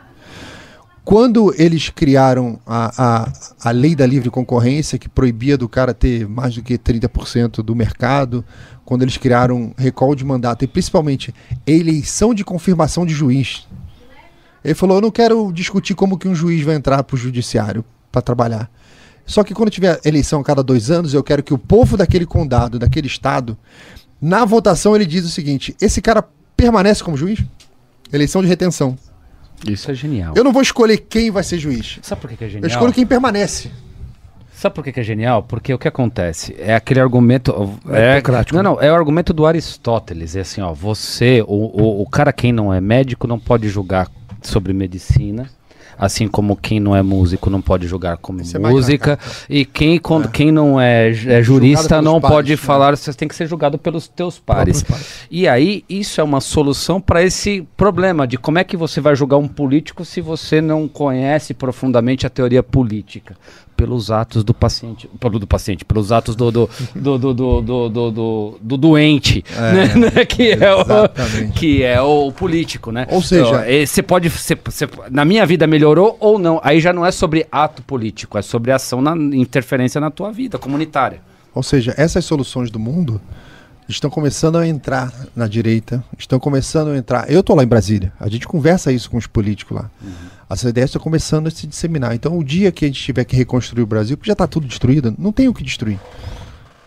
[1.04, 3.34] Quando eles criaram a, a,
[3.70, 7.76] a lei da livre concorrência, que proibia do cara ter mais do que 30% do
[7.76, 8.46] mercado,
[8.86, 11.34] quando eles criaram recall de mandato e principalmente
[11.66, 13.68] eleição de confirmação de juiz,
[14.64, 17.84] ele falou: Eu não quero discutir como que um juiz vai entrar para o judiciário
[18.12, 18.70] para trabalhar.
[19.26, 22.26] Só que quando tiver eleição a cada dois anos, eu quero que o povo daquele
[22.26, 23.58] condado, daquele estado,
[24.22, 26.24] na votação ele diz o seguinte: esse cara
[26.56, 27.44] permanece como juiz?
[28.14, 28.98] Eleição de retenção.
[29.68, 30.34] Isso é genial.
[30.36, 32.00] Eu não vou escolher quem vai ser juiz.
[32.02, 32.70] Sabe por que que é Eu genial?
[32.70, 33.72] escolho quem permanece.
[34.62, 35.42] Sabe por que, que é genial?
[35.42, 36.56] Porque o que acontece?
[36.60, 37.80] É aquele argumento.
[37.88, 38.70] É, Meritocrático, não, né?
[38.70, 40.36] não, é o argumento do Aristóteles.
[40.36, 44.08] É assim, ó, você, o, o, o cara quem não é médico não pode julgar
[44.44, 45.50] sobre medicina.
[45.98, 49.20] Assim como quem não é músico não pode julgar como é música.
[49.50, 52.58] E quem, quando, quem não é, é jurista não pares, pode né?
[52.58, 54.84] falar, você tem que ser julgado pelos teus pares.
[55.30, 59.16] E aí, isso é uma solução para esse problema de como é que você vai
[59.16, 63.36] julgar um político se você não conhece profundamente a teoria política.
[63.76, 67.90] Pelos atos do paciente, pelo do paciente, pelos atos do, do, do, do, do, do,
[67.90, 70.86] do- do- do doente, né, né, que, é o,
[71.56, 73.08] que é o político, né?
[73.10, 76.80] Ou seja- Então, eh, você pode, você- você- na minha vida melhorou ou não, aí
[76.80, 81.20] já não é sobre ato político, é sobre ação na interferência na tua vida comunitária.
[81.56, 83.20] Ou seja, essas soluções do mundo
[83.90, 87.30] estão começando a entrar na direita, estão começando a entrar.
[87.32, 89.90] Eu tô lá em Brasília, a gente conversa isso com os políticos lá.
[90.52, 92.14] As ideias estão começando a se disseminar.
[92.14, 94.68] Então, o dia que a gente tiver que reconstruir o Brasil, porque já está tudo
[94.68, 95.98] destruído, não tem o que destruir.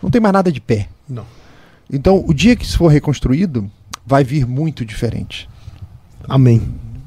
[0.03, 0.87] Não tem mais nada de pé.
[1.09, 1.25] Não.
[1.91, 3.67] Então, o dia que isso for reconstruído,
[4.05, 5.49] vai vir muito diferente.
[6.29, 6.61] Amém.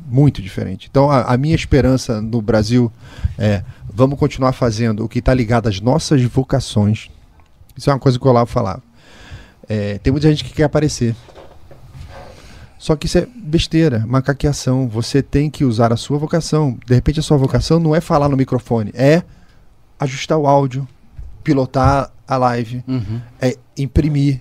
[0.04, 0.88] muito diferente.
[0.90, 2.90] Então, a, a minha esperança no Brasil
[3.38, 7.08] é: vamos continuar fazendo o que está ligado às nossas vocações.
[7.76, 8.82] Isso é uma coisa que o Olavo falava.
[9.68, 11.14] É, tem muita gente que quer aparecer.
[12.78, 14.88] Só que isso é besteira, macaqueação.
[14.88, 16.78] Você tem que usar a sua vocação.
[16.86, 19.22] De repente, a sua vocação não é falar no microfone, é
[19.98, 20.86] ajustar o áudio,
[21.42, 22.84] pilotar a live,
[23.40, 24.40] é imprimir,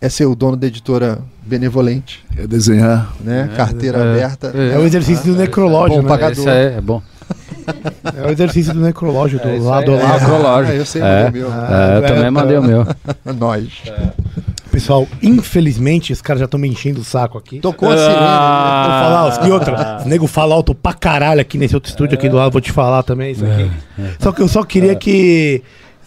[0.00, 3.12] é ser o dono da editora benevolente, É desenhar.
[3.20, 3.50] né?
[3.56, 4.48] Carteira aberta.
[4.48, 6.08] É o exercício do necrológio, Bom né?
[6.08, 6.38] pagador.
[6.38, 7.02] Isso é, é bom.
[8.16, 10.72] É o exercício do necrológio, do É, isso lado é necrológio.
[10.72, 11.24] Ah, eu sei, É.
[11.24, 11.52] mandei o meu.
[11.52, 12.86] É, eu é, também mandei o meu.
[13.38, 13.82] Nós.
[14.78, 17.58] Pessoal, infelizmente, os caras já estão me enchendo o saco aqui.
[17.58, 18.14] Tocou a sirene.
[18.14, 22.28] Vou falar, e outra, o nego fala alto pra caralho aqui nesse outro estúdio aqui
[22.28, 23.68] do lado, vou te falar também isso aqui.
[24.20, 25.64] Só que eu só queria que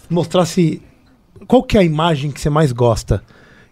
[0.08, 0.80] mostrasse
[1.46, 3.22] qual que é a imagem que você mais gosta.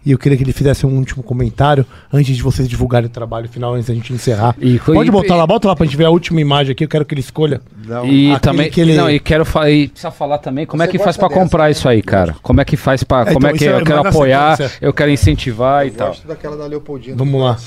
[0.05, 3.48] E eu queria que ele fizesse um último comentário antes de vocês divulgarem o trabalho
[3.51, 4.56] final, antes da gente encerrar.
[4.59, 6.89] E- Pode e- botar lá, bota lá pra gente ver a última imagem aqui, eu
[6.89, 7.60] quero que ele escolha.
[8.05, 10.89] E Aquele também, que ele- não, e quero falar, e precisa falar também como Você
[10.89, 12.35] é que faz pra comprar dessa, isso aí, cara?
[12.43, 14.78] Como é que faz pra, É, como então, é que é eu quero apoiar, sequência.
[14.81, 16.09] eu quero incentivar e tal.
[16.09, 17.16] Gosto daquela da Leopoldina.
[17.16, 17.59] Vamos lá.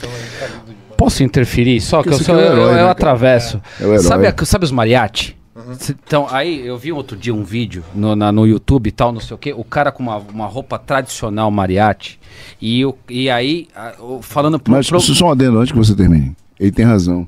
[0.98, 1.82] Posso interferir?
[1.82, 3.62] Só que eu, sou, é o eu, herói, eu né, atravesso.
[3.80, 5.36] É sabe, a- sabe os mariachi?
[5.78, 9.12] Cê- Então, aí eu vi outro dia um vídeo no, na- no YouTube e tal,
[9.12, 12.18] não sei o que, o cara com uma, uma roupa tradicional mariachi,
[12.62, 13.68] e, o, e aí,
[14.22, 16.36] falando pro, Mas pro- só um adendo antes que você termine.
[16.60, 17.28] Ele tem razão.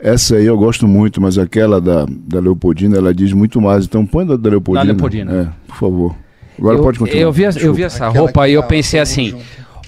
[0.00, 3.84] Essa aí eu gosto muito, mas aquela da, da Leopoldina, ela diz muito mais.
[3.84, 4.84] Então põe da, da Leopoldina.
[4.84, 5.32] Da Leopoldina.
[5.32, 6.14] É, por favor.
[6.58, 7.22] Agora eu, pode continuar.
[7.22, 9.34] Eu vi, eu vi essa roupa e eu pensei assim.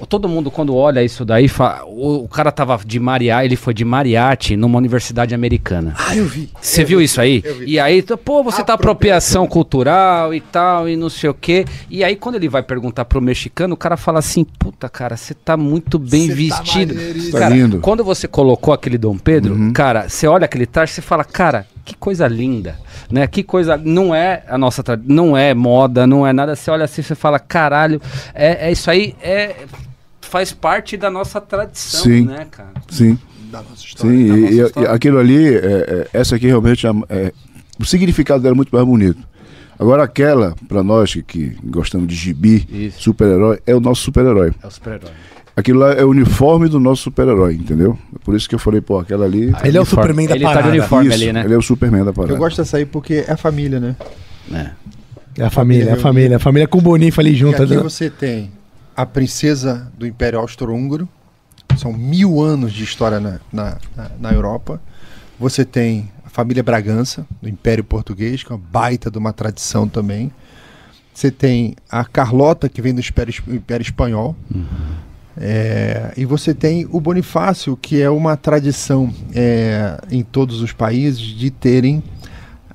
[0.08, 3.72] Todo mundo, quando olha isso daí, fa- o, o cara tava de mariachi, ele foi
[3.74, 5.94] de mariachi numa universidade americana.
[5.98, 6.48] Ah, eu vi.
[6.60, 7.42] Você viu isso aí?
[7.44, 7.64] eu vi.
[7.72, 11.64] E aí, pô, você tá apropriação cultural e tal, e não sei o quê.
[11.88, 15.34] E aí, quando ele vai perguntar pro mexicano, o cara fala assim: puta, cara, você
[15.34, 16.94] tá muito bem Cê tá vestido.
[17.32, 17.80] Tá cara, lindo.
[17.80, 19.72] quando você colocou aquele Dom Pedro, Uhum.
[19.72, 22.78] cara, você olha aquele traje, você fala, cara, que coisa linda,
[23.10, 23.26] né?
[23.26, 23.76] Que coisa.
[23.76, 24.82] Não é a nossa.
[25.04, 26.54] Não é moda, não é nada.
[26.56, 28.00] Você olha assim, você fala, caralho,
[28.34, 29.54] é, é isso aí, é.
[30.20, 32.26] Faz parte da nossa tradição, Sim.
[32.26, 32.72] né, cara?
[32.88, 33.18] Sim.
[33.50, 34.16] Da nossa história.
[34.16, 34.90] Sim, da e, nossa e- e história.
[34.90, 37.32] aquilo ali, é, é, essa aqui realmente, é, é-
[37.78, 39.18] o significado dela é muito mais bonito.
[39.78, 44.52] Agora aquela, pra nós que, que gostamos de gibi, super-herói, é o nosso super-herói.
[44.62, 45.10] É o super-herói.
[45.56, 47.98] Aquilo lá é o uniforme do nosso super-herói, entendeu?
[48.24, 49.52] Por isso que eu falei, pô, aquela ali...
[49.64, 50.70] Ele é o Superman da Ele tá de parada.
[50.76, 51.44] uniforme Isso, ali, né?
[51.44, 52.34] Ele é o Superman da parada.
[52.34, 53.96] Eu gosto dessa aí porque é a família, né?
[54.52, 54.70] É.
[55.38, 56.36] É a família, é a família.
[56.36, 57.62] A família com o Bonifo ali E junto.
[57.62, 57.82] aqui né?
[57.82, 58.50] você tem
[59.02, 61.08] a princesa do Império Austro-Húngaro.
[61.76, 64.80] São mil anos de história na, na, na- na Europa.
[65.38, 69.88] Você tem a família Bragança, do Império Português, que é uma baita de uma tradição
[69.88, 70.30] também.
[71.14, 74.36] Você tem a Carlota, que vem do Império, Império Espanhol.
[75.36, 81.20] É, e você tem o Bonifácio, que é uma tradição é, em todos os países
[81.20, 82.02] de terem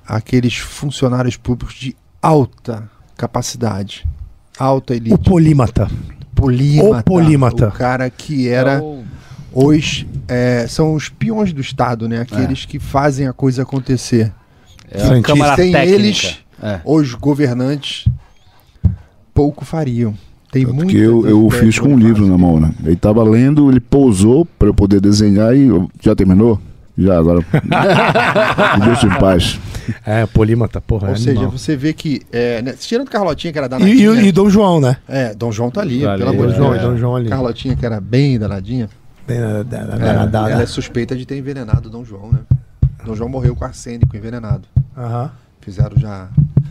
[0.07, 4.07] aqueles funcionários públicos de alta capacidade,
[4.57, 5.87] alta O elite, polímata.
[6.35, 7.67] Polímata, o polímata.
[7.69, 8.81] o cara que era
[9.53, 12.19] os é, são os peões do Estado, né?
[12.21, 14.31] Aqueles que fazem a coisa acontecer.
[14.91, 15.95] É câmara Sem técnica.
[15.95, 16.79] eles, É.
[16.85, 18.07] os governantes
[19.33, 20.13] pouco fariam.
[20.51, 22.73] Tem Tanto muito que eu, eu fiz com um livro na mão, né?
[22.85, 25.67] Ele tava lendo, ele pousou para eu poder desenhar e
[26.01, 26.59] já terminou?
[26.97, 27.39] Já, agora.
[28.79, 29.59] Me deixa em paz.
[30.05, 31.09] É, polímata, porra.
[31.09, 31.51] Ou é seja, animal.
[31.51, 34.79] você vê que, é, né, tirando Carlotinha, que era E, danadinha, e, e Dom João,
[34.81, 34.97] né?
[35.07, 36.55] é, Dom João tá ali, Tá ali, pelo amor de é.
[36.57, 36.67] Deus.
[36.69, 37.29] Dom João, Dom João ali.
[37.29, 38.89] Carlotinha, que era bem danadinha,
[39.27, 42.39] Bem, da- da- da- ela, é suspeita de ter envenenado Dom João, né?
[43.05, 44.63] Dom João morreu com arsênico envenenado.
[44.97, 45.29] Aham.
[45.61, 46.27] Fizeram já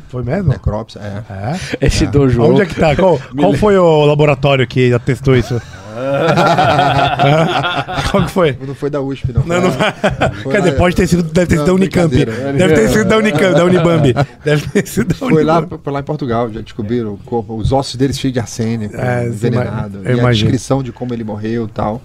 [0.08, 0.50] Foi mesmo?
[0.50, 1.22] Necrópsia, é.
[1.32, 1.86] É?
[1.86, 2.50] Esse do João.
[2.52, 2.94] Onde é que tá?
[2.94, 5.60] Qual, qual foi o laboratório que já testou isso?
[8.10, 8.56] qual que foi?
[8.66, 9.44] Não foi da USP, não.
[9.44, 12.08] Não, não dizer, lá- pode ter sido, deve ter sido Não, da Unicamp.
[12.14, 12.52] brincadeira.
[12.52, 14.14] Deve ter sido da Unicamp, da Unibambi.
[14.44, 17.72] Deve ter sido da Foi lá, foi lá em Portugal, já descobriram o corpo, os
[17.72, 20.00] ossos dele cheios de arsênico, É, envenenado.
[20.04, 22.02] E a descrição de como ele morreu e tal.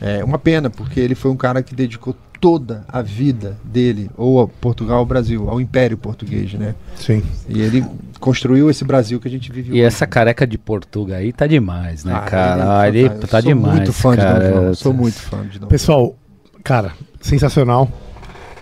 [0.00, 2.14] É uma pena, porque ele foi um cara que dedicou
[2.44, 6.74] toda a vida dele, ou a Portugal ao Brasil, ao Império Português, né?
[6.94, 7.22] Sim.
[7.48, 7.82] E ele
[8.20, 12.04] construiu esse Brasil que a gente vive E essa careca de Portuga aí tá demais,
[12.04, 12.86] né, Ah, cara?
[12.88, 13.30] ele Ele, é fantástico.
[13.30, 13.76] tá Eu sou demais.
[13.76, 14.44] muito fã cara.
[14.44, 14.74] de Dom João.
[14.74, 15.66] Sou muito fã de Dom.
[15.68, 16.16] Pessoal,
[16.62, 17.88] cara, sensacional.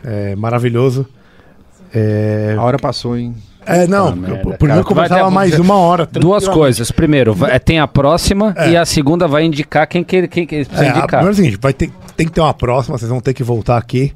[0.05, 1.05] É, maravilhoso.
[1.93, 3.35] É, A hora passou, hein?
[3.67, 6.07] É, não, merda, por mim eu conversava Vai ter- mais uma hora.
[6.07, 6.91] Duas coisas.
[6.91, 8.71] Primeiro, vai- tem a próxima É.
[8.71, 11.07] e a segunda vai indicar quem que, quem que precisa É, a, indicar.
[11.09, 13.43] primeiro é o seguinte, vai ter, tem que ter uma próxima, vocês vão ter que
[13.43, 14.13] voltar aqui.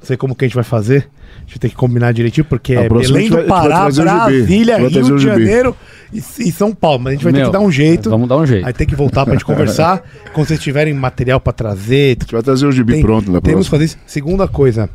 [0.00, 1.08] Não sei como que a gente vai fazer.
[1.36, 3.90] A gente tem que combinar direitinho, porque A é a Belém do a Pará.
[3.90, 5.18] Brasília, Rio de.
[5.18, 5.76] Janeiro
[6.12, 7.00] e, e São Paulo.
[7.00, 8.08] Mas a gente vai ter Meu, que dar um jeito.
[8.08, 8.66] Vamos dar um jeito.
[8.66, 10.02] Aí tem que voltar pra gente conversar.
[10.32, 13.40] Quando vocês tiverem material pra trazer, A gente vai trazer o gibi Tem- pronto na
[13.42, 13.98] Temos que fazer isso.
[14.06, 14.88] Segunda coisa,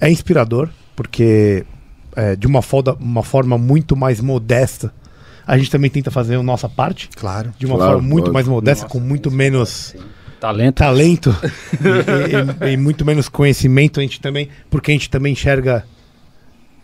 [0.00, 1.64] é inspirador, porque
[2.16, 4.92] é, de uma, folda, uma forma muito mais modesta,
[5.46, 7.52] a gente também tenta fazer a nossa parte, Claro.
[7.58, 8.34] de uma Claro, forma muito lógico.
[8.34, 9.94] mais modesta, com muito menos
[10.38, 10.74] Talento.
[10.76, 11.34] talento
[12.62, 14.00] e, e- e muito menos conhecimento.
[14.00, 15.84] A gente também, porque a gente também enxerga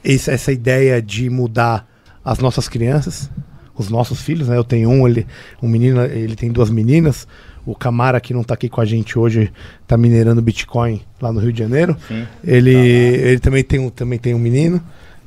[0.04, 1.86] esse- essa ideia de mudar
[2.24, 3.30] as nossas crianças,
[3.76, 4.56] os nossos filhos, né?
[4.56, 5.26] Eu tenho um, ele,
[5.62, 7.26] um menino, ele tem duas meninas.
[7.64, 9.52] O Camara, que não tá aqui com a gente hoje,
[9.86, 11.96] tá minerando Bitcoin lá no Rio de Janeiro.
[12.44, 14.80] Ele, ele também, tem um, também tem um menino.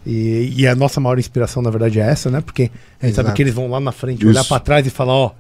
[0.05, 2.41] E, e a nossa maior inspiração, na verdade, é essa, né?
[2.41, 2.71] Porque
[3.01, 3.35] a gente sabe Exato.
[3.35, 4.29] que eles vão lá na frente, Isso.
[4.29, 5.31] olhar pra trás e falar, ó,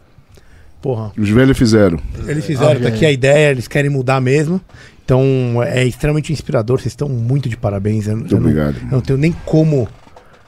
[0.81, 1.99] porra, Os velhos fizeram.
[2.27, 4.59] eles fizeram, tá aqui a ideia, eles querem mudar mesmo.
[5.03, 6.79] Então é extremamente inspirador.
[6.79, 8.07] Vocês estão muito de parabéns.
[8.07, 8.75] Eu, Muito eu não, obrigado.
[8.79, 9.87] eu não tenho nem como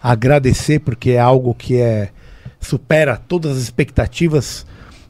[0.04, 2.10] agradecer, porque é algo que é
[2.60, 4.66] supera todas as expectativas,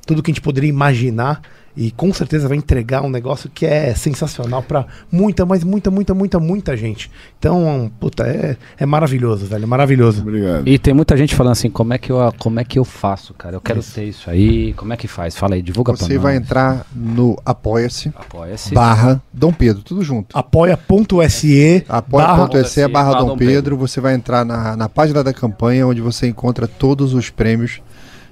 [0.06, 1.42] tudo que a gente poderia imaginar.
[1.76, 6.14] E com certeza vai entregar um negócio que é sensacional pra muita, mas muita, muita,
[6.14, 7.10] muita, muita gente.
[7.40, 9.64] Então, puta, é, é maravilhoso, velho.
[9.64, 10.22] É maravilhoso.
[10.22, 10.68] Obrigado.
[10.68, 13.34] E tem muita gente falando assim, como é que eu, como é que eu faço,
[13.34, 13.56] cara?
[13.56, 14.74] Eu quero ter isso aí.
[14.74, 15.36] Como é que faz?
[15.36, 18.74] Fala aí, divulga pra Você vai entrar no Apoia-se Apoia-se.
[18.74, 20.38] barra Dom Pedro, tudo junto.
[20.38, 26.28] Apoia.se Apoia.se barra Dom Pedro, você vai entrar na, na página da campanha onde você
[26.28, 27.82] encontra todos os prêmios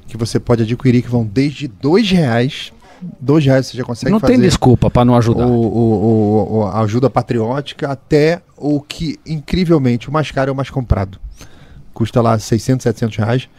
[0.08, 2.74] que você pode adquirir, que vão desde dois reais.
[3.20, 5.46] Dois reais você já consegue Não fazer tem desculpa pra não ajudar.
[5.46, 10.56] o- o- o- a ajuda patriótica até o que, incrivelmente, o mais caro é o
[10.56, 11.18] mais comprado.
[11.94, 13.50] Custa lá 600, 700 reais.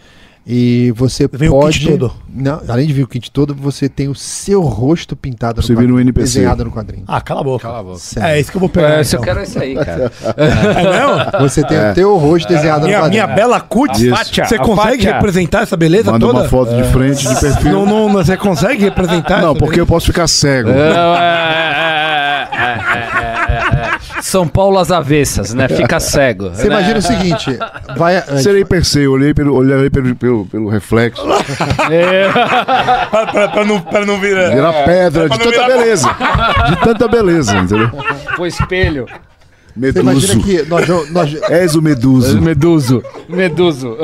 [0.47, 1.79] E você Vem o pode...
[1.79, 2.13] kit todo.
[2.33, 5.79] Não, além de vir o kit todo, você tem o seu rosto pintado Você no
[5.79, 6.25] vira um quadrinho, NPC.
[6.39, 7.05] desenhado no quadrinho.
[7.07, 7.63] Ah, cala a boca.
[7.63, 7.99] Cala a boca.
[7.99, 8.29] Sério.
[8.29, 8.89] É isso que eu vou pegar.
[8.89, 9.35] É, se eu então.
[9.35, 10.11] quero isso aí, cara.
[10.37, 11.49] É mesmo?
[11.49, 13.25] Você tem o teu rosto desenhado no Minha, quadrinho.
[13.25, 15.15] minha bela cutis, você a consegue fátia.
[15.15, 16.39] representar essa beleza Manda toda?
[16.41, 17.73] uma foto de frente, de perfil.
[17.73, 19.43] Não, não, você consegue representar?
[19.43, 20.71] Não, porque eu posso ficar cego.
[20.71, 21.90] Não, é, é, é, é, é, é.
[24.23, 25.69] São Paulo às avessas, né?
[25.69, 26.51] Fica cego.
[26.51, 26.77] Você né?
[26.77, 27.59] imagina o seguinte,
[27.97, 28.21] vai...
[28.43, 31.23] Serei PC, olhei pelo, olhei pelo, pelo, pelo reflexo.
[31.27, 34.51] pra, pra- pra não, pra não virar.
[34.51, 36.09] Virar pedra, de tanta virar- beleza.
[36.69, 37.91] De tanta beleza, entendeu?
[38.37, 39.07] Com espelho.
[39.77, 40.41] Meduso.
[40.43, 42.41] que nós, nós, És o meduso.
[42.41, 43.03] Meduso.
[43.29, 43.97] Meduso.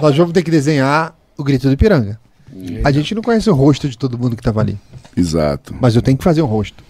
[0.00, 2.18] nós vamos ter que desenhar o grito do Ipiranga.
[2.84, 4.76] A gente não conhece o rosto de todo mundo que tava ali,
[5.16, 5.74] Exato.
[5.80, 6.84] mas eu tenho que fazer um rosto.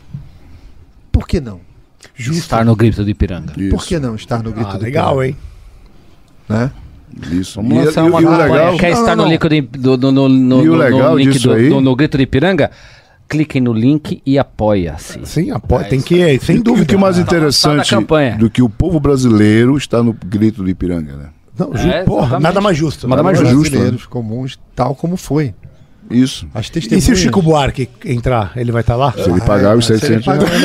[1.12, 1.60] Por que não?
[2.28, 3.52] Estar no grito do Ipiranga.
[3.56, 3.70] Isso.
[3.70, 5.26] Por que não estar no grito Ah, do legal, Ipiranga?
[5.28, 5.36] hein?
[6.48, 6.70] Né?
[7.32, 7.60] Isso.
[7.62, 8.52] Vamos E- lançar e- uma e o campanha.
[8.52, 11.16] legal, Quer Não, estar não, no, link do, do- no, no, o no- no legal
[11.18, 12.70] link do, aí- no, no grito do Ipiranga?
[13.28, 15.20] Cliquem no link e apoia-se.
[15.24, 16.86] Sim, apoia, tem que, sem o dúvida.
[16.86, 18.36] que mais Tá- tá interessante campanha.
[18.36, 21.26] do que o povo brasileiro está no grito do Ipiranga, né?
[21.56, 23.06] Não, É, porra, nada mais justo.
[23.06, 23.60] Nada mais Mas justo.
[23.60, 25.54] justo, Brasileiros comuns, tal como foi.
[26.10, 26.46] Isso.
[26.54, 29.12] As E se o Chico Buarque entrar, ele vai estar lá?
[29.12, 30.64] Se ele pagar os se ele 700 reais.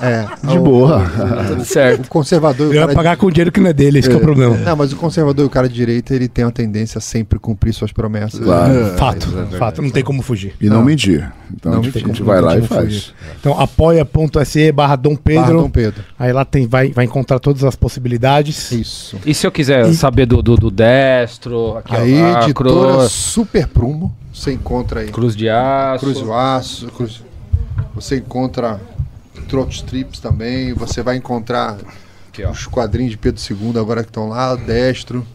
[0.00, 1.02] É, De o- boa.
[1.48, 2.04] Tudo certo.
[2.06, 2.66] O conservador.
[2.66, 4.08] e o Ele vai cara de- pagar com o dinheiro que não é dele, esse
[4.08, 4.56] que é o problema.
[4.56, 7.38] Não, mas o conservador e o cara de direita, ele tem uma tendência a sempre
[7.38, 8.40] cumprir suas promessas.
[8.40, 8.72] Claro.
[8.78, 10.54] É, Fato, é, é, fato, não tem como fugir.
[10.60, 11.30] E não, mentir.
[11.54, 12.84] Então Não a gente, a vai lá e Não faz.
[12.84, 13.14] fugir.
[13.40, 15.62] Então apoia.se barra Dom Pedro.
[15.62, 16.02] Dom Pedro.
[16.18, 18.70] Aí lá tem, vai, vai encontrar todas as possibilidades.
[18.72, 19.16] Isso.
[19.24, 23.66] E se eu quiser saber do, do, do destro, aqui, ó, Aí, a editora Super
[23.68, 25.10] Prumo, você encontra aí.
[25.10, 26.00] cruz de aço.
[26.04, 27.22] Cruz do Aço, Cruz-
[27.94, 28.80] você encontra
[29.48, 31.78] Trot Strips também, você vai encontrar
[32.28, 35.26] Aqui, os quadrinhos de Pedro II agora que estão lá, Destro.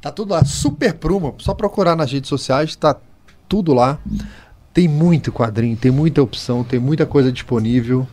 [0.00, 2.96] Tá tudo lá, Super Prumo, só procurar nas redes sociais, tá
[3.48, 3.98] tudo lá.
[4.72, 8.06] Tem muito quadrinho, tem muita opção, tem muita coisa disponível.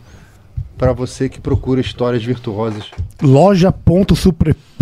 [0.76, 2.90] para você que procura histórias virtuosas.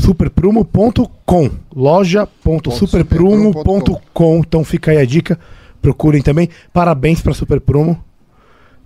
[0.02, 5.38] loja.superprumo.com loja.superprumo.com Então fica aí a dica,
[5.80, 6.48] procurem também.
[6.72, 8.02] Parabéns para Super Prumo.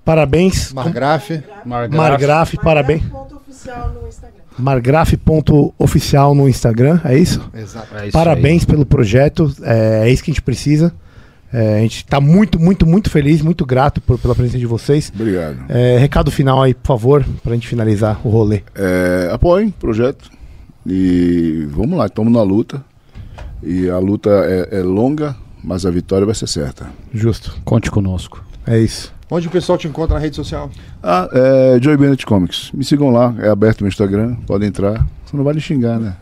[0.05, 0.73] Parabéns.
[0.73, 1.31] Margraf,
[1.65, 3.03] Margraf, parabéns.
[3.05, 4.37] Ponto oficial no Instagram.
[4.59, 7.47] Margraf.oficial no Instagram, é isso?
[7.55, 7.95] exato.
[7.97, 10.95] É isso Parabéns pelo projeto, é, é isso que a gente precisa.
[11.53, 15.13] É, a gente está muito, muito, muito feliz, muito grato por- pela presença de vocês.
[15.15, 15.59] Obrigado.
[15.69, 18.63] É, recado final aí, por favor, para a gente finalizar o rolê.
[18.75, 20.31] É, apoiem o projeto.
[20.87, 22.83] E vamos lá, estamos na luta.
[23.63, 26.87] E a luta é, é longa, mas a vitória vai ser certa.
[27.13, 27.57] Justo.
[27.65, 28.45] Conte conosco.
[28.67, 29.15] É isso.
[29.29, 30.71] Onde o pessoal te encontra na rede social?
[31.03, 32.71] Ah, é Joey Bennett Comics.
[32.73, 35.05] Me sigam lá, é aberto o Instagram, podem entrar.
[35.25, 36.15] Você não vai me xingar, né?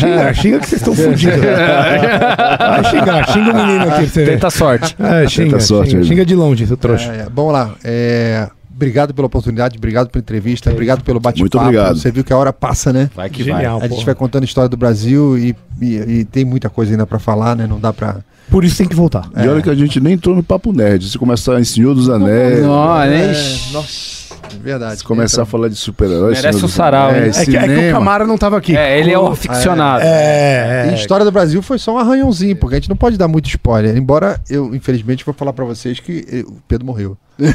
[0.00, 1.36] Xinga, xinga que vocês estão fodidos.
[1.38, 4.24] Vai xingar, xinga o menino aqui você.
[4.24, 4.96] Tenta sorte.
[4.98, 7.12] É, xinga, Tenta sorte xinga, xinga de longe, seu trouxa.
[7.12, 7.76] É, vamos lá.
[7.84, 11.40] é, obrigado pela oportunidade, obrigado pela entrevista, obrigado pelo bate-papo.
[11.40, 11.96] Muito obrigado.
[11.98, 13.10] Você viu que a hora passa, né?
[13.16, 16.44] Vai que Genial, A gente vai contando a história do Brasil e, e- e tem
[16.44, 17.66] muita coisa ainda pra falar, né?
[17.66, 18.18] Não dá pra.
[18.50, 19.28] Por isso tem que voltar.
[19.36, 21.08] E olha que a gente nem entrou no Papo Nerd.
[21.08, 24.98] Se começar em Senhor dos Anéis, Não, É, nem- nossa, é verdade.
[24.98, 26.40] se começar a falar de super-heróis.
[26.40, 27.16] Merece um dos sarau, hein?
[27.18, 27.92] Anéis, É que, é que o.
[27.92, 28.76] Camara não tava aqui.
[28.76, 30.02] É, ele é o aficionado.
[30.04, 30.94] É, E é.
[30.94, 33.96] história do Brasil foi só um arranhãozinho, porque a gente não pode dar muito spoiler.
[33.96, 37.16] Embora eu, infelizmente, vou falar pra vocês que o Pedro morreu.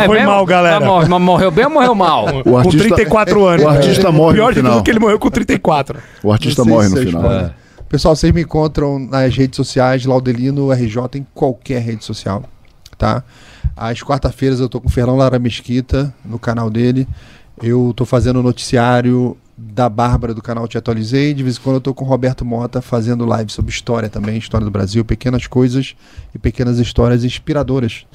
[0.00, 0.32] É foi mesmo?
[0.32, 0.80] mal, galera.
[0.80, 2.26] Mas mas morreu bem ou morreu mal?
[2.44, 3.64] O Com artista, 34 anos.
[3.64, 4.82] o artista morre Pior no de tudo final.
[4.82, 5.98] que ele morreu com 34.
[6.22, 7.22] O artista morre no é final.
[7.22, 7.50] spoiler.
[7.88, 12.42] Pessoal, vocês me encontram nas redes sociais, Laudelino RJ, em qualquer rede social,
[12.98, 13.22] tá?
[13.76, 17.06] Às quarta-feiras eu tô com o Fernão Lara Mesquita no canal dele.
[17.62, 21.34] Eu tô fazendo o noticiário da Bárbara do canal Te Atualizei.
[21.34, 24.38] De vez em quando eu tô com o Roberto Mota fazendo live sobre história também,
[24.38, 25.96] história do Brasil, pequenas coisas
[26.34, 28.06] e pequenas histórias inspiradoras.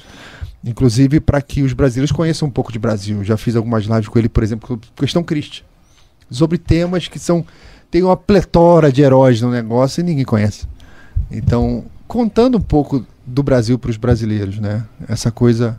[0.64, 3.22] Inclusive para que os brasileiros conheçam um pouco de Brasil.
[3.22, 5.64] Já fiz algumas lives com ele, por exemplo, com questão Christi.
[6.30, 7.44] Sobre temas que são
[7.90, 10.66] tem uma pletora de heróis no negócio e ninguém conhece.
[11.30, 14.82] Então, contando um pouco do Brasil para os brasileiros, né?
[15.08, 15.78] Essa coisa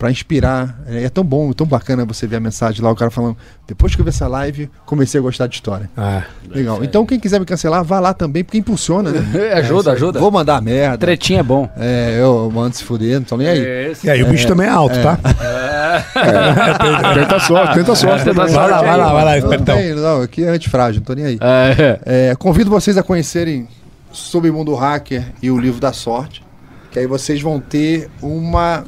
[0.00, 0.80] para inspirar.
[0.86, 3.36] É tão bom, tão bacana você ver a mensagem lá, o cara falando:
[3.68, 5.90] depois que eu vi essa live, comecei a gostar de história.
[5.94, 6.82] Ah, Legal.
[6.82, 9.52] Então, quem quiser me cancelar, vá lá também, porque impulsiona, né?
[9.52, 10.18] ajuda, ajuda.
[10.18, 10.96] Vou mandar merda.
[10.96, 11.68] Tretinha é bom.
[11.76, 13.92] É, eu mando se fuder, não tô nem aí.
[14.02, 15.18] e aí, o bicho também é alto, tá?
[17.14, 18.24] Tenta sorte, tenta sorte.
[18.24, 19.76] Tenta a Vai sorte lá, vai lá, vai lá, Não, espertão.
[19.76, 21.38] tem, não, aqui é antifrágil, não tô nem aí.
[21.40, 22.30] É.
[22.30, 23.68] É, convido vocês a conhecerem
[24.12, 26.42] Submundo Hacker e o Livro da Sorte,
[26.90, 28.84] que aí vocês vão ter uma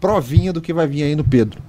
[0.00, 1.60] provinha do que vai vir aí no Pedro.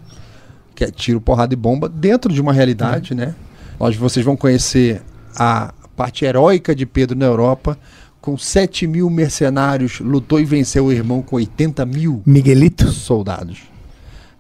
[0.76, 3.34] Que é tiro, porrada e bomba dentro de uma realidade, né?
[3.80, 5.02] Onde vocês vão conhecer
[5.36, 7.78] a parte heróica de Pedro na Europa.
[8.22, 12.88] Com 7 mil mercenários, lutou e venceu o irmão com 80 mil Miguelito.
[12.90, 13.77] soldados.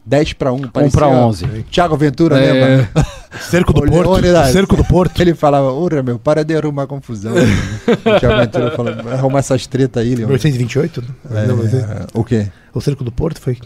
[0.07, 0.55] 10 para 1.
[0.55, 1.45] Um pra 11.
[1.69, 2.51] Tiago Ventura, É.
[2.53, 2.89] lembra?
[3.41, 4.21] Cerco do Porto.
[4.51, 5.21] Cerco do Porto.
[5.21, 7.33] Ele falava, ora meu, para de arrumar confusão.
[7.35, 10.27] o Tiago Ventura falando, vai arrumar essas tretas aí, Leon.
[10.27, 11.03] 1828?
[11.47, 12.47] Não, mas é- É, o quê?
[12.73, 13.57] O Cerco do Porto foi.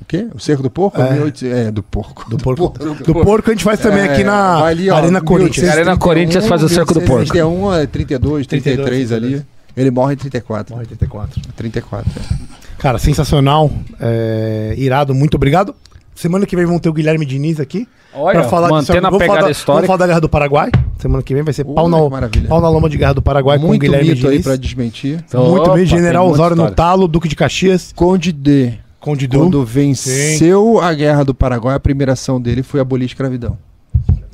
[0.00, 0.28] O quê?
[0.32, 1.00] O cerco do porco?
[1.02, 1.14] É.
[1.14, 2.30] 1800 É, do porco.
[2.30, 2.68] Do porco.
[2.78, 5.64] Do porco a gente faz também É, aqui na ali, ó, Arena Corinthians.
[5.66, 7.24] 1831, Arena Corinthians faz o cerco do porco.
[7.34, 9.44] 1831 é 32, 33 ali.
[9.76, 10.74] Ele morre em 34.
[10.74, 11.40] Morre 84.
[11.54, 12.10] 34.
[12.10, 12.46] é.
[12.78, 13.70] Cara, sensacional.
[14.00, 15.74] é, irado, muito obrigado.
[16.14, 17.86] Semana que vem vão ter o Guilherme Diniz aqui.
[18.14, 18.90] Olha, pra falar disso.
[18.92, 19.74] mantendo a Vamos falar pegada da- histórica.
[19.74, 20.70] Vamos falar da Guerra do Paraguai.
[20.98, 22.48] Semana que vem vai ser Olha pau, que na, maravilha.
[22.48, 24.46] pau na loma de Guerra do Paraguai com o Muito Guilherme mito aí Diniz.
[24.46, 25.22] pra desmentir.
[25.34, 28.72] Muito Opa, bem, General Osório no talo, Duque de Caxias, Conde D.
[28.98, 29.38] Conde Du.
[29.40, 33.58] Quando venceu a guerra do Paraguai, a primeira ação dele foi abolir a escravidão.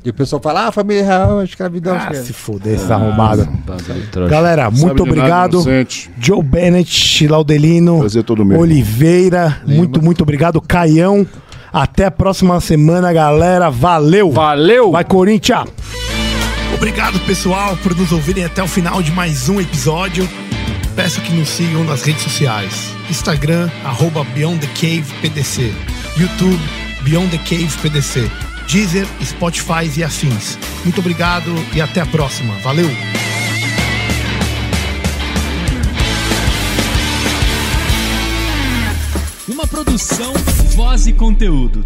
[0.05, 1.95] E o pessoal fala, ah, família real, a escravidão.
[1.95, 3.45] Ah, se fuder, esse arrombado.
[3.65, 4.29] Bando de trouxa.
[4.29, 5.63] Galera, Sabe muito obrigado.
[6.19, 8.59] Joe Bennett, Laudelino, Prazer todo meu.
[8.59, 10.59] Oliveira, muito, muito obrigado.
[10.59, 11.25] Caião.
[11.71, 13.69] Até a próxima semana, galera.
[13.71, 14.29] Valeu!
[14.31, 14.91] Valeu!
[14.91, 15.69] Vai, Corinthians!
[16.75, 20.27] Obrigado, pessoal, por nos ouvirem até o final de mais um episódio.
[20.95, 22.91] Peço que nos sigam nas redes sociais.
[23.09, 25.73] Instagram, arroba Beyond the Cave PDC.
[26.17, 26.59] YouTube,
[27.03, 28.52] Beyond the Cave PDC.
[28.67, 30.57] Deezer, Spotify e afins.
[30.83, 32.53] Muito obrigado e até a próxima.
[32.59, 32.89] Valeu!
[39.47, 40.33] Uma produção,
[40.75, 41.85] voz e conteúdo.